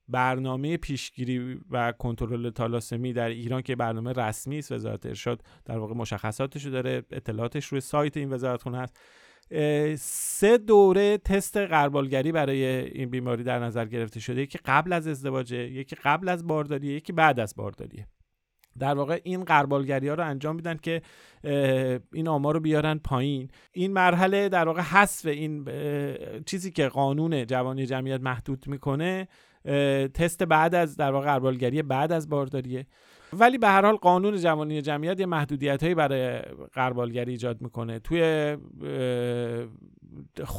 برنامه 0.09 0.77
پیشگیری 0.77 1.59
و 1.71 1.91
کنترل 1.91 2.49
تالاسمی 2.49 3.13
در 3.13 3.29
ایران 3.29 3.61
که 3.61 3.75
برنامه 3.75 4.13
رسمی 4.13 4.57
است 4.57 4.71
وزارت 4.71 5.05
ارشاد 5.05 5.43
در 5.65 5.77
واقع 5.77 5.93
مشخصاتش 5.93 6.65
رو 6.65 6.71
داره 6.71 7.03
اطلاعاتش 7.11 7.65
روی 7.65 7.81
سایت 7.81 8.17
این 8.17 8.33
وزارتخونه 8.33 8.77
هست. 8.77 8.99
سه 9.97 10.57
دوره 10.57 11.17
تست 11.17 11.57
قربالگری 11.57 12.31
برای 12.31 12.65
این 12.65 13.09
بیماری 13.09 13.43
در 13.43 13.59
نظر 13.59 13.85
گرفته 13.85 14.19
شده. 14.19 14.41
یکی 14.41 14.59
قبل 14.65 14.93
از 14.93 15.07
ازدواجه 15.07 15.71
یکی 15.71 15.95
قبل 15.95 16.29
از 16.29 16.47
بارداری 16.47 16.87
یکی 16.87 17.13
بعد 17.13 17.39
از 17.39 17.55
بارداریه. 17.55 18.07
در 18.79 18.93
واقع 18.93 19.19
این 19.23 19.43
قربالگری 19.43 20.07
ها 20.07 20.13
رو 20.13 20.25
انجام 20.25 20.55
میدن 20.55 20.77
که 20.77 21.01
این 22.13 22.27
آمار 22.27 22.53
رو 22.53 22.59
بیارن 22.59 22.97
پایین. 22.97 23.49
این 23.71 23.93
مرحله 23.93 24.49
در 24.49 24.65
واقع 24.65 24.81
حذف 24.81 25.25
این 25.25 25.65
چیزی 26.45 26.71
که 26.71 26.87
قانون 26.87 27.45
جوانی 27.45 27.85
جمعیت 27.85 28.21
محدود 28.21 28.67
می‌کنه 28.67 29.27
تست 30.13 30.43
بعد 30.43 30.75
از 30.75 30.97
در 30.97 31.11
واقع 31.11 31.25
قربالگری 31.25 31.81
بعد 31.81 32.11
از 32.11 32.29
بارداریه. 32.29 32.85
ولی 33.33 33.57
به 33.57 33.67
هر 33.67 33.85
حال 33.85 33.95
قانون 33.95 34.37
جوانی 34.37 34.81
جمعیت 34.81 35.19
یه 35.19 35.25
محدودیت 35.25 35.83
هایی 35.83 35.95
برای 35.95 36.39
قربالگری 36.73 37.31
ایجاد 37.31 37.61
می‌کنه. 37.61 37.99
توی 37.99 38.57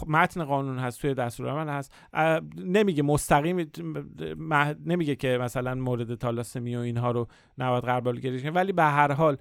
متن 0.06 0.44
قانون 0.44 0.78
هست 0.78 1.00
توی 1.00 1.14
دستورالعمل 1.14 1.72
هست. 1.72 1.92
نمیگه 2.56 3.02
مستقیم 3.02 3.70
نمیگه 4.86 5.16
که 5.16 5.38
مثلا 5.40 5.74
مورد 5.74 6.14
تالاسمی 6.14 6.76
و 6.76 6.78
اینها 6.78 7.10
رو 7.10 7.26
نباید 7.58 7.84
قربالگری 7.84 8.42
کنه 8.42 8.50
ولی 8.50 8.72
به 8.72 8.82
هر 8.82 9.12
حال 9.12 9.36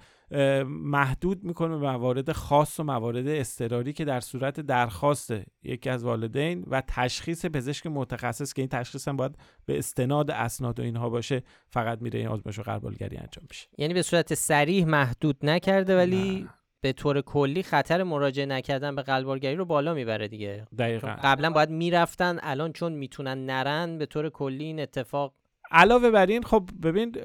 محدود 0.67 1.43
می‌کنه 1.43 1.77
به 1.77 1.91
موارد 1.91 2.31
خاص 2.31 2.79
و 2.79 2.83
موارد 2.83 3.27
اضطراری 3.27 3.93
که 3.93 4.05
در 4.05 4.19
صورت 4.19 4.59
درخواست 4.59 5.33
یکی 5.63 5.89
از 5.89 6.03
والدین 6.03 6.65
و 6.67 6.83
تشخیص 6.87 7.45
پزشک 7.45 7.87
متخصص 7.87 8.53
که 8.53 8.61
این 8.61 8.69
تشخیص 8.69 9.07
هم 9.07 9.17
باید 9.17 9.37
به 9.65 9.77
استناد 9.77 10.31
اسناد 10.31 10.79
و 10.79 10.83
اینها 10.83 11.09
باشه 11.09 11.43
فقط 11.69 12.01
میره 12.01 12.19
این 12.19 12.27
آزمایش 12.27 12.59
و 12.59 12.61
قربالگری 12.61 13.17
انجام 13.17 13.45
بشه 13.49 13.67
یعنی 13.77 13.93
به 13.93 14.01
صورت 14.01 14.33
سریح 14.33 14.85
محدود 14.85 15.37
نکرده 15.43 15.97
ولی 15.97 16.47
به 16.81 16.93
طور 16.93 17.21
کلی 17.21 17.63
خطر 17.63 18.03
مراجعه 18.03 18.45
نکردن 18.45 18.95
به 18.95 19.01
قلبارگری 19.01 19.55
رو 19.55 19.65
بالا 19.65 19.93
می‌بره 19.93 20.27
دیگه. 20.27 20.67
دقیقا. 20.77 21.15
قبلا 21.23 21.49
باید 21.49 21.69
می‌رفتن 21.69 22.39
الان 22.41 22.71
چون 22.73 22.93
می‌تونن 22.93 23.45
نرن 23.45 23.97
به 23.97 24.05
طور 24.05 24.29
کلی 24.29 24.63
این 24.63 24.79
اتفاق 24.79 25.33
علاوه 25.71 26.09
بر 26.09 26.25
این 26.25 26.43
خب 26.43 26.69
ببین 26.83 27.15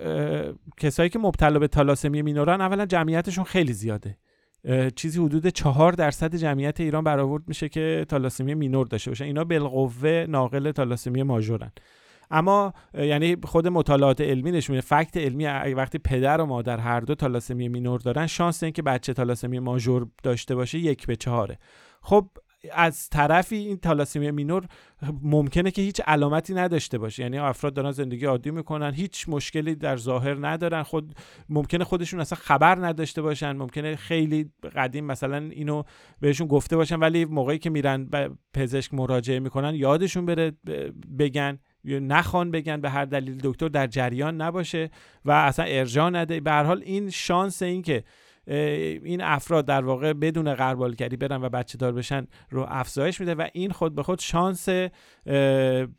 کسایی 0.76 1.10
که 1.10 1.18
مبتلا 1.18 1.58
به 1.58 1.68
تالاسمی 1.68 2.22
مینورن 2.22 2.60
اولا 2.60 2.86
جمعیتشون 2.86 3.44
خیلی 3.44 3.72
زیاده. 3.72 4.18
چیزی 4.96 5.20
حدود 5.20 5.46
چهار 5.46 5.92
درصد 5.92 6.36
جمعیت 6.36 6.80
ایران 6.80 7.04
برآورد 7.04 7.42
میشه 7.46 7.68
که 7.68 8.06
تالاسمی 8.08 8.54
مینور 8.54 8.86
داشته 8.86 9.10
باشن 9.10 9.24
اینا 9.24 9.44
بالقوه 9.44 10.26
ناقل 10.28 10.72
تالاسمی 10.72 11.22
ماژورن. 11.22 11.72
اما 12.30 12.72
یعنی 12.94 13.36
خود 13.44 13.68
مطالعات 13.68 14.20
علمی 14.20 14.50
نشون 14.50 14.76
میده 14.76 14.86
فکت 14.86 15.16
علمی 15.16 15.46
وقتی 15.74 15.98
پدر 15.98 16.40
و 16.40 16.46
مادر 16.46 16.78
هر 16.78 17.00
دو 17.00 17.14
تالاسمی 17.14 17.68
مینور 17.68 18.00
دارن 18.00 18.26
شانس 18.26 18.62
اینکه 18.62 18.82
بچه 18.82 19.12
تالاسمی 19.12 19.58
ماژور 19.58 20.06
داشته 20.22 20.54
باشه 20.54 20.78
یک 20.78 21.06
به 21.06 21.16
چهاره 21.16 21.58
خب 22.02 22.28
از 22.72 23.08
طرفی 23.08 23.56
این 23.56 23.76
تالاسیمی 23.76 24.30
مینور 24.30 24.66
ممکنه 25.22 25.70
که 25.70 25.82
هیچ 25.82 26.00
علامتی 26.06 26.54
نداشته 26.54 26.98
باشه. 26.98 27.22
یعنی 27.22 27.38
افراد 27.38 27.74
دارن 27.74 27.90
زندگی 27.90 28.24
عادی 28.24 28.50
می‌کنن 28.50 28.94
هیچ 28.94 29.28
مشکلی 29.28 29.74
در 29.74 29.96
ظاهر 29.96 30.46
ندارن. 30.48 30.82
خود 30.82 31.14
ممکنه 31.48 31.84
خودشون 31.84 32.20
اصلا 32.20 32.38
خبر 32.42 32.86
نداشته 32.86 33.22
باشن 33.22 33.52
ممکنه 33.52 33.96
خیلی 33.96 34.50
قدیم 34.76 35.04
مثلا 35.04 35.36
اینو 35.36 35.82
بهشون 36.20 36.46
گفته 36.46 36.76
باشن 36.76 36.96
ولی 36.96 37.24
موقعی 37.24 37.58
که 37.58 37.70
میرن 37.70 38.04
به 38.04 38.30
پزشک 38.54 38.94
مراجعه 38.94 39.38
می‌کنن 39.38 39.74
یادشون 39.74 40.26
بره 40.26 40.52
بگن. 41.18 41.58
نخوان 41.84 42.50
بگن 42.50 42.80
به 42.80 42.90
هر 42.90 43.04
دلیل 43.04 43.40
دکتر 43.42 43.68
در 43.68 43.86
جریان 43.86 44.40
نباشه 44.40 44.90
و 45.24 45.30
اصلا 45.30 45.64
ارجاع 45.64 46.10
نده. 46.10 46.40
به 46.40 46.50
هر 46.50 46.64
حال 46.64 46.82
این 46.84 47.10
شانس 47.10 47.62
این 47.62 47.82
که 47.82 48.04
این 48.46 49.20
افراد 49.20 49.66
در 49.66 49.84
واقع 49.84 50.12
بدون 50.12 50.54
قربالگری 50.54 51.16
برن 51.16 51.42
و 51.42 51.48
بچه 51.48 51.78
دار 51.78 51.92
بشن 51.92 52.26
رو 52.50 52.66
افزایش 52.68 53.20
میده 53.20 53.34
و 53.34 53.48
این 53.52 53.70
خود 53.70 53.94
به 53.94 54.02
خود 54.02 54.18
شانس 54.18 54.68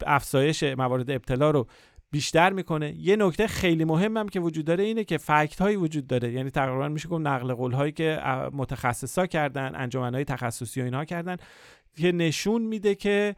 افزایش 0.05 0.63
موارد 0.63 1.11
ابتلا 1.11 1.51
رو 1.51 1.67
بیشتر 2.11 2.53
می‌کنه. 2.53 2.93
یه 2.97 3.15
نکته 3.15 3.47
خیلی 3.47 3.85
مهمم 3.85 4.29
که 4.29 4.39
وجود 4.39 4.65
داره 4.65 4.83
اینه 4.83 5.03
که 5.03 5.17
فکت 5.17 5.61
هایی 5.61 5.75
وجود 5.75 6.07
داره. 6.07 6.31
یعنی 6.31 6.49
تقریبا 6.49 6.89
میشه 6.89 7.09
گفت 7.09 7.21
نقل 7.21 7.53
قول 7.53 7.71
هایی 7.71 7.91
که 7.91 8.19
متخصصا 8.53 9.25
کردن 9.25 9.71
انجمن 9.75 10.15
های 10.15 10.23
تخصصی 10.23 10.81
و 10.81 10.83
اینها 10.83 11.05
کردن 11.05 11.37
که 11.97 12.11
نشون 12.11 12.61
میده 12.61 12.95
که 12.95 13.35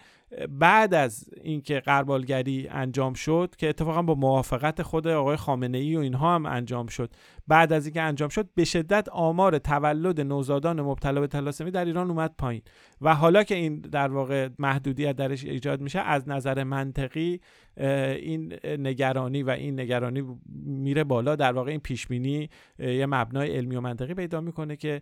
بعد 0.49 0.93
از 0.93 1.30
اینکه 1.43 1.80
قربالگری 1.80 2.67
انجام 2.71 3.13
شد 3.13 3.53
که 3.57 3.69
اتفاقا 3.69 4.01
با 4.01 4.15
موافقت 4.15 4.82
خود 4.82 5.07
آقای 5.07 5.36
خامنه 5.36 5.78
ای 5.78 5.95
و 5.95 5.99
اینها 5.99 6.36
هم 6.36 6.45
انجام 6.45 6.88
شد. 6.88 7.11
بعد 7.47 7.73
از 7.73 7.86
اینکه 7.86 8.01
انجام 8.01 8.30
شد 8.30 8.49
به 8.55 8.63
شدت 8.63 9.09
آمار 9.09 9.57
تولد 9.57 10.21
نوزادان 10.21 10.82
مبتلا 10.82 11.21
به 11.21 11.28
تلاسمی 11.28 11.71
در 11.71 11.86
ایران 11.86 12.09
اومد 12.09 12.36
پایین. 12.38 12.61
و 13.01 13.15
حالا 13.15 13.43
که 13.43 13.55
این 13.55 13.80
در 13.80 14.07
واقع 14.07 14.49
محدودیت 14.59 15.15
درش 15.15 15.45
ایجاد 15.45 15.82
میشه 15.82 15.99
از 15.99 16.30
نظر 16.30 16.63
منطقی 16.63 17.41
این 17.78 18.53
نگرانی 18.65 19.43
و 19.43 19.49
این 19.49 19.80
نگرانی 19.80 20.23
میره 20.65 21.03
بالا. 21.03 21.36
در 21.36 21.53
واقع 21.53 21.71
این 21.71 21.80
پیش 21.80 22.07
بینی 22.07 22.49
یه 22.80 23.05
مبنای 23.05 23.57
علمی 23.57 23.75
و 23.75 23.82
منطقی 23.82 24.13
پیدا 24.13 24.41
می‌کنه 24.41 24.75
که 24.75 25.01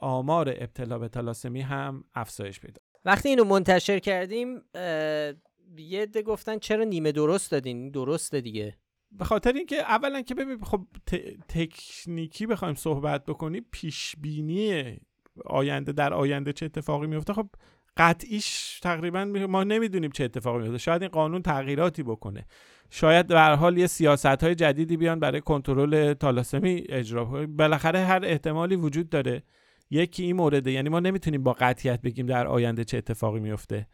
آمار 0.00 0.48
ابتلا 0.48 0.98
به 0.98 1.08
تلاسمی 1.08 1.60
هم 1.60 2.04
افزایش 2.14 2.60
پیدا 2.60 2.89
وقتی 3.04 3.28
اینو 3.28 3.44
منتشر 3.44 3.98
کردیم 3.98 4.62
یه 5.76 6.06
ده 6.06 6.22
گفتن 6.22 6.58
چرا 6.58 6.84
نیمه 6.84 7.12
درست 7.12 7.50
دادین؟ 7.50 7.90
درسته 7.90 8.40
دیگه. 8.40 8.76
به 9.12 9.24
خاطر 9.24 9.52
اینکه 9.52 9.76
اولا 9.76 10.22
که 10.22 10.34
ببین 10.34 10.58
خب 10.64 10.86
تکنیکی 11.48 12.46
بخوایم 12.46 12.74
صحبت 12.74 13.24
بکنیم 13.24 13.66
پیش 13.72 14.16
بینی 14.18 14.96
آینده 15.44 15.92
در 15.92 16.14
آینده 16.14 16.52
چه 16.52 16.66
اتفاقی 16.66 17.06
میفته 17.06 17.32
خب 17.32 17.48
قطعیش 17.96 18.80
تقریبا 18.82 19.24
ما 19.24 19.64
نمی‌دونیم 19.64 20.10
چه 20.10 20.24
اتفاقی 20.24 20.62
میفته 20.62 20.78
شاید 20.78 21.02
این 21.02 21.10
قانون 21.10 21.42
تغییراتی 21.42 22.02
بکنه. 22.02 22.46
شاید 22.90 23.26
به 23.26 23.38
هر 23.38 23.54
حال 23.54 23.78
یه 23.78 23.86
سیاست 23.86 24.26
های 24.26 24.54
جدیدی 24.54 24.96
بیان 24.96 25.20
برای 25.20 25.40
کنترل 25.40 26.12
تالاسمی 26.12 26.84
اجرا 26.88 27.24
بالاخره 27.46 27.98
هر 27.98 28.20
احتمالی 28.24 28.76
وجود 28.76 29.08
داره. 29.08 29.42
یکی 29.90 30.22
این 30.22 30.36
مورده. 30.36 30.72
یعنی 30.72 30.88
ما 30.88 31.00
نمی‌تونیم 31.00 31.42
با 31.42 31.52
قطعیت 31.52 32.02
بگیم 32.02 32.26
در 32.26 32.46
آینده 32.46 32.84
چه 32.84 32.98
اتفاقی 32.98 33.40
میفته 33.40 33.86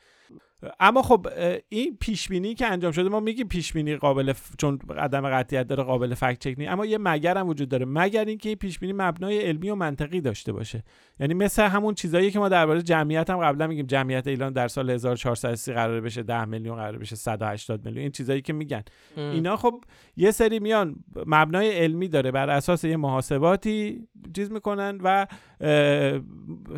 اما 0.80 1.02
خب 1.02 1.26
این 1.68 1.96
پیش 2.00 2.28
بینی 2.28 2.54
که 2.54 2.66
انجام 2.66 2.92
شده 2.92 3.08
ما 3.08 3.20
میگیم 3.20 3.48
پیش 3.48 3.72
بینی 3.72 3.96
قابل 3.96 4.32
چون 4.58 4.78
عدم 4.98 5.30
قطعیت 5.30 5.66
داره 5.66 5.82
قابل 5.82 6.14
فکت 6.14 6.38
چک 6.38 6.56
اما 6.68 6.86
یه 6.86 6.98
مگر 6.98 7.38
هم 7.38 7.48
وجود 7.48 7.68
داره. 7.68 7.86
مگر 7.88 8.24
اینکه 8.24 8.48
این 8.48 8.58
پیش 8.58 8.78
بینی 8.78 8.92
مبنای 8.92 9.38
علمی 9.38 9.70
و 9.70 9.74
منطقی 9.74 10.20
داشته 10.20 10.52
باشه. 10.52 10.84
یعنی 11.20 11.34
مثل 11.34 11.62
همون 11.62 11.94
چیزایی 11.94 12.30
که 12.30 12.38
ما 12.38 12.48
درباره 12.48 12.82
جمعیت 12.82 13.30
هم 13.30 13.38
قبلا 13.38 13.66
میگیم. 13.66 13.86
جمعیت 13.86 14.26
ایران 14.26 14.52
در 14.52 14.68
سال 14.68 14.90
1430 14.90 15.72
قرار 15.72 16.00
بشه 16.00 16.22
10 16.22 16.44
میلیون 16.44 16.76
قرار 16.76 16.98
بشه 16.98 17.16
180 17.16 17.84
میلیون. 17.84 18.02
این 18.02 18.10
چیزایی 18.10 18.42
که 18.42 18.52
میگن. 18.52 18.82
اینا 19.16 19.56
خب 19.56 19.84
یه 20.16 20.30
سری 20.30 20.58
میان 20.58 20.96
مبنای 21.26 21.70
علمی 21.70 22.08
داره. 22.08 22.30
بر 22.30 22.50
اساس 22.50 22.84
یه 22.84 22.96
محاسباتی 22.96 24.08
چیز 24.36 24.52
می‌کنن 24.52 24.98
و 25.02 25.26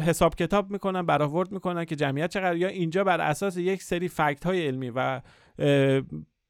حساب 0.00 0.34
کتاب 0.34 0.70
می‌کنن 0.70 1.02
برآورد 1.02 1.52
می‌کنن 1.52 1.84
که 1.84 1.96
جمعیت 1.96 2.30
چقدر. 2.30 2.56
یا 2.56 2.68
اینجا 2.68 3.04
بر 3.04 3.20
اساس 3.38 3.56
یک 3.56 3.82
سری 3.82 4.08
فکت 4.08 4.46
های 4.46 4.66
علمی 4.66 4.92
و 4.94 5.20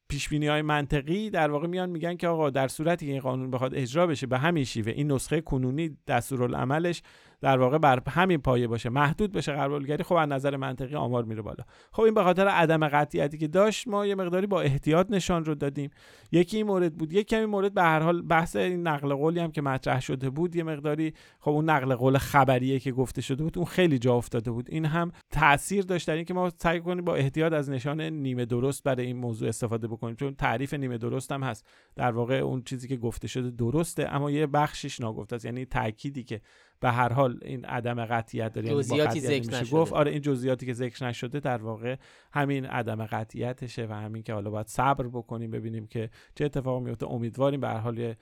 پیش 0.09 0.33
های 0.33 0.63
منطقی 0.63 1.31
در 1.31 1.51
واقع 1.51 1.67
میان 1.67 1.91
میگن 1.91 2.17
که 2.17 2.29
آقا 2.29 2.51
در 2.51 2.69
صورتی 2.69 3.07
که 3.07 3.13
این 3.13 3.21
قانون 3.21 3.51
بخواد 3.51 3.75
اجرا 3.75 4.07
بشه 4.07 4.27
به 4.27 4.39
همین 4.39 4.65
شیوه 4.65 4.93
این 4.93 5.13
نسخه 5.13 5.41
کنونی 5.41 5.97
دستورالعملش 6.07 7.03
در 7.41 7.59
واقع 7.59 7.79
بر 7.79 8.03
همین 8.09 8.39
پایه 8.39 8.67
باشه 8.67 8.89
محدود 8.89 9.33
بشه 9.33 9.53
قربالگری 9.53 10.03
خب 10.03 10.15
از 10.15 10.29
نظر 10.29 10.57
منطقی 10.57 10.95
آمار 10.95 11.25
میره 11.25 11.43
بالا. 11.43 11.65
خب 11.93 12.03
این 12.03 12.15
به 12.15 12.23
خاطر 12.23 12.49
عدم 12.49 12.89
قطعیتی 12.89 13.39
که 13.39 13.49
داشت 13.49 13.89
ما 13.89 14.07
یه 14.07 14.15
مقداری 14.15 14.47
با 14.47 14.61
احتیاط 14.61 15.07
نشان 15.11 15.45
رو 15.45 15.55
دادیم. 15.55 15.91
یکی 16.33 16.57
این 16.57 16.67
مورد 16.67 16.95
بود 16.95 17.13
یک 17.13 17.29
کمی 17.29 17.47
مورد 17.47 17.75
به 17.75 17.83
هر 17.83 18.01
حال 18.01 18.23
بحث 18.23 18.57
این 18.57 18.87
نقل 18.87 19.15
قولی 19.15 19.41
هم 19.41 19.53
که 19.53 19.63
مطرح 19.63 20.01
شده 20.01 20.31
بود 20.31 20.57
یه 20.57 20.63
مقداری 20.63 21.15
خب 21.41 21.51
اون 21.51 21.71
نقل 21.71 21.95
قول 21.95 22.19
خبریه 22.19 22.79
که 22.79 22.93
گفته 22.93 23.21
شده 23.21 23.43
بود 23.43 23.59
اون 23.59 23.67
خیلی 23.67 23.99
جا 23.99 24.15
افتاده 24.15 24.51
بود. 24.51 24.67
این 24.71 24.85
هم 24.85 25.13
تاثیر 25.31 25.85
داشت 25.85 26.09
در 26.09 26.15
اینکه 26.15 26.35
ما 26.35 26.51
سعی 26.57 26.81
کنیم 26.81 27.05
با 27.05 27.15
احتیاط 27.15 27.53
از 27.53 27.71
نشان 27.71 28.01
نیمه 28.01 28.45
درست 28.45 28.83
برای 28.83 29.07
این 29.07 29.17
موضوع 29.17 29.49
استفاده 29.49 29.89
بکنیم. 29.89 30.17
چون 30.17 30.35
تعریف 30.35 30.75
نیمه 30.75 30.99
درست 30.99 31.33
هم 31.33 31.43
هست. 31.43 31.67
در 31.97 32.13
واقع 32.13 32.35
اون 32.35 32.63
چیزی 32.63 32.89
که 32.89 32.97
گفته 32.97 33.29
شده 33.29 33.51
درسته 33.51 34.15
اما 34.15 34.31
یه 34.31 34.47
بخشش 34.47 35.01
ناگفته 35.01 35.37
است. 35.37 35.45
یعنی 35.45 35.65
تأکیدی 35.65 36.25
که 36.25 36.41
به 36.81 36.91
هر 36.91 37.13
حال 37.13 37.39
این 37.43 37.65
عدم 37.65 38.05
قطعیت 38.05 38.53
داره 38.53 38.67
یعنی 38.67 38.79
جزئیاتی 38.79 39.21
ذکر 39.21 39.51
نشده. 39.51 39.77
گفت 39.77 39.93
آره 39.93 40.11
این 40.11 40.21
جزئیاتی 40.21 40.67
که 40.67 40.73
ذکر 40.73 41.07
نشده 41.07 41.41
در 41.41 41.63
واقع 41.63 41.97
همین 42.33 42.67
عدم 42.67 43.07
قطعیتشه 43.07 43.87
و 43.87 43.93
همین 43.93 44.23
که 44.23 44.35
حالا 44.35 44.51
باید 44.51 44.67
صبر 44.67 45.09
بکنیم 45.09 45.51
ببینیم 45.51 45.87
که 45.87 46.11
چه 46.35 46.45
اتفاق 46.45 46.83
میفته. 46.83 47.11
امیدواریم 47.11 47.61
به 47.61 47.69
هر 47.69 47.79
حال 47.79 48.15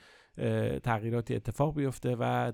تغییراتی 0.79 1.35
اتفاق 1.35 1.75
بیفته 1.75 2.17
و 2.21 2.53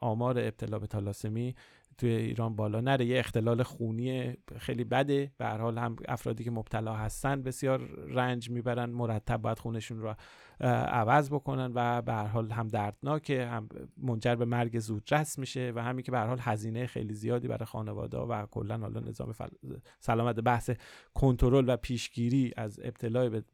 آمار 0.00 0.38
ابتلا 0.38 0.78
به 0.78 0.86
تالاسمی 0.86 1.54
توی 1.98 2.10
ایران 2.10 2.56
بالا 2.56 2.80
نره. 2.80 3.04
یه 3.04 3.18
اختلال 3.18 3.62
خونی 3.62 4.36
خیلی 4.58 4.84
بده. 4.84 5.32
به 5.38 5.44
هر 5.44 5.58
حال 5.58 5.78
هم 5.78 5.96
افرادی 6.08 6.44
که 6.44 6.50
مبتلا 6.50 6.94
هستن 6.94 7.42
بسیار 7.42 7.80
رنج 8.08 8.50
می‌برن. 8.50 8.90
مرتب 8.90 9.36
باید 9.36 9.58
خونشون 9.58 10.00
رو 10.00 10.14
عوض 10.60 11.30
بکنن 11.30 11.72
و 11.74 12.02
به 12.02 12.12
هر 12.12 12.26
حال 12.26 12.50
هم 12.50 12.68
دردناکه 12.68 13.46
هم 13.46 13.68
منجر 13.96 14.34
به 14.34 14.44
مرگ 14.44 14.78
زودرس 14.78 15.38
میشه 15.38 15.72
و 15.74 15.82
همین 15.82 16.02
که 16.02 16.10
به 16.10 16.18
هر 16.18 16.26
حال 16.26 16.38
هزینه 16.40 16.86
خیلی 16.86 17.14
زیادی 17.14 17.48
برای 17.48 17.66
خانواده 17.66 18.18
و 18.18 18.46
کلا 18.46 18.78
حالا 18.78 19.00
نظام 19.00 19.34
سلامت 20.00 20.36
بحث 20.36 20.70
کنترل 21.14 21.64
و 21.68 21.76
پیشگیری 21.76 22.52
از 22.56 22.80
ابتلا 22.82 23.28
به 23.28 23.44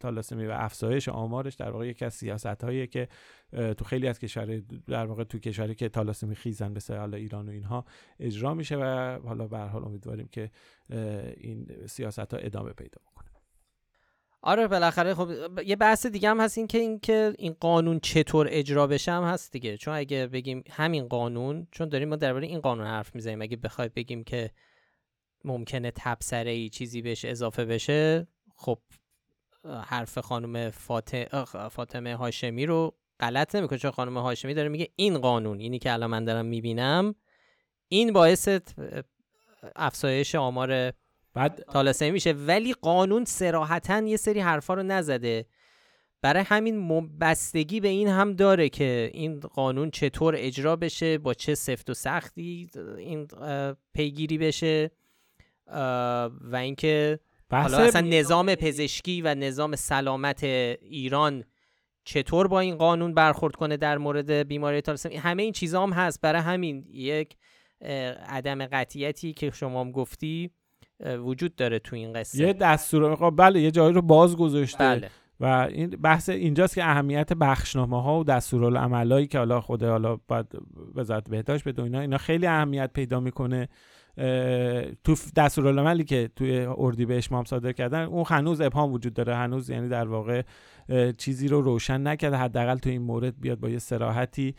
تالاسمی 0.00 0.46
و 0.46 0.50
افزایش 0.50 1.08
آمارش 1.08 1.54
در 1.54 1.70
واقع 1.70 1.86
یکی 1.86 2.04
از 2.04 2.14
سیاست 2.14 2.64
هایی 2.64 2.86
که 2.86 3.08
تو 3.52 3.84
خیلی 3.84 4.08
از 4.08 4.18
کشور 4.18 4.62
در 4.86 5.06
واقع 5.06 5.24
تو 5.24 5.38
کشوری 5.38 5.74
که 5.74 5.88
تالاسمی 5.88 6.34
خیزن 6.34 6.74
به 6.74 6.80
حالا 6.88 7.16
ایران 7.16 7.48
و 7.48 7.52
اینها 7.52 7.84
اجرا 8.20 8.54
میشه 8.54 8.76
و 8.76 9.18
حالا 9.24 9.46
به 9.46 9.58
هر 9.58 9.66
حال 9.66 9.84
امیدواریم 9.84 10.28
که 10.28 10.50
این 11.36 11.86
سیاست 11.86 12.34
ها 12.34 12.38
ادامه 12.38 12.72
پیدا 12.72 13.00
بکنه. 13.06 13.15
آره 14.42 14.68
بالاخره 14.68 15.14
خب 15.14 15.30
یه 15.66 15.76
بحث 15.76 16.06
دیگه 16.06 16.30
هم 16.30 16.40
هست 16.40 16.58
این 16.58 16.66
که 16.66 16.78
این 16.78 17.00
که 17.00 17.34
این 17.38 17.56
قانون 17.60 18.00
چطور 18.00 18.46
اجرا 18.50 18.86
بشه 18.86 19.12
هم 19.12 19.24
هست 19.24 19.52
دیگه. 19.52 19.76
چون 19.76 19.94
اگه 19.94 20.26
بگیم 20.26 20.64
همین 20.70 21.08
قانون 21.08 21.66
چون 21.70 21.88
داریم 21.88 22.08
ما 22.08 22.16
درباره 22.16 22.46
این 22.46 22.60
قانون 22.60 22.86
حرف 22.86 23.14
می‌زنیم. 23.14 23.42
اگه 23.42 23.56
بخواید 23.56 23.94
بگیم 23.94 24.24
که 24.24 24.50
ممکنه 25.44 25.92
تبصره 25.96 26.50
ای 26.50 26.68
چیزی 26.68 27.02
بهش 27.02 27.24
اضافه 27.24 27.64
بشه 27.64 28.28
خب 28.56 28.78
حرف 29.84 30.18
خانم 30.18 30.70
فاطمه 31.70 32.16
هاشمی 32.16 32.66
رو 32.66 32.94
غلط 33.20 33.54
نمی‌کنه. 33.54 33.78
چون 33.78 33.90
خانم 33.90 34.18
هاشمی 34.18 34.54
داره 34.54 34.68
میگه 34.68 34.88
این 34.96 35.18
قانون 35.18 35.58
اینی 35.58 35.78
که 35.78 35.92
الان 35.92 36.10
من 36.10 36.24
دارم 36.24 36.46
می‌بینم 36.46 37.14
این 37.88 38.12
باعث 38.12 38.48
افزایش 39.76 40.34
آمار 40.34 40.92
بعد 41.36 41.64
تالاسمی 41.72 42.10
میشه. 42.10 42.32
ولی 42.32 42.72
قانون 42.72 43.24
سراحتا 43.24 44.02
یه 44.02 44.16
سری 44.16 44.40
حرفا 44.40 44.74
رو 44.74 44.82
نزده. 44.82 45.46
برای 46.22 46.42
همین 46.42 47.08
بستگی 47.18 47.80
به 47.80 47.88
این 47.88 48.08
هم 48.08 48.32
داره 48.32 48.68
که 48.68 49.10
این 49.14 49.40
قانون 49.40 49.90
چطور 49.90 50.34
اجرا 50.38 50.76
بشه 50.76 51.18
با 51.18 51.34
چه 51.34 51.54
سفت 51.54 51.90
و 51.90 51.94
سختی 51.94 52.70
این 52.98 53.28
پیگیری 53.94 54.38
بشه 54.38 54.90
و 56.40 56.56
اینکه 56.56 57.20
حالا 57.50 57.78
اصلا 57.78 58.00
نظام 58.00 58.54
پزشکی 58.54 59.22
و 59.22 59.34
نظام 59.34 59.76
سلامت 59.76 60.44
ایران 60.44 61.44
چطور 62.04 62.48
با 62.48 62.60
این 62.60 62.76
قانون 62.76 63.14
برخورد 63.14 63.56
کنه 63.56 63.76
در 63.76 63.98
مورد 63.98 64.30
بیماری 64.30 64.80
تالاسمی 64.80 65.16
همه 65.16 65.42
این 65.42 65.52
چیزا 65.52 65.82
هم 65.82 65.92
هست. 65.92 66.20
برای 66.20 66.42
همین 66.42 66.84
یک 66.90 67.36
عدم 68.28 68.66
قطعیتی 68.66 69.32
که 69.32 69.50
شما 69.50 69.80
هم 69.80 69.92
گفتی. 69.92 70.50
وجود 71.00 71.56
داره 71.56 71.78
تو 71.78 71.96
این 71.96 72.12
قصه. 72.12 72.38
یه 72.38 72.52
دستور 72.52 73.30
بله 73.30 73.60
یه 73.60 73.70
جایی 73.70 73.92
رو 73.92 74.02
باز 74.02 74.36
گذاشته 74.36 74.78
بله. 74.78 75.10
و 75.40 75.44
این 75.44 75.90
بحث 75.90 76.28
اینجاست 76.28 76.74
که 76.74 76.84
اهمیت 76.84 77.32
بخشنامه 77.32 78.02
ها 78.02 78.20
و 78.20 78.24
دستورالعملایی 78.24 79.26
که 79.26 79.38
حالا 79.38 79.60
خود 79.60 79.82
حالا 79.82 80.18
باید 80.28 80.46
وزارت 80.94 81.30
بهداشت 81.30 81.64
بده 81.68 81.82
اینا 81.82 82.00
اینا 82.00 82.18
خیلی 82.18 82.46
اهمیت 82.46 82.90
پیدا 82.92 83.20
می‌کنه. 83.20 83.68
تو 85.04 85.16
دستورالعملی 85.36 86.04
که 86.04 86.30
توی 86.36 86.66
اردیبهشت 86.78 87.32
مام 87.32 87.44
صادر 87.44 87.72
کردن 87.72 88.02
اون 88.02 88.24
هنوز 88.26 88.60
ابهام 88.60 88.92
وجود 88.92 89.14
داره. 89.14 89.36
هنوز 89.36 89.70
یعنی 89.70 89.88
در 89.88 90.08
واقع 90.08 90.42
چیزی 91.18 91.48
رو 91.48 91.60
روشن 91.60 92.06
نکرده. 92.06 92.36
حداقل 92.36 92.76
تو 92.78 92.90
این 92.90 93.02
مورد 93.02 93.40
بیاد 93.40 93.60
با 93.60 93.68
یه 93.68 93.78
سراحتی 93.78 94.54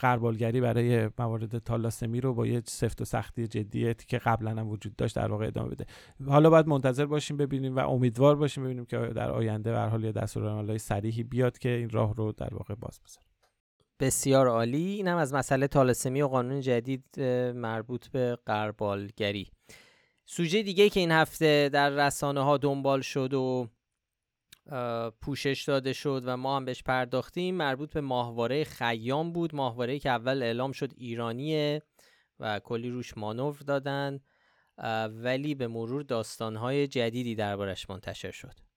قربالگری 0.00 0.60
برای 0.60 1.10
موارد 1.18 1.58
تالاسمی 1.58 2.20
رو 2.20 2.34
با 2.34 2.46
یه 2.46 2.62
سفت 2.64 3.00
و 3.00 3.04
سختی 3.04 3.46
جدیتی 3.46 4.06
که 4.06 4.18
قبلا 4.18 4.50
هم 4.50 4.68
وجود 4.68 4.96
داشت 4.96 5.16
در 5.16 5.30
واقع 5.30 5.46
ادامه 5.46 5.68
بده. 5.68 5.86
حالا 6.26 6.50
باید 6.50 6.66
منتظر 6.66 7.06
باشیم 7.06 7.36
ببینیم 7.36 7.76
و 7.76 7.78
امیدوار 7.78 8.36
باشیم 8.36 8.64
ببینیم 8.64 8.84
که 8.84 8.96
در 8.96 9.30
آینده 9.30 9.72
به 9.72 9.80
حال 9.80 10.04
یه 10.04 10.12
دستورالعملای 10.12 10.78
صریحی 10.78 11.22
بیاد 11.22 11.58
که 11.58 11.68
این 11.68 11.90
راه 11.90 12.14
رو 12.14 12.32
در 12.32 12.54
واقع 12.54 12.74
باز 12.74 13.00
بذاره. 13.04 13.29
بسیار 14.00 14.48
عالی. 14.48 14.86
اینم 14.86 15.16
از 15.16 15.34
مسئله 15.34 15.68
تالسمی 15.68 16.22
و 16.22 16.28
قانون 16.28 16.60
جدید 16.60 17.20
مربوط 17.54 18.08
به 18.08 18.38
قربالگری. 18.46 19.50
سوژه 20.26 20.62
دیگه 20.62 20.88
که 20.88 21.00
این 21.00 21.10
هفته 21.10 21.70
در 21.72 21.90
رسانه 21.90 22.40
ها 22.40 22.56
دنبال 22.56 23.00
شد 23.00 23.34
و 23.34 23.68
پوشش 25.20 25.64
داده 25.66 25.92
شد 25.92 26.22
و 26.26 26.36
ما 26.36 26.56
هم 26.56 26.64
بهش 26.64 26.82
پرداختیم 26.82 27.54
مربوط 27.54 27.92
به 27.92 28.00
ماهواره 28.00 28.64
خیام 28.64 29.32
بود. 29.32 29.54
ماهواره 29.54 29.98
که 29.98 30.10
اول 30.10 30.42
اعلام 30.42 30.72
شد 30.72 30.92
ایرانیه 30.96 31.82
و 32.40 32.60
کلی 32.60 32.90
روش 32.90 33.18
مانور 33.18 33.56
دادن 33.66 34.20
ولی 35.08 35.54
به 35.54 35.68
مرور 35.68 36.02
داستانهای 36.02 36.86
جدیدی 36.86 37.34
دربارش 37.34 37.90
منتشر 37.90 38.30
شد. 38.30 38.69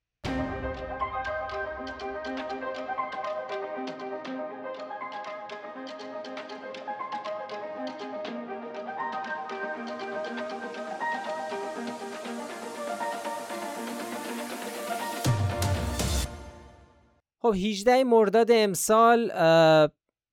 خب 17.45 17.53
18 17.55 18.03
مرداد 18.03 18.47
امسال 18.51 19.31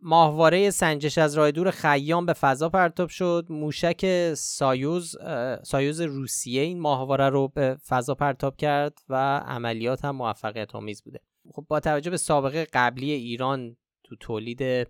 ماهواره 0.01 0.71
سنجش 0.71 1.19
از 1.19 1.35
راه 1.35 1.51
دور 1.51 1.71
خیام 1.71 2.27
به 2.27 2.33
فضا 2.33 2.69
پرتاب 2.69 3.09
شد. 3.09 3.47
موشک 3.49 4.35
سایوز 4.35 5.17
سایوز 5.63 6.01
روسیه 6.01 6.63
این 6.63 6.81
ماهواره 6.81 7.29
رو 7.29 7.49
به 7.49 7.77
فضا 7.89 8.15
پرتاب 8.15 8.57
کرد 8.57 8.99
و 9.09 9.39
عملیات 9.39 10.05
هم 10.05 10.17
موفقیت 10.17 10.75
آمیز 10.75 11.03
بوده. 11.03 11.21
خب 11.55 11.67
با 11.69 11.81
توجه 11.81 12.11
به 12.11 12.17
سابقه 12.17 12.67
قبلی 12.73 13.11
ایران 13.11 13.77
تو 14.05 14.17
تولید 14.17 14.89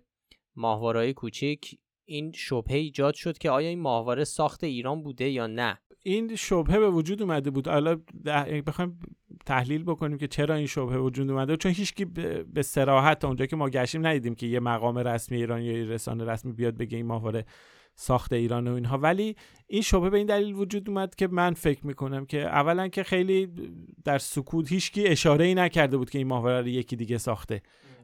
ماهواره‌های 0.55 1.13
کوچیک 1.13 1.79
این 2.05 2.31
شبهه 2.31 2.77
ایجاد 2.77 3.13
شد 3.13 3.37
که 3.37 3.49
آیا 3.49 3.69
این 3.69 3.79
ماهواره 3.79 4.23
ساخت 4.23 4.63
ایران 4.63 5.03
بوده 5.03 5.29
یا 5.29 5.47
نه؟ 5.47 5.79
این 6.03 6.35
شبهه 6.35 6.79
به 6.79 6.89
وجود 6.89 7.21
اومده 7.21 7.51
بود. 7.51 7.67
حالا 7.67 8.01
بخوایم 8.67 8.99
تحلیل 9.45 9.83
بکنیم 9.83 10.17
که 10.17 10.27
چرا 10.27 10.55
این 10.55 10.67
شبهه 10.67 10.97
وجود 10.97 11.29
اومده. 11.29 11.57
چون 11.57 11.71
هیچکی 11.71 12.05
به 12.53 12.61
سراحت 12.61 13.25
اونجا 13.25 13.45
که 13.45 13.55
ما 13.55 13.69
گشتیم 13.69 14.07
ندیدیم 14.07 14.35
که 14.35 14.47
یه 14.47 14.59
مقام 14.59 14.97
رسمی 14.97 15.37
ایران 15.37 15.61
یا 15.61 15.89
رسانه 15.89 16.25
رسمی 16.25 16.51
بیاد 16.51 16.77
بگه 16.77 16.97
این 16.97 17.05
ماهواره 17.05 17.45
ساخت 17.95 18.33
ایران 18.33 18.67
و 18.67 18.73
اینها. 18.73 18.97
ولی 18.97 19.35
این 19.67 19.81
شبه 19.81 20.09
به 20.09 20.17
این 20.17 20.27
دلیل 20.27 20.53
وجود 20.53 20.89
اومد 20.89 21.15
که 21.15 21.27
من 21.27 21.53
فکر 21.53 21.87
می‌کنم 21.87 22.25
که 22.25 22.41
اولا 22.41 22.87
که 22.87 23.03
خیلی 23.03 23.47
در 24.03 24.17
سکوت 24.17 24.71
هیچکی 24.71 25.07
اشاره 25.07 25.45
ای 25.45 25.55
نکرده 25.55 25.97
بود 25.97 26.09
که 26.09 26.17
این 26.17 26.27
ماهواره 26.27 26.71
یکی 26.71 26.95
دیگه 26.95 27.17
ساخته. 27.17 27.61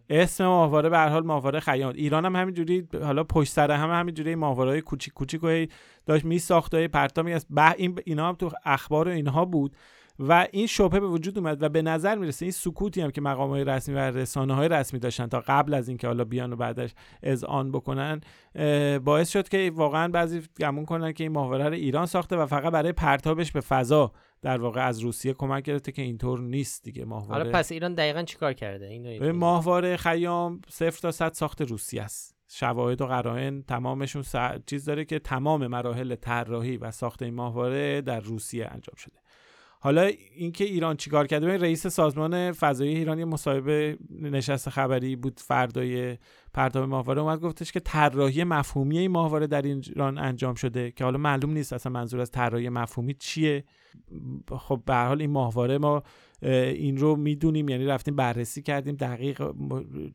اسم 0.10 0.46
ماهواره 0.46 0.90
به 0.90 0.98
هر 0.98 1.10
حال 1.10 1.26
ماهواره 1.26 1.60
خیام 1.60 1.94
ایران 1.96 2.26
هم 2.26 2.36
همینجوری 2.36 2.88
حالا 3.02 3.24
پشت 3.24 3.54
سر 3.54 3.72
هم 3.72 4.00
همینجوری 4.00 4.36
ماهواره 4.36 4.82
کوچیک 4.82 5.14
کوچیک 5.14 5.72
داشت 6.06 6.26
می 6.26 6.40
ساخت 6.40 6.74
و 6.74 6.88
پرتا 6.88 7.24
می 7.24 7.36
این 7.78 8.00
اینا 8.06 8.30
هم 8.30 8.36
تو 8.36 8.52
اخبار 8.66 9.08
و 9.08 9.12
اینها 9.12 9.46
بود. 9.46 9.76
و 10.20 10.48
این 10.52 10.68
شبهه 10.68 11.00
به 11.00 11.08
وجود 11.08 11.38
اومد 11.38 11.64
و 11.64 11.70
به 11.70 11.82
نظر 11.82 12.16
می‌رسه 12.16 12.46
این 12.46 12.52
سکوتی 12.52 13.02
هم 13.02 13.12
که 13.12 13.22
مقام 13.22 13.50
های 13.50 13.64
رسمی 13.64 13.96
و 13.96 13.98
رسانه 13.98 14.56
های 14.56 14.70
رسمی 14.70 15.00
داشتن 15.00 15.28
تا 15.28 15.44
قبل 15.48 15.74
از 15.74 15.88
اینکه 15.88 16.08
حالا 16.08 16.24
بیان 16.24 16.54
و 16.54 16.56
بعدش 16.56 16.92
آن 17.48 17.72
بکنن 17.72 18.22
باعث 19.04 19.30
شد 19.30 19.50
که 19.50 19.72
واقعا 19.76 20.08
بعضی 20.08 20.42
گمون 20.60 20.86
کنن 20.86 21.14
که 21.14 21.24
این 21.24 21.34
ماهواره 21.34 21.66
رو 21.66 21.74
ایران 21.74 22.06
ساخته 22.06 22.36
و 22.36 22.46
فقط 22.46 22.72
برای 22.74 22.92
پرتابش 22.92 23.52
به 23.52 23.62
فضا 23.62 24.12
در 24.42 24.62
واقع 24.62 24.88
از 24.88 25.00
روسیه 25.00 25.34
کمک 25.34 25.64
گرفته 25.64 25.92
که 25.92 26.02
اینطور 26.02 26.40
نیست 26.40 26.84
دیگه 26.84 27.06
ماهواره. 27.06 27.44
حالا 27.44 27.58
پس 27.58 27.72
ایران 27.72 27.94
دقیقا 27.94 28.24
چیکار 28.24 28.54
کرده؟ 28.54 28.86
اینو 28.86 29.34
ماهواره 29.34 29.98
خیام 29.98 30.62
صفر 30.70 31.00
تا 31.00 31.12
صد 31.12 31.34
ساخت 31.34 31.62
روسیه 31.62 32.04
است. 32.04 32.38
شواهد 32.50 33.02
و 33.02 33.06
قرائن 33.06 33.62
تمامشون 33.62 34.24
چیز 34.66 34.86
داره 34.86 35.06
که 35.06 35.20
تمام 35.20 35.68
مراحل 35.68 36.16
طراحی 36.16 36.78
و 36.78 36.92
ساخت 36.92 37.22
این 37.22 37.34
ماهواره 37.34 38.02
در 38.02 38.20
روسیه 38.20 38.66
انجام 38.66 38.96
شده. 38.98 39.16
حالا 39.80 40.12
اینکه 40.36 40.64
ایران 40.64 40.98
چیکار 40.98 41.28
کرده؟ 41.28 41.58
رئیس 41.58 41.88
سازمان 41.88 42.52
فضایی 42.52 42.96
ایران 42.96 43.20
یه 43.20 43.26
مصاحبه 43.26 43.98
نشست 44.22 44.70
خبری 44.70 45.16
بود 45.16 45.40
فردای 45.40 46.18
پرتاب 46.58 46.90
ماهواره 46.90 47.22
اومد 47.22 47.40
گفتش 47.40 47.72
که 47.72 47.80
طراحی 47.80 48.44
مفهومی 48.44 48.98
این 48.98 49.12
ماهواره 49.12 49.48
در 49.48 49.62
ایران 49.62 50.18
انجام 50.18 50.56
شده 50.56 50.92
که 50.92 51.04
حالا 51.04 51.18
معلوم 51.18 51.52
نیست 51.52 51.74
اصلا 51.74 51.92
منظور 51.92 52.20
از 52.20 52.32
طراحی 52.32 52.70
مفهومی 52.70 53.14
چیه. 53.14 53.64
خب 54.58 54.82
به 54.86 54.96
حال 54.96 55.22
این 55.22 55.32
ماهواره 55.32 55.78
ما 55.78 56.04
این 56.42 56.98
رو 56.98 57.16
می‌دونیم 57.16 57.70
یعنی 57.70 57.86
رفتیم 57.86 58.16
بررسی 58.16 58.62
کردیم 58.62 58.96
دقیق 58.96 59.52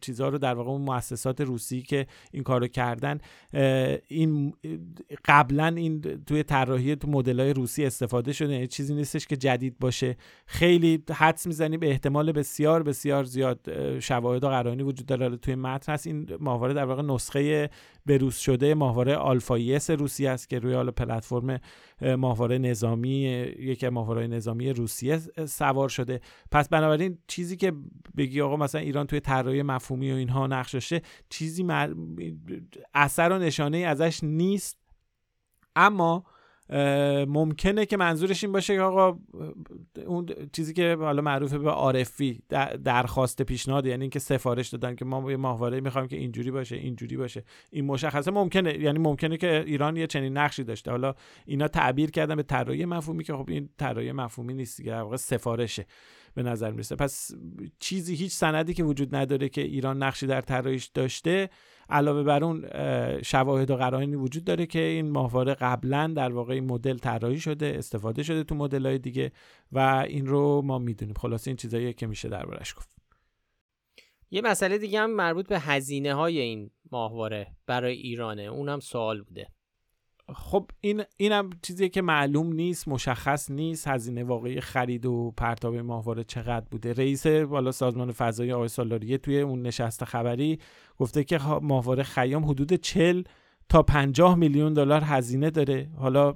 چیزها 0.00 0.28
رو 0.28 0.38
در 0.38 0.54
واقع 0.54 0.70
اون 0.70 0.80
مؤسسات 0.80 1.40
روسی 1.40 1.82
که 1.82 2.06
این 2.32 2.42
کارو 2.42 2.66
کردن 2.66 3.18
این 4.08 4.54
قبلا 5.24 5.66
این 5.66 6.00
توی 6.00 6.42
طراحی 6.42 6.96
تو 6.96 7.22
های 7.22 7.52
روسی 7.52 7.84
استفاده 7.84 8.32
شده. 8.32 8.52
یعنی 8.52 8.66
چیزی 8.66 8.94
نیستش 8.94 9.26
که 9.26 9.36
جدید 9.36 9.78
باشه. 9.78 10.16
خیلی 10.46 11.04
حدس 11.14 11.46
می‌زنیم 11.46 11.80
به 11.80 11.90
احتمال 11.90 12.32
بسیار 12.32 12.82
بسیار 12.82 13.24
زیاد 13.24 13.60
شواهد 13.98 14.44
و 14.44 14.48
قرائنی 14.48 14.82
وجود 14.82 15.06
داره. 15.06 15.36
توی 15.36 15.54
متن 15.54 15.92
هست 15.92 16.06
این 16.06 16.28
ماهواره 16.40 16.74
در 16.74 16.84
واقع 16.84 17.02
نسخه 17.02 17.70
بروز 18.06 18.36
شده 18.36 18.74
ماهواره 18.74 19.16
آلفایس 19.16 19.90
روسی 19.90 20.26
است 20.26 20.48
که 20.48 20.58
روی 20.58 20.74
حالا 20.74 20.92
پلتفرم 20.92 21.60
ماهواره 22.16 22.58
نظامی 22.58 23.18
یکی 23.58 23.88
ماهواره 23.88 24.26
نظامی 24.26 24.72
روسیه 24.72 25.18
سوار 25.46 25.88
شده. 25.88 26.20
پس 26.50 26.68
بنابراین 26.68 27.18
چیزی 27.26 27.56
که 27.56 27.72
بگی 28.16 28.40
آقا 28.40 28.56
مثلا 28.56 28.80
ایران 28.80 29.06
توی 29.06 29.20
طراحی 29.20 29.62
مفهومی 29.62 30.12
و 30.12 30.14
اینها 30.14 30.46
نقش 30.46 30.74
داشته 30.74 31.02
چیزی 31.28 31.66
اثر 32.94 33.32
و 33.32 33.38
نشانه 33.38 33.78
ازش 33.78 34.20
نیست. 34.22 34.78
اما 35.76 36.24
ممکنه 37.28 37.86
که 37.86 37.96
منظورش 37.96 38.44
این 38.44 38.52
باشه 38.52 38.74
که 38.74 38.80
آقا 38.80 39.18
اون 40.06 40.26
چیزی 40.52 40.72
که 40.72 40.96
حالا 41.00 41.22
معروفه 41.22 41.58
به 41.58 41.70
عارفی 41.70 42.42
درخواست 42.84 43.42
پیشنهاد 43.42 43.86
یعنی 43.86 44.02
اینکه 44.02 44.18
سفارش 44.18 44.68
دادن 44.68 44.94
که 44.94 45.04
ما 45.04 45.30
یه 45.30 45.36
ماهواره 45.36 45.80
می‌خوایم 45.80 46.08
که 46.08 46.16
اینجوری 46.16 46.50
باشه 46.50 46.76
اینجوری 46.76 47.16
باشه. 47.16 47.44
این 47.70 47.84
مشخصه 47.84 48.30
ممکنه 48.30 48.78
یعنی 48.78 48.98
ممکنه 48.98 49.36
که 49.36 49.64
ایران 49.66 49.96
یه 49.96 50.06
چنین 50.06 50.38
نقشی 50.38 50.64
داشته. 50.64 50.90
حالا 50.90 51.14
اینا 51.46 51.68
تعبیر 51.68 52.10
کردن 52.10 52.36
به 52.36 52.42
طراحی 52.42 52.84
مفهومی 52.84 53.24
که 53.24 53.32
خب 53.32 53.48
این 53.48 53.68
طراحی 53.78 54.12
مفهومی 54.12 54.54
نیست 54.54 54.76
دیگه 54.76 54.96
واقع 54.96 55.16
سفارشه 55.16 55.86
به 56.34 56.42
نظر 56.42 56.70
می‌رسه. 56.70 56.96
پس 56.96 57.30
چیزی 57.78 58.14
هیچ 58.14 58.32
سندی 58.32 58.74
که 58.74 58.84
وجود 58.84 59.14
نداره 59.14 59.48
که 59.48 59.60
ایران 59.60 60.02
نقشی 60.02 60.26
در 60.26 60.40
طراحیش 60.40 60.86
داشته 60.86 61.50
علاوه 61.88 62.22
بر 62.22 62.44
اون 62.44 62.64
شواهد 63.22 63.70
و 63.70 63.76
قرائنی 63.76 64.16
وجود 64.16 64.44
داره 64.44 64.66
که 64.66 64.78
این 64.78 65.10
ماهواره 65.10 65.54
قبلا 65.54 66.12
در 66.16 66.32
واقع 66.32 66.54
این 66.54 66.64
مدل 66.64 66.98
طراحی 66.98 67.40
شده 67.40 67.74
استفاده 67.78 68.22
شده 68.22 68.44
تو 68.44 68.54
مدل 68.54 68.86
های 68.86 68.98
دیگه 68.98 69.32
و 69.72 69.78
این 70.08 70.26
رو 70.26 70.62
ما 70.62 70.78
می‌دونیم. 70.78 71.14
خلاصه 71.14 71.48
این 71.48 71.56
چیزایی 71.56 71.92
که 71.92 72.06
میشه 72.06 72.28
دربارش 72.28 72.74
گفت. 72.74 72.96
یه 74.30 74.42
مسئله 74.42 74.78
دیگه 74.78 75.00
هم 75.00 75.10
مربوط 75.10 75.48
به 75.48 75.60
هزینه 75.60 76.14
های 76.14 76.38
این 76.38 76.70
ماهواره 76.92 77.46
برای 77.66 77.96
ایرانه. 77.96 78.42
اونم 78.42 78.80
سوال 78.80 79.22
بوده. 79.22 79.48
خب 80.34 80.70
این 80.80 81.02
اینم 81.16 81.50
چیزیه 81.62 81.88
که 81.88 82.02
معلوم 82.02 82.52
نیست 82.52 82.88
مشخص 82.88 83.50
نیست 83.50 83.88
هزینه 83.88 84.24
واقعی 84.24 84.60
خرید 84.60 85.06
و 85.06 85.34
پرتاب 85.36 85.76
ماهواره 85.76 86.24
چقدر 86.24 86.66
بوده. 86.70 86.92
رئیس 86.92 87.26
بالا 87.26 87.72
سازمان 87.72 88.12
فضایی 88.12 88.52
آقای 88.52 88.68
سالاریه 88.68 89.18
توی 89.18 89.40
اون 89.40 89.62
نشست 89.62 90.04
خبری 90.04 90.58
گفته 90.98 91.24
که 91.24 91.38
ماهواره 91.62 92.02
خیام 92.02 92.44
حدود 92.44 92.72
40 92.72 93.22
تا 93.68 93.82
50 93.82 94.34
میلیون 94.34 94.72
دلار 94.72 95.02
هزینه 95.04 95.50
داره. 95.50 95.90
حالا 95.96 96.34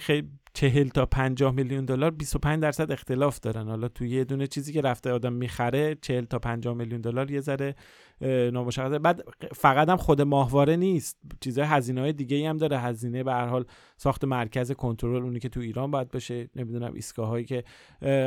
خیلی 0.00 0.28
چهل 0.54 0.88
تا 0.88 1.06
50 1.06 1.52
میلیون 1.52 1.84
دلار 1.84 2.10
25 2.10 2.62
درصد 2.62 2.92
اختلاف 2.92 3.40
دارن. 3.40 3.68
حالا 3.68 3.88
توی 3.88 4.10
یه 4.10 4.24
دونه 4.24 4.46
چیزی 4.46 4.72
که 4.72 4.80
رفته 4.80 5.10
آدم 5.12 5.32
می‌خره 5.32 5.94
40 5.94 6.24
تا 6.24 6.38
50 6.38 6.74
میلیون 6.74 7.00
دلار 7.00 7.30
یه 7.30 7.40
ذره 7.40 7.74
نامشخصه. 8.22 8.98
بعد 8.98 9.22
فقط 9.54 9.88
هم 9.88 9.96
خود 9.96 10.22
ماهواره 10.22 10.76
نیست. 10.76 11.18
چیزای 11.40 11.64
هزینه 11.64 12.00
های 12.00 12.12
دیگه 12.12 12.48
هم 12.48 12.56
داره. 12.56 12.78
هزینه 12.78 13.22
به 13.22 13.32
هر 13.32 13.46
حال 13.46 13.64
ساخت 13.96 14.24
مرکز 14.24 14.72
کنترل 14.72 15.22
اونی 15.22 15.40
که 15.40 15.48
تو 15.48 15.60
ایران 15.60 15.90
باید 15.90 16.08
باشه 16.08 16.48
نمی‌دونم 16.56 16.94
ایستگاه 16.94 17.28
هایی 17.28 17.44
که 17.44 17.64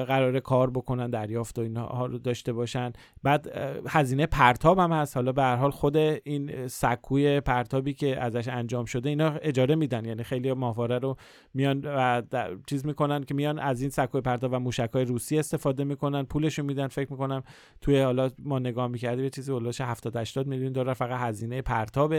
قرار 0.07 0.39
کار 0.39 0.69
بکنن 0.69 1.09
دریافت 1.09 1.59
و 1.59 1.61
اینها 1.61 2.05
رو 2.05 2.17
داشته 2.17 2.53
باشن. 2.53 2.93
بعد 3.23 3.51
هزینه 3.87 4.25
پرتاب 4.25 4.79
هم 4.79 4.91
هست. 4.91 5.15
حالا 5.17 5.31
به 5.31 5.41
هر 5.41 5.55
حال 5.55 5.71
خود 5.71 5.97
این 5.97 6.67
سکوی 6.67 7.39
پرتابی 7.39 7.93
که 7.93 8.21
ازش 8.21 8.47
انجام 8.47 8.85
شده 8.85 9.09
اینا 9.09 9.29
اجاره 9.29 9.75
میدن. 9.75 10.05
یعنی 10.05 10.23
خیلی 10.23 10.53
ماهواره 10.53 10.99
رو 10.99 11.17
میان 11.53 11.81
و 11.85 12.21
چیز 12.67 12.85
می‌کنن 12.85 13.23
که 13.23 13.33
میان 13.33 13.59
از 13.59 13.81
این 13.81 13.89
سکوی 13.89 14.21
پرتاب 14.21 14.53
و 14.53 14.59
موشک 14.59 14.89
های 14.93 15.05
روسی 15.05 15.39
استفاده 15.39 15.83
می‌کنن. 15.83 16.23
پولشو 16.23 16.63
میدن. 16.63 16.87
فکر 16.87 17.11
می‌کنم 17.11 17.43
توی 17.81 18.01
حالا 18.01 18.29
ما 18.43 18.59
نگاه 18.59 18.87
می‌کردیم 18.87 19.23
یه 19.23 19.29
چیزی 19.29 19.51
70 19.85 20.17
80 20.17 20.47
میلیون 20.47 20.71
دلار 20.71 20.93
فقط 20.93 21.19
هزینه 21.19 21.61
پرتاب 21.61 22.13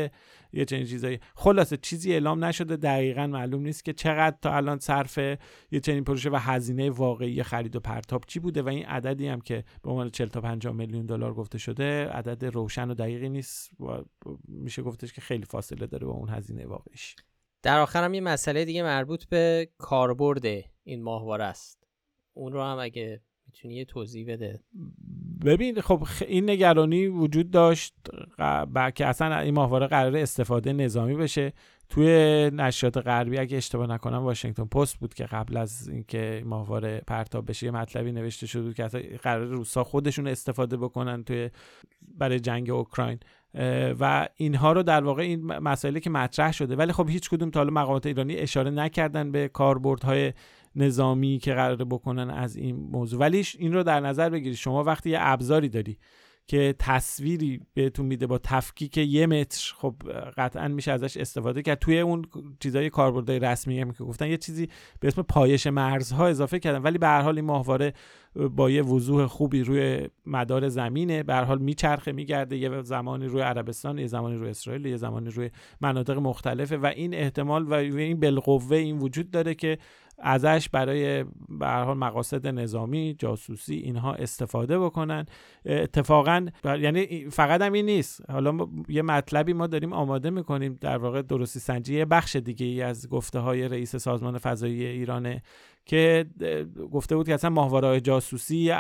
یه 0.53 0.65
چنین 0.67 0.87
چیزایی. 0.87 1.21
خلاصه 1.35 1.77
چیزی 1.77 2.13
اعلام 2.13 2.45
نشده. 2.45 2.77
دقیقا 2.77 3.27
معلوم 3.27 3.63
نیست 3.63 3.85
که 3.85 3.93
چقدر 3.93 4.37
تا 4.43 4.57
الان 4.57 4.79
صرف 4.79 5.19
یه 5.71 5.81
چنین 5.83 6.05
پروژه 6.05 6.31
و 6.31 6.37
هزینه 6.37 6.91
واقعی 6.91 7.43
خرید 7.43 7.77
و 7.77 7.81
پرتاب 7.81 8.25
چی 8.27 8.41
بوده 8.41 8.63
و 8.63 8.69
این 8.69 8.87
عددی 8.87 9.29
هم 9.29 9.41
که 9.41 9.65
به 9.83 9.91
عنوان 9.91 10.11
40 10.11 10.29
تا 10.29 10.41
50 10.41 10.75
میلیون 10.75 11.07
دلار 11.07 11.35
گفته 11.35 11.59
شده 11.59 12.09
عدد 12.09 12.45
روشن 12.45 12.91
و 12.91 12.95
دقیقی 12.95 13.29
نیست. 13.29 13.71
و 13.81 14.05
میشه 14.49 14.83
گفتش 14.83 15.13
که 15.13 15.21
خیلی 15.21 15.45
فاصله 15.45 15.87
داره 15.87 16.07
با 16.07 16.13
اون 16.13 16.29
هزینه 16.29 16.67
واقعیش. 16.67 17.17
در 17.63 17.79
آخر 17.79 18.05
هم 18.05 18.15
یه 18.15 18.21
مسئله 18.21 18.65
دیگه 18.65 18.83
مربوط 18.83 19.25
به 19.25 19.71
کاربرد 19.79 20.45
این 20.85 21.03
ماهواره 21.03 21.45
است. 21.45 21.87
اون 22.37 22.53
رو 22.53 22.63
هم 22.63 22.79
اگه 22.79 23.21
می‌تونی 23.57 23.75
یه 23.75 23.85
توضیح 23.85 24.33
بده؟ 24.33 24.61
ببین 25.45 25.81
خب 25.81 26.07
این 26.29 26.51
نگرانی 26.51 27.07
وجود 27.07 27.51
داشت 27.51 27.95
که 28.95 29.07
اصلا 29.07 29.39
این 29.39 29.55
ماهواره 29.55 29.87
قرار 29.87 30.17
استفاده 30.17 30.73
نظامی 30.73 31.15
بشه. 31.15 31.53
توی 31.89 32.07
نشریات 32.55 32.97
غربی 32.97 33.39
اگه 33.39 33.57
اشتباه 33.57 33.87
نکنم 33.87 34.23
واشنگتن 34.23 34.65
پست 34.65 34.97
بود 34.99 35.15
که 35.15 35.25
قبل 35.25 35.57
از 35.57 35.89
اینکه 35.89 36.43
ماهواره 36.47 37.03
پرتاب 37.07 37.51
بشه 37.51 37.67
یه 37.67 37.73
مطلبی 37.73 38.13
نوشته 38.13 38.47
شده 38.47 38.75
که 38.75 38.87
قرار 39.23 39.47
روسا 39.47 39.85
خودشون 39.85 40.27
استفاده 40.27 40.77
بکنن 40.77 41.25
توی 41.25 41.51
برای 42.19 42.41
جنگ 42.41 42.71
اوکراین. 42.71 43.19
و 44.01 44.29
اینها 44.37 44.73
رو 44.73 44.83
در 44.83 45.05
واقع 45.05 45.23
این 45.23 45.47
مسائلی 45.47 46.01
که 46.01 46.11
مطرح 46.11 46.53
شده. 46.53 46.77
ولی 46.77 46.93
خب 46.93 47.09
هیچ 47.09 47.31
کدوم 47.31 47.51
تا 47.51 47.61
حالا 47.61 47.73
مقامات 47.73 48.07
ایرانی 48.07 48.37
اشاره 48.37 48.71
نکردن 48.71 49.33
به 49.33 49.49
کاربردهای 49.49 50.33
نظامی 50.77 51.39
که 51.39 51.55
قراره 51.55 51.85
بکنن 51.85 52.31
از 52.31 52.57
این 52.57 52.77
موضوع. 52.77 53.21
ولی 53.21 53.45
این 53.59 53.73
رو 53.73 53.83
در 53.83 54.01
نظر 54.01 54.31
بگیرید. 54.31 54.57
شما 54.57 54.85
وقتی 54.85 55.11
یه 55.11 55.19
ابزاری 55.21 55.69
داری 55.69 55.99
که 56.47 56.75
تصویری 56.79 57.61
بهتون 57.75 58.07
میده 58.07 58.27
با 58.27 58.39
تفکیک 58.39 58.97
یه 58.97 59.27
متر 59.27 59.75
خب 59.77 59.95
قطعا 60.37 60.69
میشه 60.69 60.93
ازش 60.93 61.17
استفاده 61.17 61.63
کرد. 61.63 61.79
توی 61.79 62.01
اون 62.01 62.25
چیزای 62.61 62.91
کاربردهای 62.91 63.39
رسمی 63.39 63.81
هم 63.81 63.93
که 63.93 64.05
گفتن 64.05 64.29
یه 64.29 64.37
چیزی 64.37 64.69
به 65.01 65.09
اسم 65.09 65.23
پایش 65.23 65.67
مرزها 65.67 66.27
اضافه 66.27 66.59
کردن. 66.59 66.83
ولی 66.83 66.99
به 66.99 67.07
هر 67.07 67.23
حال 67.23 67.37
این 67.37 67.45
ماهواره 67.45 67.93
با 68.37 68.71
یه 68.71 68.83
وضوح 68.83 69.27
خوبی 69.27 69.63
روی 69.63 70.09
مدار 70.27 70.69
زمینه. 70.69 71.23
به 71.23 71.35
حال 71.35 71.59
میچرخه 71.59 72.13
میگرده. 72.13 72.57
یه 72.57 72.83
زمانی 72.83 73.27
روی 73.27 73.43
عربستان 73.43 73.99
یه 73.99 74.07
زمانی 74.07 74.37
روی 74.37 74.51
اسرائیل 74.51 74.87
یه 74.87 74.97
زمانی 74.97 75.31
روی 75.31 75.51
مناطق 75.81 76.19
مختلفه 76.19 76.77
و 76.77 76.87
این 76.87 77.15
احتمال 77.15 77.65
و 77.67 77.75
این 77.75 78.21
بالقوه 78.21 78.77
این 78.77 78.99
وجود 78.99 79.31
داره 79.31 79.55
که 79.55 79.79
ازش 80.19 80.69
برای 80.73 81.25
به 81.49 81.67
حال 81.67 81.97
مقاصد 81.97 82.47
نظامی 82.47 83.17
جاسوسی 83.19 83.75
اینها 83.75 84.15
استفاده 84.15 84.79
بکنن. 84.79 85.27
اتفاقا 85.67 86.47
یعنی 86.65 87.31
فقط 87.31 87.63
هم 87.63 87.73
این 87.73 87.87
نیست. 87.87 88.31
حالا 88.31 88.69
یه 88.89 89.03
مطلبی 89.03 89.53
ما 89.53 89.67
داریم 89.67 89.93
آماده 89.93 90.31
می‌کنیم. 90.31 90.79
در 90.81 90.99
واقع 90.99 91.23
درستی 91.23 91.61
سنجی 91.61 91.95
یه 91.95 92.05
بخش 92.05 92.37
دیگه 92.37 92.67
ای 92.67 92.83
از 92.83 93.09
گفته 93.09 93.39
های 93.39 93.69
رئیس 93.69 93.97
سازمان 93.97 94.39
فضایی 94.39 94.85
ایرانه 94.87 95.43
که 95.87 96.27
گفته 96.93 97.17
بود 97.17 97.27
که 97.27 97.35
اصلا 97.35 97.51
ماهواره 97.51 98.01
جاسوسی 98.01 98.71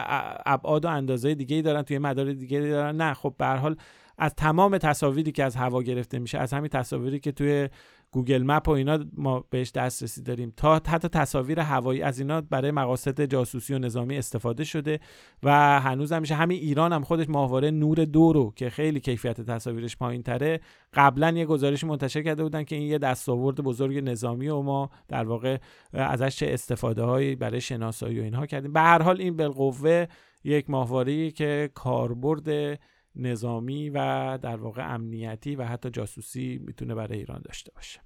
ابعاد 0.47 0.85
و 0.85 0.89
اندازه 0.89 1.35
دیگه 1.35 1.57
ای 1.57 1.63
دارن 1.63 1.83
توی 1.83 1.99
مدار 1.99 2.33
دیگه 2.33 2.59
ای 2.59 2.71
دارن. 2.71 2.97
نه 2.97 3.15
خب 3.15 3.35
به 3.39 3.47
حال 3.47 3.77
از 4.19 4.35
تمام 4.35 4.79
تصاویری 4.79 5.33
که 5.33 5.45
از 5.45 5.57
هوا 5.57 5.83
گرفته 5.83 6.19
میشه 6.19 6.39
از 6.39 6.53
همین 6.53 6.69
تصاویری 6.69 7.21
که 7.21 7.33
توی 7.33 7.69
گوگل 8.11 8.43
مپ 8.43 8.69
و 8.69 8.71
اینا 8.71 8.99
ما 9.17 9.45
بهش 9.51 9.73
دسترسی 9.73 10.23
داریم. 10.23 10.53
تا 10.57 10.75
حتی 10.75 11.09
تصاویر 11.09 11.61
هوایی 11.61 12.03
از 12.03 12.19
اینا 12.19 12.41
برای 12.41 12.71
مقاصد 12.71 13.25
جاسوسی 13.25 13.75
و 13.75 13.79
نظامی 13.79 14.17
استفاده 14.17 14.65
شده 14.65 15.01
و 15.43 15.81
هنوز 15.81 16.13
میشه. 16.13 16.35
همین 16.35 16.61
ایران 16.61 16.93
هم 16.93 17.03
خودش 17.03 17.29
ماهواره 17.29 17.71
نور 17.71 18.05
دو 18.05 18.33
رو 18.33 18.53
که 18.57 18.71
خیلی 18.71 19.01
کیفیت 19.01 19.41
تصاویرش 19.41 19.97
پایین 19.97 20.23
تره 20.23 20.61
قبلا 20.95 21.31
یه 21.31 21.45
گزارش 21.45 21.85
منتشر 21.85 22.23
کرده 22.23 22.43
بودن 22.43 22.65
که 22.65 22.77
این 22.77 22.89
یه 22.89 22.99
دستاورد 22.99 23.61
بزرگ 23.61 23.99
نظامی 23.99 24.49
و 24.49 24.63
ما 24.63 24.91
در 25.09 25.25
واقع 25.25 25.59
ازش 25.93 26.37
چه 26.37 26.47
استفاده 26.51 27.03
هایی 27.03 27.37
برای 27.37 27.61
شناسایی 27.61 28.21
و 28.21 28.23
اینها 28.23 28.47
کردیم. 28.47 28.73
به 28.73 28.81
هر 28.81 29.03
حال 29.03 29.21
این 29.21 29.37
بالقوه 29.37 30.07
یک 30.45 30.71
ماهواره 30.71 31.31
که 31.31 31.71
کاربرد 31.75 32.79
نظامی 33.17 33.91
و 33.91 34.39
در 34.43 34.57
واقع 34.57 34.95
امنیتی 34.95 35.57
و 35.57 35.64
حتی 35.64 35.91
جاسوسی 35.91 36.61
می‌تونه 36.67 36.95
برای 36.95 37.19
ایران 37.19 37.43
داشته 37.45 37.73
باشه. 37.75 38.01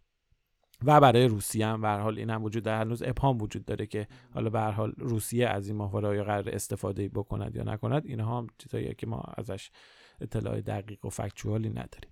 و 0.84 1.00
برای 1.00 1.28
روسیه 1.28 1.66
هم 1.66 1.80
به 1.80 1.88
حال 1.88 2.18
این 2.18 2.30
هم 2.30 2.44
وجود 2.44 2.62
داره. 2.62 2.78
هنوز 2.78 3.02
ابهام 3.02 3.42
وجود 3.42 3.64
داره 3.64 3.86
که 3.86 4.08
حالا 4.34 4.50
به 4.50 4.60
حال 4.60 4.92
روسیه 4.98 5.48
از 5.48 5.68
این 5.68 5.76
ماهواره 5.76 6.22
قرار 6.22 6.48
استفاده 6.48 7.08
بکند 7.08 7.56
یا 7.56 7.62
نکند. 7.62 8.06
اینها 8.06 8.38
هم 8.38 8.46
چیزاییه 8.58 8.94
که 8.94 9.06
ما 9.06 9.22
ازش 9.36 9.70
اطلاع 10.20 10.60
دقیق 10.60 11.04
و 11.04 11.08
فکچوالی 11.08 11.68
نداریم. 11.68 12.10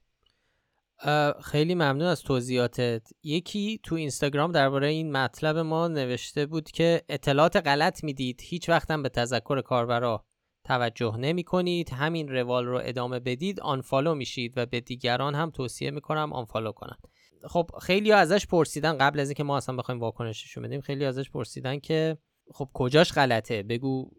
خیلی 1.42 1.74
ممنون 1.74 2.02
از 2.02 2.22
توضیحاتت. 2.22 3.08
یکی 3.22 3.80
تو 3.82 3.94
اینستاگرام 3.94 4.52
درباره 4.52 4.88
این 4.88 5.12
مطلب 5.12 5.56
ما 5.56 5.88
نوشته 5.88 6.46
بود 6.46 6.70
که 6.70 7.02
اطلاعات 7.08 7.56
غلط 7.56 8.04
می‌دید. 8.04 8.40
هیچ 8.44 8.68
وقتم 8.68 9.02
به 9.02 9.08
تذکر 9.08 9.60
کاربرا 9.60 10.24
توجه 10.68 11.16
نمی 11.16 11.44
کنید 11.44 11.92
همین 11.92 12.28
روال 12.28 12.66
رو 12.66 12.80
ادامه 12.84 13.20
بدید. 13.20 13.60
آنفالو 13.60 14.14
میشید 14.14 14.52
و 14.56 14.66
به 14.66 14.80
دیگران 14.80 15.34
هم 15.34 15.50
توصیه 15.50 15.90
می‌کنم 15.90 16.32
آنفالو 16.32 16.72
کنن. 16.72 16.96
خب 17.44 17.70
خیلی 17.82 18.12
ازش 18.12 18.46
پرسیدن 18.46 18.98
قبل 18.98 19.20
از 19.20 19.28
اینکه 19.28 19.44
ما 19.44 19.56
اصلا 19.56 19.76
بخوایم 19.76 20.00
واکنششون 20.00 20.62
بدیم 20.62 20.80
خیلی 20.80 21.04
ازش 21.04 21.30
پرسیدن 21.30 21.78
که 21.78 22.18
خب 22.54 22.68
کجاش 22.74 23.12
غلطه؟ 23.12 23.62
بگو 23.62 24.10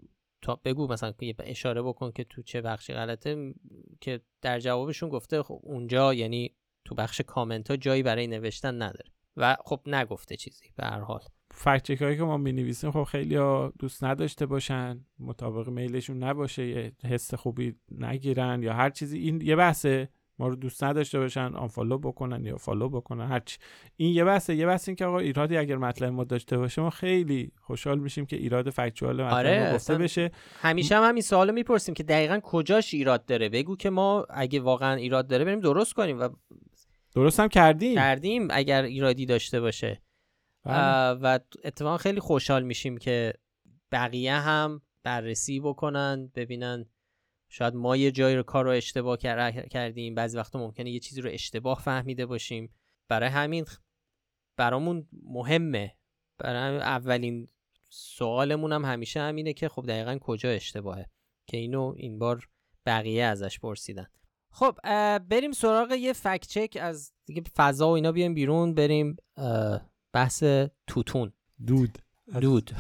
تا 0.42 0.56
بگو 0.66 0.88
مثلا 0.88 1.14
اشاره 1.40 1.82
بکن 1.82 2.12
که 2.12 2.24
تو 2.24 2.42
چه 2.42 2.62
بخشی 2.62 2.94
غلطه. 2.94 3.54
که 4.02 4.22
در 4.42 4.60
جوابشون 4.60 5.10
گفته 5.10 5.44
خب 5.44 5.60
اونجا 5.64 6.14
یعنی 6.14 6.56
تو 6.86 6.96
بخش 6.96 7.22
کامنت 7.22 7.72
ها 7.72 7.78
جایی 7.78 8.04
برای 8.04 8.28
نوشتن 8.28 8.82
نداره. 8.82 9.12
و 9.38 9.58
خب 9.66 9.82
نگفته 9.86 10.36
چیزی 10.36 10.66
به 10.78 10.84
هر 10.86 11.00
حال. 11.00 11.22
fact 11.52 12.02
هایی 12.02 12.18
که 12.18 12.24
ما 12.24 12.38
می 12.38 12.52
نویسیم 12.52 12.92
خب 12.92 13.04
خیلی 13.04 13.36
ها 13.36 13.74
دوست 13.80 14.04
نداشته 14.04 14.46
باشن 14.46 15.06
مطابق 15.20 15.70
میلشون 15.70 16.24
نباشه 16.24 16.68
یه 16.68 16.92
حس 17.04 17.34
خوبی 17.34 17.76
نگیرن 17.92 18.64
یا 18.64 18.74
هر 18.74 18.90
چیزی. 18.90 19.18
این 19.20 19.42
یه 19.42 19.56
بحثه 19.56 20.10
ما 20.40 20.48
رو 20.48 20.56
دوست 20.56 20.84
نداشته 20.84 21.20
باشن 21.20 21.56
unfollow 21.56 21.98
بکنن 21.98 22.46
یا 22.46 22.58
follow 22.58 22.90
بکنن 22.90 23.28
هرچی 23.28 23.58
این 23.96 24.14
یه 24.14 24.24
بحثه. 24.24 24.56
یه 24.56 24.66
بحث 24.66 24.90
این 24.90 24.96
که 24.96 25.06
آقا 25.06 25.20
ایرادی 25.20 25.58
اگر 25.58 25.76
مطلب 25.76 26.14
ما 26.14 26.24
داشته 26.24 26.58
باشه 26.58 26.82
ما 26.82 26.90
خیلی 26.90 27.52
خوشحال 27.62 28.00
میشیم 28.00 28.26
که 28.26 28.36
ایراد 28.36 28.70
factual 28.70 29.16
مطلب 29.16 29.34
آره 29.34 29.74
گفته 29.74 29.98
بشه. 29.98 30.32
همیشه 30.62 30.96
هم 30.96 31.04
همین 31.04 31.22
سوالو 31.22 31.54
می‌پرسیم 31.54 31.94
که 31.96 32.04
دقیقا 32.04 32.40
کجاش 32.44 32.94
ایراد 32.94 33.26
داره؟ 33.26 33.50
بگو 33.50 33.76
که 33.76 33.90
ما 33.90 34.26
اگه 34.30 34.60
واقعا 34.60 34.96
ایراد 34.96 35.28
داره 35.28 35.46
بریم 35.46 35.60
درست 35.60 35.94
کنیم 35.94 36.20
و 36.20 36.30
درست 37.16 37.40
هم 37.40 37.48
کردیم. 37.48 37.96
کردیم 37.96 38.48
اگر 38.52 38.84
ایرادی 38.84 39.26
داشته 39.26 39.62
باشه. 39.62 40.02
و 41.22 41.40
اتفاقا 41.64 41.98
خیلی 41.98 42.20
خوشحال 42.20 42.64
میشیم 42.64 42.98
که 42.98 43.34
بقیه 43.92 44.34
هم 44.34 44.82
بررسی 45.04 45.60
بکنن 45.60 46.32
ببینن 46.36 46.86
شاید 47.50 47.76
ما 47.76 47.96
یه 47.96 48.12
جایی 48.12 48.36
رو 48.36 48.44
کار 48.44 48.66
رو 48.66 48.72
اشتباه 48.72 49.18
کردیم 49.70 50.16
بعضی 50.16 50.38
وقتا 50.38 50.60
ممکنه 50.60 50.92
یه 50.92 51.00
چیزی 51.00 51.22
رو 51.22 51.30
اشتباه 51.30 51.82
فهمیده 51.82 52.26
باشیم. 52.26 52.74
برای 53.08 53.30
همین 53.30 53.66
برامون 54.58 55.08
مهمه. 55.24 55.96
برای 56.38 56.78
اولین 56.78 57.48
سوالمون 57.90 58.74
هم 58.74 58.86
همیشه 58.86 59.20
همینه 59.20 59.54
که 59.54 59.70
خب 59.70 59.86
دقیقا 59.88 60.18
کجا 60.22 60.50
اشتباهه 60.50 61.06
که 61.48 61.58
اینو 61.58 61.94
این 61.98 62.20
بار 62.20 62.50
بقیه 62.86 63.24
ازش 63.24 63.60
پرسیدن. 63.60 64.08
خب 64.52 64.80
بریم 65.20 65.52
سراغ 65.52 65.92
یه 65.92 66.14
فکت 66.14 66.48
چک 66.48 66.78
از 66.82 67.14
دیگه 67.26 67.44
فضا 67.56 67.88
و 67.90 67.92
اینا 67.92 68.12
بیایم 68.12 68.34
بیرون 68.34 68.74
بریم 68.74 69.16
بحث 70.14 70.44
توتون. 70.88 71.34
دود. 71.68 71.98
دود. 72.42 72.72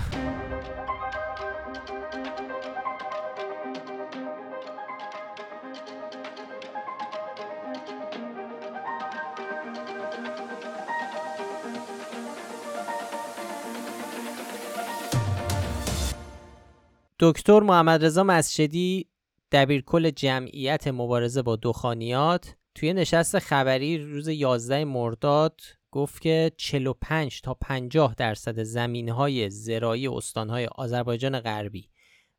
دکتر 17.20 17.60
محمد 17.60 18.06
رضا 18.06 18.24
مسجدی 18.24 19.08
دبیرکل 19.52 20.10
جمعیت 20.10 20.88
مبارزه 20.88 21.42
با 21.42 21.56
دخانیات 21.56 22.56
توی 22.76 22.94
نشست 22.94 23.40
خبری 23.40 23.98
روز 23.98 24.28
11 24.28 24.86
مرداد 24.86 25.62
گفت 25.92 26.22
که 26.22 26.52
45 26.58 27.42
تا 27.42 27.54
50 27.54 28.16
درصد 28.18 28.64
زمین 28.64 29.10
های 29.10 29.50
زراعی 29.50 30.08
استانهای 30.08 30.66
آذربایجان 30.66 31.40
غربی 31.40 31.90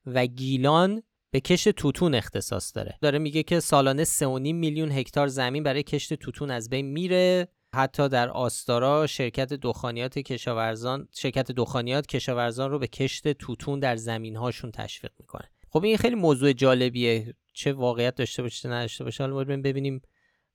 و 0.06 0.26
گیلان 0.26 1.02
به 1.30 1.40
کشت 1.40 1.68
توتون 1.68 2.14
اختصاص 2.14 2.76
داره. 2.76 2.98
داره 3.02 3.18
میگه 3.18 3.42
که 3.42 3.60
سالانه 3.60 4.04
3.5 4.04 4.20
میلیون 4.52 4.92
هکتار 4.92 5.26
زمین 5.26 5.62
برای 5.62 5.82
کشت 5.82 6.14
توتون 6.14 6.50
از 6.50 6.70
بین 6.70 6.86
میره. 6.86 7.48
حتی 7.74 8.08
در 8.08 8.28
آستارا 8.28 9.06
شرکت 9.06 9.52
دخانیات 9.52 10.18
کشاورزان 10.18 11.08
شرکت 11.12 11.52
دخانیات 11.52 12.06
کشاورزان 12.06 12.70
رو 12.70 12.78
به 12.78 12.86
کشت 12.86 13.28
توتون 13.28 13.80
در 13.80 13.96
زمین 13.96 14.36
هاشون 14.36 14.70
تشویق 14.70 15.12
می‌کنه. 15.18 15.50
خب 15.68 15.84
این 15.84 15.96
خیلی 15.96 16.14
موضوع 16.14 16.52
جالبیه. 16.52 17.34
چه 17.52 17.72
واقعیت 17.72 18.14
داشته 18.14 18.42
باشه 18.42 18.62
چه 18.62 18.68
نداشته 18.68 19.04
باشه. 19.04 19.24
حالا 19.24 19.44
ببینیم 19.44 20.02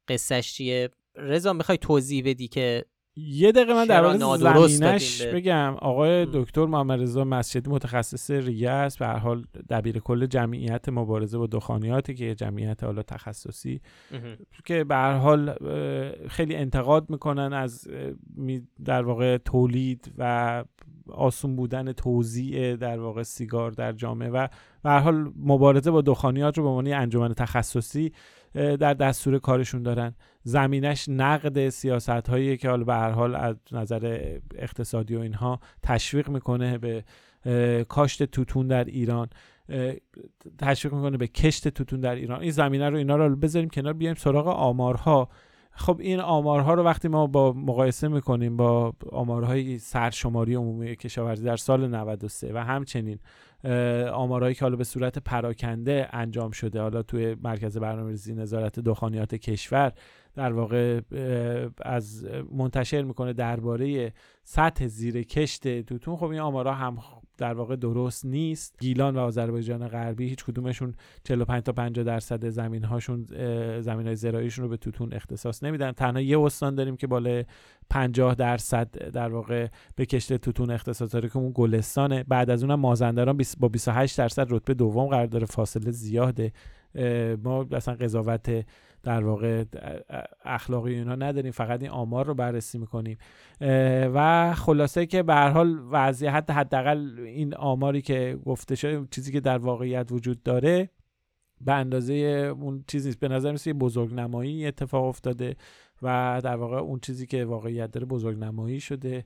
قصهش 0.08 0.54
چیه. 0.54 0.89
رضا 1.18 1.53
می‌خوای 1.53 1.78
توضیح 1.78 2.24
بدی 2.26 2.47
که 2.47 2.86
یه 3.18 3.51
دقیقه 3.51 3.74
من 3.74 3.86
در 3.86 4.01
مورد 4.01 4.68
زمینش 4.68 5.22
بگم. 5.22 5.74
آقای 5.74 6.28
دکتر 6.34 6.66
محمد 6.66 7.01
رضا 7.01 7.24
مسجدی 7.24 7.70
متخصص 7.70 8.32
ریه 8.32 8.70
است. 8.70 8.99
به 8.99 9.05
هر 9.07 9.18
حال 9.18 9.45
دبیر 9.70 9.99
کل 9.99 10.26
جمعیت 10.26 10.89
مبارزه 10.89 11.38
با 11.38 11.47
دخانیاتی 11.47 12.13
که 12.13 12.36
جمعیت 12.36 12.84
حالا 12.84 13.03
تخصصی 13.03 13.82
که 14.66 14.84
به 14.84 14.95
هر 14.95 15.13
حال 15.13 15.55
خیلی 16.28 16.55
انتقاد 16.55 17.09
می‌کنن 17.09 17.53
از 17.53 17.88
در 18.86 19.03
واقع 19.03 19.38
تولید 19.38 20.13
و 20.18 20.63
آسون 21.07 21.55
بودن 21.55 21.91
توزیع 21.91 22.76
در 22.76 22.99
واقع 22.99 23.24
سیگار 23.24 23.72
در 23.72 23.91
جامعه 23.91 24.30
و 24.30 24.47
به 24.84 24.89
هر 24.89 24.99
حال 24.99 25.32
مبارزه 25.38 25.91
با 25.91 26.01
دخانیات 26.01 26.57
رو 26.57 26.63
به 26.63 26.70
عنوان 26.70 26.93
انجمن 26.93 27.34
تخصصی 27.34 28.11
در 28.56 28.93
دستور 28.93 29.39
کارشون 29.39 29.84
دارن. 29.84 30.16
زمینش 30.43 31.10
نقد 31.10 31.70
سیاست 31.70 32.10
هایی 32.10 32.58
که 32.58 32.70
حالا 32.70 32.84
به 32.84 32.93
هر 32.93 33.12
حال 33.12 33.36
از 33.36 33.56
نظر 33.72 34.30
اقتصادی 34.56 35.16
و 35.16 35.20
اینها 35.20 35.60
تشویق 35.84 36.30
می‌کنه 36.30 36.78
به 36.78 37.03
کاشت 37.88 38.24
توتون 38.24 38.68
در 38.68 38.84
ایران 38.84 39.30
تشویق 40.58 40.93
می‌کنه 40.93 41.18
به 41.18 41.28
کشت 41.28 41.68
توتون 41.68 41.99
در 41.99 42.16
ایران. 42.16 42.41
این 42.41 42.51
زمینه 42.51 42.89
رو 42.89 42.97
اینا 42.97 43.16
رو 43.16 43.36
بذاریم 43.36 43.70
کنار 43.70 43.93
بیایم 43.93 44.16
سراغ 44.16 44.47
آمارها. 44.47 45.30
خب 45.72 45.97
این 45.99 46.20
آمارها 46.20 46.74
رو 46.74 46.84
وقتی 46.84 47.08
ما 47.08 47.28
با 47.28 47.53
مقایسه 47.53 48.08
می‌کنیم 48.08 48.58
با 48.58 48.93
آمارهای 49.12 49.80
سرشماری 49.80 50.56
عمومی 50.56 50.95
کشاورزی 50.95 51.43
در 51.43 51.58
سال 51.58 51.88
93 51.88 52.53
و 52.53 52.58
همچنین 52.58 53.20
آمارهایی 54.13 54.55
که 54.55 54.66
حالا 54.66 54.76
به 54.76 54.84
صورت 54.84 55.20
پراکنده 55.20 56.07
انجام 56.11 56.51
شده 56.51 56.82
حالا 56.82 57.01
توی 57.01 57.36
مرکز 57.43 57.78
برنامه‌ریزی 57.78 58.34
نظارت 58.34 58.80
دخانیات 58.80 59.36
کشور 59.36 59.93
در 60.36 60.53
واقع 60.53 61.01
از 61.82 62.28
منتشر 62.51 63.01
می‌کنه 63.01 63.34
درباره 63.34 64.13
سطح 64.43 64.88
زیر 64.88 65.24
کشت 65.24 65.82
توتون. 65.82 66.16
خب 66.16 66.24
این 66.26 66.39
آمارها 66.39 66.74
هم 66.74 66.97
در 67.38 67.53
واقع 67.53 67.75
درست 67.75 68.25
نیست. 68.25 68.75
گیلان 68.79 69.15
و 69.15 69.19
آذربایجان 69.19 69.88
غربی 69.88 70.29
هیچ 70.29 70.45
کدومشون 70.45 70.93
45 71.23 71.63
تا 71.63 71.71
50 71.71 72.05
درصد 72.05 72.49
زمین 72.49 72.83
هاشون 72.83 73.25
زمین 73.81 74.05
های 74.07 74.15
زراعیشون 74.15 74.63
رو 74.63 74.69
به 74.69 74.77
توتون 74.77 75.13
اختصاص 75.13 75.63
نمیدن. 75.63 75.91
تنها 75.91 76.21
یه 76.21 76.39
استان 76.39 76.75
داریم 76.75 76.97
که 76.97 77.07
بالای 77.07 77.45
50 77.89 78.36
درصد 78.36 78.97
در 78.97 79.29
واقع 79.29 79.67
به 79.95 80.05
کشت 80.05 80.33
توتون 80.33 80.71
اختصاص 80.71 81.13
داره 81.13 81.29
که 81.29 81.38
اون 81.38 81.51
گلستانه. 81.55 82.23
بعد 82.23 82.49
از 82.49 82.63
اونم 82.63 82.79
مازندران 82.79 83.41
با 83.59 83.67
28 83.67 84.17
درصد 84.17 84.47
رتبه 84.49 84.73
دوم 84.73 85.07
قرار 85.07 85.25
داره 85.25 85.45
فاصله 85.45 85.91
زیاده. 85.91 86.51
ما 87.43 87.65
اصلا 87.71 87.93
قضاوت 87.93 88.65
در 89.06 89.24
واقع 89.24 89.64
اخلاقی 90.45 90.95
اینا 90.95 91.16
نداریم 91.16 91.51
فقط 91.51 91.82
این 91.82 91.91
آمار 91.91 92.26
رو 92.26 92.34
بررسی 92.34 92.78
می‌کنیم. 92.78 93.18
و 94.14 94.53
خلاصه 94.53 95.06
که 95.06 95.24
به 95.24 95.34
هر 95.34 95.49
حال 95.49 95.80
وضعیت 95.91 96.51
حداقل 96.51 97.20
این 97.20 97.56
آماری 97.56 98.01
که 98.01 98.39
گفته 98.45 98.76
شده 98.76 99.08
چیزی 99.12 99.32
که 99.32 99.39
در 99.39 99.58
واقعیت 99.58 100.12
وجود 100.12 100.43
داره 100.43 100.89
به 101.62 101.74
اندازه 101.74 102.14
اون 102.60 102.84
چیزی 102.88 103.08
نیست 103.08 103.20
به 103.20 103.28
نظر 103.28 103.51
میسه 103.51 103.70
یه 103.70 103.74
بزرگ 103.74 104.14
نمایی 104.14 104.66
اتفاق 104.66 105.03
افتاده 105.06 105.56
و 106.01 106.41
در 106.43 106.56
واقع 106.56 106.78
اون 106.78 106.99
چیزی 106.99 107.28
که 107.28 107.45
واقعیت 107.45 107.91
داره 107.91 108.06
بزرگ 108.06 108.38
نمایی 108.38 108.80
شده 108.80 109.26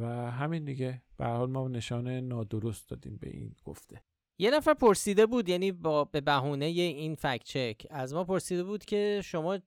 و 0.00 0.30
همین 0.30 0.64
دیگه. 0.64 1.02
به 1.16 1.24
حال 1.24 1.50
ما 1.50 1.68
نشانه 1.68 2.20
نادرست 2.20 2.90
دادیم 2.90 3.18
به 3.20 3.30
این 3.30 3.54
گفته. 3.64 4.00
یه 4.42 4.50
نفر 4.50 4.74
پرسیده 4.74 5.26
بود 5.26 5.48
یعنی 5.48 5.72
با 5.72 6.04
به 6.04 6.20
بهونه 6.20 6.64
این 6.64 7.14
فکت 7.14 7.44
چک. 7.44 7.86
از 7.90 8.14
ما 8.14 8.24
پرسیده 8.24 8.64
بود 8.64 8.84
که 8.84 9.20
شما 9.24 9.58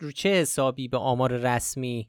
رو 0.00 0.12
چه 0.12 0.28
حسابی 0.28 0.88
به 0.88 0.96
آمار 0.96 1.32
رسمی 1.32 2.08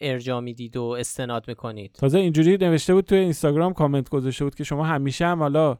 ارجاع 0.00 0.40
می‌دید 0.40 0.76
و 0.76 0.82
استناد 0.82 1.48
می‌کنید؟ 1.48 1.92
تازه 1.92 2.18
اینجوری 2.18 2.56
نوشته 2.56 2.94
بود 2.94 3.04
توی 3.04 3.18
اینستاگرام 3.18 3.72
کامنت 3.72 4.08
گذاشته 4.08 4.44
بود 4.44 4.54
که 4.54 4.64
شما 4.64 4.84
همیشه 4.84 5.26
هم 5.26 5.38
حالا 5.38 5.78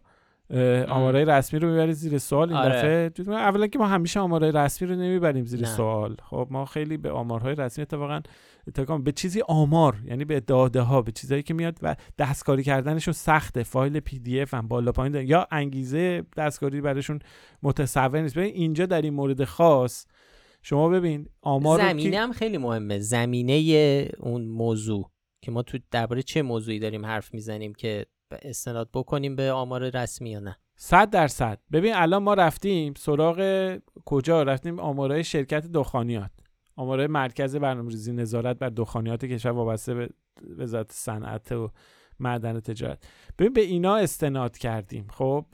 آمارای 0.89 1.25
رسمی 1.25 1.61
رو 1.61 1.69
می‌برید 1.69 1.95
زیر 1.95 2.19
سوال 2.19 2.49
این 2.49 2.59
آره. 2.59 3.09
دفعه. 3.09 3.35
اولا 3.35 3.67
که 3.67 3.79
ما 3.79 3.87
همیشه 3.87 4.21
آمارای 4.21 4.53
رسمی 4.53 4.89
رو 4.89 4.95
نمی‌بریم 4.95 5.45
زیر 5.45 5.61
نه. 5.61 5.67
سوال. 5.67 6.17
خب 6.23 6.49
ما 6.51 6.65
خیلی 6.65 6.97
به 6.97 7.11
آمارهای 7.11 7.55
رسمی 7.55 7.83
اتفاقا 7.83 8.21
اتفاقا 8.69 8.99
به 8.99 9.13
چیزی 9.13 9.41
آمار 9.49 9.97
یعنی 10.05 10.25
به 10.25 10.41
داده 10.41 10.81
ها 10.81 11.03
به 11.03 11.13
چیزایی 11.13 11.43
که 11.43 11.55
میاد 11.55 11.79
و 11.83 11.97
دستکاری 12.19 12.63
کردنشون 12.63 13.15
سخته. 13.15 13.63
فایل 13.63 14.01
پی 14.01 14.19
دی 14.19 14.41
اف 14.41 14.55
هم 14.55 14.69
بالا 14.69 14.93
پایین 14.93 15.15
یا 15.15 15.49
انگیزه 15.51 16.23
دستکاری 16.37 16.81
براشون 16.81 17.19
متصور 17.63 18.21
نیست. 18.21 18.39
ببین 18.39 18.55
اینجا 18.55 18.87
در 18.87 19.03
این 19.03 19.15
مورد 19.15 19.45
خاص 19.45 20.07
شما 20.63 20.89
ببین 20.89 21.29
آمار 21.43 21.79
زمینه 21.79 22.19
هم 22.19 22.33
خیلی 22.33 22.59
مهمه. 22.59 22.99
زمینه 22.99 24.09
اون 24.19 24.45
موضوع 24.45 25.11
که 25.43 25.51
ما 25.51 25.63
تو 25.63 25.79
درباره 25.91 26.23
چه 26.23 26.43
موضوعی 26.43 26.79
داریم 26.79 27.07
حرف 27.07 27.35
می‌زنیم 27.35 27.75
که 27.75 28.07
استناد 28.43 28.89
بکنیم 28.95 29.37
به 29.37 29.53
آمار 29.53 29.91
رسمی 29.91 30.31
یا 30.31 30.41
نه. 30.41 30.57
صد 30.77 31.11
درصد. 31.11 31.59
ببین 31.73 31.95
الان 31.95 32.23
ما 32.23 32.35
رفتیم 32.35 32.95
سراغ 32.97 33.79
کجا؟ 34.05 34.43
رفتیم 34.43 34.81
آمارهای 34.81 35.25
شرکت 35.25 35.67
دخانیات. 35.67 36.31
آمارهای 36.81 37.07
مرکز 37.07 37.57
برنامه‌ریزی 37.57 38.13
نظارت 38.13 38.59
بر 38.59 38.69
دخانیات 38.69 39.25
کشور 39.25 39.53
وابسته 39.53 39.95
به 39.95 40.09
وزارت 40.59 40.93
صنعت 40.93 41.53
و 41.53 41.71
معدن 42.21 42.61
تجارت. 42.61 43.05
ببین 43.39 43.53
به 43.53 43.61
اینا 43.61 43.97
استناد 43.97 44.59
کردیم. 44.59 45.07
خب 45.11 45.45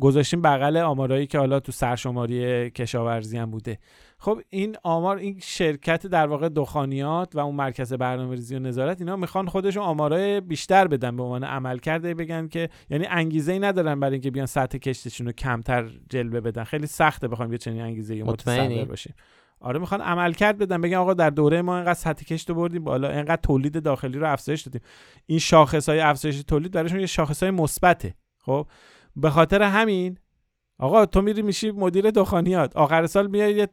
گذاشتیم 0.00 0.42
بغل 0.42 0.76
آمارایی 0.76 1.26
که 1.26 1.38
حالا 1.38 1.60
تو 1.60 1.72
سرشماری 1.72 2.70
کشاورزی 2.70 3.38
هم 3.38 3.50
بوده. 3.50 3.78
خب 4.18 4.40
این 4.50 4.76
آمار 4.82 5.16
این 5.16 5.38
شرکت 5.42 6.06
در 6.06 6.26
واقع 6.26 6.48
دخانیات 6.48 7.36
و 7.36 7.38
اون 7.38 7.54
مرکز 7.54 7.92
برنامه 7.92 8.34
ریزی 8.34 8.56
و 8.56 8.58
نظارت 8.58 9.00
اینا 9.00 9.16
می‌خوان 9.16 9.46
خودشون 9.46 9.82
آمارای 9.82 10.40
بیشتر 10.40 10.88
بدن 10.88 11.16
به 11.16 11.22
عنوان 11.22 11.44
عمل 11.44 11.78
کرده 11.78 12.14
بگن 12.14 12.48
که 12.48 12.68
یعنی 12.90 13.06
انگیزه 13.06 13.52
ای 13.52 13.58
ندارن 13.58 14.00
برای 14.00 14.12
اینکه 14.12 14.30
بیان 14.30 14.46
سطح 14.46 14.78
کشتشون 14.78 15.26
رو 15.26 15.32
کمتر 15.32 15.90
جلوه 16.10 16.40
بدن. 16.40 16.64
خیلی 16.64 16.86
سخته 16.86 17.28
بخوایم 17.28 17.52
یه 17.52 17.58
چنین 17.58 17.80
انگیزه 17.80 18.14
ای 18.14 18.22
متصور 18.22 18.84
باشیم. 18.84 19.14
آره 19.60 19.80
می‌خوان 19.80 20.00
عمل 20.00 20.32
کرد 20.32 20.58
بدن. 20.58 20.80
بگن 20.80 20.96
آقا 20.96 21.14
در 21.14 21.30
دوره 21.30 21.62
ما 21.62 21.76
اینقدر 21.76 21.94
سطح 21.94 22.24
کشت 22.24 22.50
بردیم 22.50 22.84
بالا 22.84 23.10
اینقدر 23.10 23.40
تولید 23.42 23.82
داخلی 23.82 24.18
رو 24.18 24.32
افزایش 24.32 24.62
دادیم. 24.62 24.80
این 25.26 25.38
شاخص 25.38 25.88
های 25.88 26.00
افزایش 26.00 26.42
تولید 26.42 26.72
براشون 26.72 27.00
یه 27.00 27.06
شاخص 27.06 27.42
های 27.42 27.52
مثبته. 27.52 28.14
خب 28.38 28.66
به 29.16 29.30
خاطر 29.30 29.62
همین 29.62 30.18
آقا 30.78 31.06
تو 31.06 31.22
میری 31.22 31.42
میشی 31.42 31.70
مدیر 31.70 32.10
دخانیات. 32.10 32.76
آخر 32.76 33.06
سال 33.06 33.26
میای 33.26 33.54
یه 33.54 33.68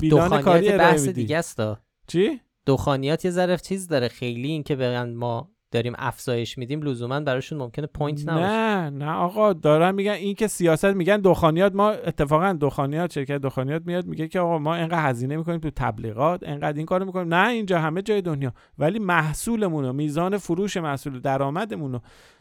بیلان 0.00 0.42
کاری 0.42 0.72
بحث 0.72 1.08
دیگه 1.08 1.38
است 1.38 1.60
چی؟ 2.06 2.40
دخانیات 2.66 3.24
یه 3.24 3.30
ظرف 3.30 3.62
چیز 3.62 3.88
داره. 3.88 4.08
خیلی 4.08 4.48
اینکه 4.48 4.76
بگن 4.76 5.14
ما 5.14 5.51
داریم 5.72 5.92
افزایش 5.98 6.58
میدیم 6.58 6.82
لزوما 6.82 7.20
براشون 7.20 7.58
ممکنه 7.58 7.86
پوینت 7.86 8.28
نباشه. 8.28 8.46
نه 8.46 8.90
نه 8.90 9.10
آقا 9.10 9.52
دارن 9.52 9.94
میگن 9.94 10.12
این 10.12 10.34
که 10.34 10.46
سیاست 10.46 10.84
میگن 10.84 11.16
دخانیات 11.16 11.74
ما 11.74 11.90
اتفاقا 11.90 12.58
دخانیات 12.60 13.12
شرکت 13.12 13.38
دخانیات 13.38 13.82
میاد 13.86 14.06
میگه 14.06 14.28
که 14.28 14.40
آقا 14.40 14.58
ما 14.58 14.74
اینقدر 14.74 15.08
هزینه 15.08 15.36
می‌کنیم 15.36 15.60
تو 15.60 15.70
تبلیغات 15.76 16.42
اینقدر 16.42 16.76
این 16.76 16.86
کارو 16.86 17.04
می‌کنیم. 17.04 17.34
نه 17.34 17.48
اینجا 17.48 17.78
همه 17.78 18.02
جای 18.02 18.22
دنیا 18.22 18.52
ولی 18.78 18.98
محصولمون 18.98 19.94
میزان 19.94 20.36
فروش 20.38 20.76
محصول 20.76 21.20
درآمدمون 21.20 21.94
و 21.94 21.98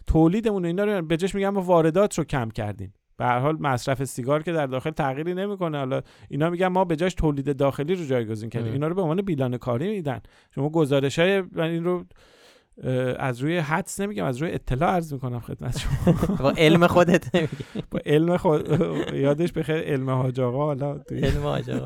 تولیدمون 0.07 0.65
اینا 0.65 0.83
رو 0.83 1.01
به 1.01 1.17
جاش 1.17 1.35
میگن 1.35 1.49
ما 1.49 1.61
واردات 1.61 2.17
رو 2.17 2.23
کم 2.23 2.49
کردیم. 2.49 2.93
به 3.17 3.25
هر 3.27 3.39
حال 3.39 3.57
مصرف 3.59 4.03
سیگار 4.03 4.43
که 4.43 4.51
در 4.51 4.67
داخل 4.67 4.89
تغییری 4.89 5.33
نمی‌کنه. 5.33 5.77
حالا 5.77 6.01
اینا 6.29 6.49
میگن 6.49 6.67
ما 6.67 6.85
به 6.85 6.95
جاش 6.95 7.13
تولید 7.13 7.57
داخلی 7.57 7.95
رو 7.95 8.05
جایگزین 8.05 8.49
کردیم. 8.49 8.73
اینا 8.73 8.87
رو 8.87 8.95
به 8.95 9.01
عنوان 9.01 9.21
بیلان 9.21 9.57
کاری 9.57 9.89
میدن. 9.89 10.21
شما 10.55 10.69
گزارش 10.69 11.19
های 11.19 11.43
این 11.55 11.83
رو 11.83 12.05
از 13.19 13.39
روی 13.39 13.57
حدس 13.57 13.99
نمیگم 13.99 14.25
از 14.25 14.37
روی 14.37 14.51
اطلاع 14.51 14.89
عرض 14.93 15.13
می‌کنم 15.13 15.39
خدمت 15.39 15.79
شما. 15.79 16.13
با 16.35 16.51
علم 16.51 16.87
خودت 16.87 17.25
نمیگم 17.35 17.87
با 17.91 17.99
علم 18.05 18.37
خود 18.37 18.69
یادش 19.13 19.51
بخیر 19.51 19.75
علم 19.75 20.09
حاج 20.09 20.39
آقا 20.39 20.65
حالا 20.65 20.99
علم 21.11 21.43
حاج 21.43 21.71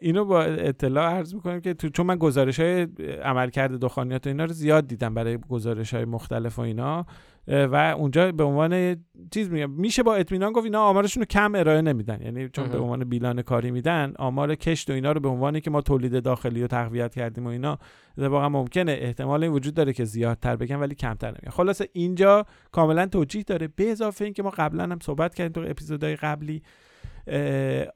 اینو 0.00 0.24
با 0.24 0.42
اطلاع 0.42 1.12
عرض 1.12 1.34
می‌کنم 1.34 1.60
که 1.60 1.74
تو 1.74 1.88
چون 1.88 2.06
من 2.06 2.16
گزارش 2.16 2.60
های 2.60 2.82
عملکرد 3.22 3.72
دخانیات 3.72 4.26
و 4.26 4.30
اینا 4.30 4.44
رو 4.44 4.52
زیاد 4.52 4.86
دیدم 4.86 5.14
برای 5.14 5.38
گزارش 5.48 5.94
های 5.94 6.04
مختلف 6.04 6.58
و 6.58 6.62
اینا 6.62 7.06
و 7.48 7.94
اونجا 7.98 8.32
به 8.32 8.44
عنوان 8.44 8.96
چیز 9.30 9.50
میگم 9.50 9.70
میشه 9.70 10.02
با 10.02 10.14
اطمینان 10.14 10.52
گفت 10.52 10.64
اینا 10.64 10.82
آمارشون 10.82 11.20
رو 11.20 11.26
کم 11.26 11.54
ارائه 11.54 11.80
نمیدن. 11.80 12.22
یعنی 12.22 12.48
چون 12.48 12.68
به 12.68 12.78
عنوان 12.78 13.04
بیلان 13.04 13.42
کاری 13.42 13.70
میدن 13.70 14.12
آمار 14.18 14.54
کشت 14.54 14.90
و 14.90 14.92
اینا 14.92 15.12
رو 15.12 15.20
به 15.20 15.28
عنوانی 15.28 15.60
که 15.60 15.70
ما 15.70 15.80
تولید 15.80 16.22
داخلی 16.22 16.62
رو 16.62 16.66
تقویت 16.66 17.14
کردیم 17.14 17.46
و 17.46 17.48
اینا 17.48 17.78
واقعا 18.18 18.48
ممکنه. 18.48 18.92
احتمال 19.00 19.42
این 19.42 19.52
وجود 19.52 19.74
داره 19.74 19.92
که 19.92 20.04
زیادتر 20.04 20.56
بگن 20.56 20.76
ولی 20.76 20.94
کمتر 20.94 21.28
نمیگن. 21.28 21.50
خلاصه 21.50 21.88
اینجا 21.92 22.46
کاملا 22.72 23.06
توجیه 23.06 23.42
داره. 23.42 23.68
به 23.68 23.90
اضافه 23.90 24.24
اینکه 24.24 24.42
ما 24.42 24.50
قبلا 24.50 24.82
هم 24.82 24.98
صحبت 25.02 25.34
کردیم 25.34 25.52
تو 25.52 25.70
اپیزودهای 25.70 26.16
قبلی 26.16 26.62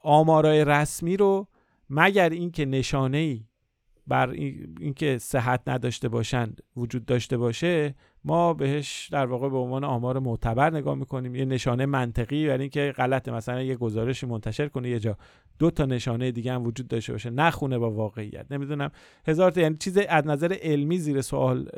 آمارای 0.03 0.65
رسمی 0.65 1.17
رو 1.17 1.47
مگر 1.91 2.31
اینکه 2.31 2.65
نشانه 2.65 3.19
ای 3.19 3.45
بر 4.07 4.31
اینکه 4.31 5.19
صحت 5.19 5.63
نداشته 5.67 6.09
باشند 6.09 6.61
وجود 6.77 7.05
داشته 7.07 7.37
باشه 7.37 7.95
ما 8.25 8.55
بهش 8.55 9.09
در 9.13 9.27
واقع 9.27 9.49
به 9.49 9.57
عنوان 9.57 9.85
آمار 9.85 10.19
معتبر 10.19 10.71
نگاه 10.71 10.95
می‌کنیم. 10.95 11.35
یه 11.35 11.45
نشانه 11.45 11.87
منطقی 11.87 12.47
برای 12.47 12.61
اینکه 12.61 12.95
غلطه. 12.97 13.33
مثلا 13.33 13.63
یه 13.63 13.77
گزارشی 13.77 14.27
منتشر 14.27 14.69
کنه 14.69 14.89
یه 14.89 14.99
جا 14.99 15.17
دو 15.59 15.71
تا 15.71 15.85
نشانه 15.85 16.31
دیگه 16.31 16.53
هم 16.53 16.65
وجود 16.67 16.89
داشته 16.89 17.13
باشه. 17.13 17.31
نخونه 17.31 17.79
با 17.79 17.91
واقعیت. 17.91 18.47
نمی‌دونم. 18.53 18.91
هزار 19.27 19.51
تا 19.51 19.61
یعنی 19.61 19.77
چیز 19.77 19.99
از 19.99 20.27
نظر 20.27 20.57
علمی 20.63 20.99
زیر 20.99 21.21
سوال 21.21 21.69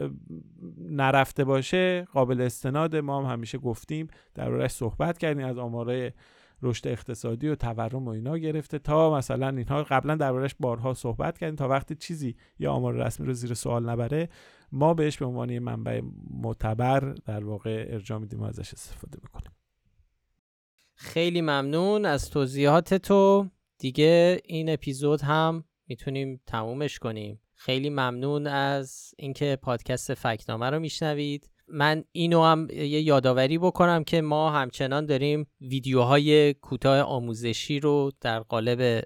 نرفته 0.78 1.44
باشه 1.44 2.06
قابل 2.12 2.40
استناد. 2.40 2.96
ما 2.96 3.22
هم 3.22 3.32
همیشه 3.32 3.59
گفتیم 3.59 4.09
در 4.34 4.68
صحبت 4.68 5.18
کردیم 5.18 5.46
از 5.46 5.59
آمارای 5.59 6.12
رشد 6.62 6.88
اقتصادی 6.88 7.48
و 7.48 7.54
تورم 7.54 8.04
و 8.04 8.09
اینا 8.09 8.38
گرفته 8.38 8.78
تا 8.78 9.16
مثلا 9.16 9.48
اینها 9.48 9.82
قبلا 9.82 10.14
دربارش 10.14 10.54
بارها 10.61 10.94
صحبت 10.94 11.38
کردیم 11.38 11.56
تا 11.56 11.68
وقتی 11.68 11.94
چیزی 11.94 12.36
یا 12.59 12.72
آمار 12.72 12.94
رسمی 12.94 13.26
رو 13.26 13.32
زیر 13.32 13.54
سوال 13.54 13.88
نبره 13.88 14.28
ما 14.72 14.94
بهش 14.94 15.16
به 15.16 15.26
عنوان 15.26 15.59
منبع 15.59 16.00
معتبر 16.30 17.00
در 17.00 17.44
واقع 17.44 17.86
ارجاع 17.88 18.18
میدیم 18.18 18.40
و 18.40 18.44
ازش 18.44 18.74
استفاده 18.74 19.18
می‌کنیم. 19.22 19.52
خیلی 20.94 21.40
ممنون 21.40 22.06
از 22.06 22.30
توضیحات 22.30 22.94
تو 22.94 23.46
دیگه 23.78 24.40
این 24.44 24.70
اپیزود 24.70 25.20
هم 25.20 25.64
می‌تونیم 25.88 26.40
تمومش 26.46 26.98
کنیم. 26.98 27.40
خیلی 27.54 27.90
ممنون 27.90 28.46
از 28.46 29.14
اینکه 29.18 29.59
پادکست 29.62 30.14
فکنامه 30.14 30.70
رو 30.70 30.78
میشنوید. 30.80 31.50
من 31.73 32.05
اینو 32.12 32.43
هم 32.43 32.69
یه 32.71 33.01
یادآوری 33.01 33.59
بکنم 33.59 34.05
که 34.05 34.21
ما 34.21 34.51
همچنان 34.51 35.07
داریم 35.07 35.47
ویدیوهای 35.61 36.55
کوتاه 36.55 37.01
آموزشی 37.01 37.81
رو 37.81 38.12
در 38.21 38.41
قالب 38.41 39.05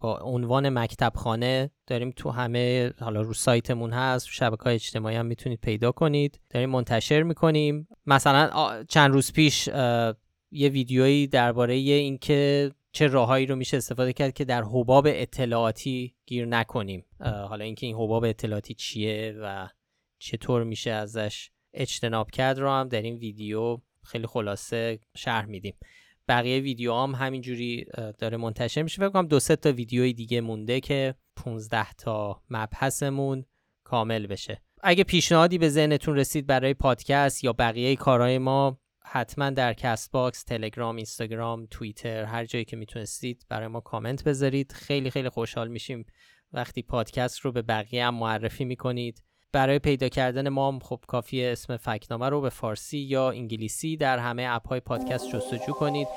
با 0.00 0.18
عنوان 0.18 0.78
مکتبخانه 0.78 1.70
داریم 1.86 2.10
تو 2.10 2.30
همه 2.30 2.92
حالا 3.00 3.20
رو 3.20 3.34
سایتمون 3.34 3.92
هست 3.92 4.26
شبکه 4.30 4.62
های 4.62 4.74
اجتماعی 4.74 5.16
هم 5.16 5.26
می‌تونید 5.26 5.60
پیدا 5.60 5.92
کنید. 5.92 6.40
داریم 6.50 6.70
منتشر 6.70 7.22
می‌کنیم. 7.22 7.88
مثلا 8.06 8.84
چند 8.88 9.12
روز 9.12 9.32
پیش 9.32 9.68
یه 10.50 10.68
ویدیویی 10.68 11.26
درباره 11.26 11.74
اینکه 11.74 12.70
چه 12.92 13.06
راههایی 13.06 13.46
رو 13.46 13.56
میشه 13.56 13.76
استفاده 13.76 14.12
کرد 14.12 14.32
که 14.32 14.44
در 14.44 14.62
حباب 14.62 15.06
اطلاعاتی 15.10 16.14
گیر 16.26 16.46
نکنیم. 16.46 17.04
حالا 17.20 17.64
اینکه 17.64 17.86
این 17.86 17.96
حباب 17.96 18.24
اطلاعاتی 18.24 18.74
چیه 18.74 19.34
و 19.42 19.68
چطور 20.18 20.64
میشه 20.64 20.90
ازش 20.90 21.50
اجتناب 21.74 22.30
کرد 22.30 22.58
رو 22.58 22.70
هم 22.70 22.88
در 22.88 23.02
این 23.02 23.16
ویدیو 23.16 23.78
خیلی 24.04 24.26
خلاصه 24.26 24.98
شرح 25.16 25.46
میدیم. 25.46 25.74
بقیه 26.28 26.60
ویدیو 26.60 26.94
هم 26.94 27.14
همینجوری 27.14 27.86
داره 28.18 28.36
منتشر 28.36 28.82
میشه. 28.82 28.96
فکر 28.96 29.08
کنم 29.08 29.26
دو 29.26 29.40
سه 29.40 29.56
تا 29.56 29.72
ویدیوی 29.72 30.12
دیگه 30.12 30.40
مونده 30.40 30.80
که 30.80 31.14
15 31.36 31.92
تا 31.92 32.42
مبحثمون 32.50 33.44
کامل 33.84 34.26
بشه. 34.26 34.62
اگه 34.82 35.04
پیشنهادی 35.04 35.58
به 35.58 35.68
ذهنتون 35.68 36.16
رسید 36.16 36.46
برای 36.46 36.74
پادکست 36.74 37.44
یا 37.44 37.52
بقیه 37.52 37.96
کارهای 37.96 38.38
ما 38.38 38.80
حتما 39.04 39.50
در 39.50 39.72
کست 39.72 40.12
باکس، 40.12 40.44
تلگرام، 40.44 40.96
اینستاگرام، 40.96 41.66
توییتر 41.70 42.24
هر 42.24 42.44
جایی 42.44 42.64
که 42.64 42.76
می‌تونستید 42.76 43.46
برای 43.48 43.68
ما 43.68 43.80
کامنت 43.80 44.24
بذارید. 44.24 44.72
خیلی 44.72 45.10
خیلی 45.10 45.28
خوشحال 45.28 45.68
میشیم 45.68 46.06
وقتی 46.52 46.82
پادکست 46.82 47.38
رو 47.38 47.52
به 47.52 47.62
بقیه 47.62 48.06
هم 48.06 48.14
معرفی 48.14 48.64
می‌کنید. 48.64 49.22
برای 49.54 49.78
پیدا 49.78 50.08
کردن 50.08 50.48
ما 50.48 50.68
هم 50.68 50.78
خب 50.78 51.00
کافی 51.06 51.44
اسم 51.44 51.76
فکنامه 51.76 52.28
رو 52.28 52.40
به 52.40 52.48
فارسی 52.48 52.98
یا 52.98 53.30
انگلیسی 53.30 53.96
در 53.96 54.18
همه 54.18 54.46
اپ 54.50 54.68
های 54.68 54.80
پادکست 54.80 55.28
جستجو 55.28 55.72
کنید. 55.72 56.08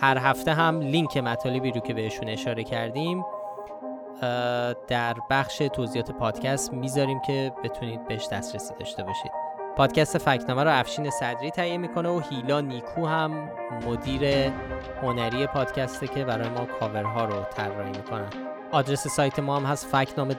هر 0.00 0.18
هفته 0.18 0.52
هم 0.52 0.80
لینک 0.80 1.16
مطالبی 1.16 1.70
رو 1.70 1.80
که 1.80 1.94
بهشون 1.94 2.28
اشاره 2.28 2.64
کردیم 2.64 3.24
در 4.88 5.16
بخش 5.30 5.58
توضیحات 5.58 6.10
پادکست 6.10 6.72
می‌ذاریم 6.72 7.20
که 7.20 7.52
بتونید 7.64 8.08
بهش 8.08 8.28
دسترسی 8.32 8.74
داشته 8.78 9.02
باشید. 9.02 9.30
پادکست 9.76 10.18
فکنامه 10.18 10.64
رو 10.64 10.70
افشین 10.78 11.10
صدری 11.10 11.50
تهیه 11.50 11.78
می‌کنه 11.78 12.08
و 12.08 12.20
هیلا 12.20 12.60
نیکو 12.60 13.06
هم 13.06 13.50
مدیر 13.86 14.52
هنری 15.02 15.46
پادکسته 15.46 16.08
که 16.08 16.24
برای 16.24 16.48
ما 16.48 16.64
کاورها 16.64 17.24
رو 17.24 17.44
طراحی 17.50 17.90
می‌کنن 17.90 18.28
آدرس 18.72 19.08
سایت 19.08 19.38
ما 19.38 19.56
هم 19.56 19.64
هست 19.64 19.86
فکنامه 19.86 20.34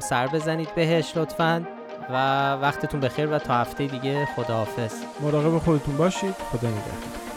سر 0.00 0.26
بزنید 0.26 0.74
بهش 0.74 1.16
لطفاً. 1.16 1.77
و 2.10 2.52
وقتتون 2.52 3.00
بخیر 3.00 3.26
و 3.26 3.38
تا 3.38 3.54
هفته 3.54 3.86
دیگه 3.86 4.26
خداحافظ. 4.36 4.94
مراقب 5.20 5.58
خودتون 5.58 5.96
باشید. 5.96 6.34
خدا 6.52 6.68
نگهدار. 6.68 7.27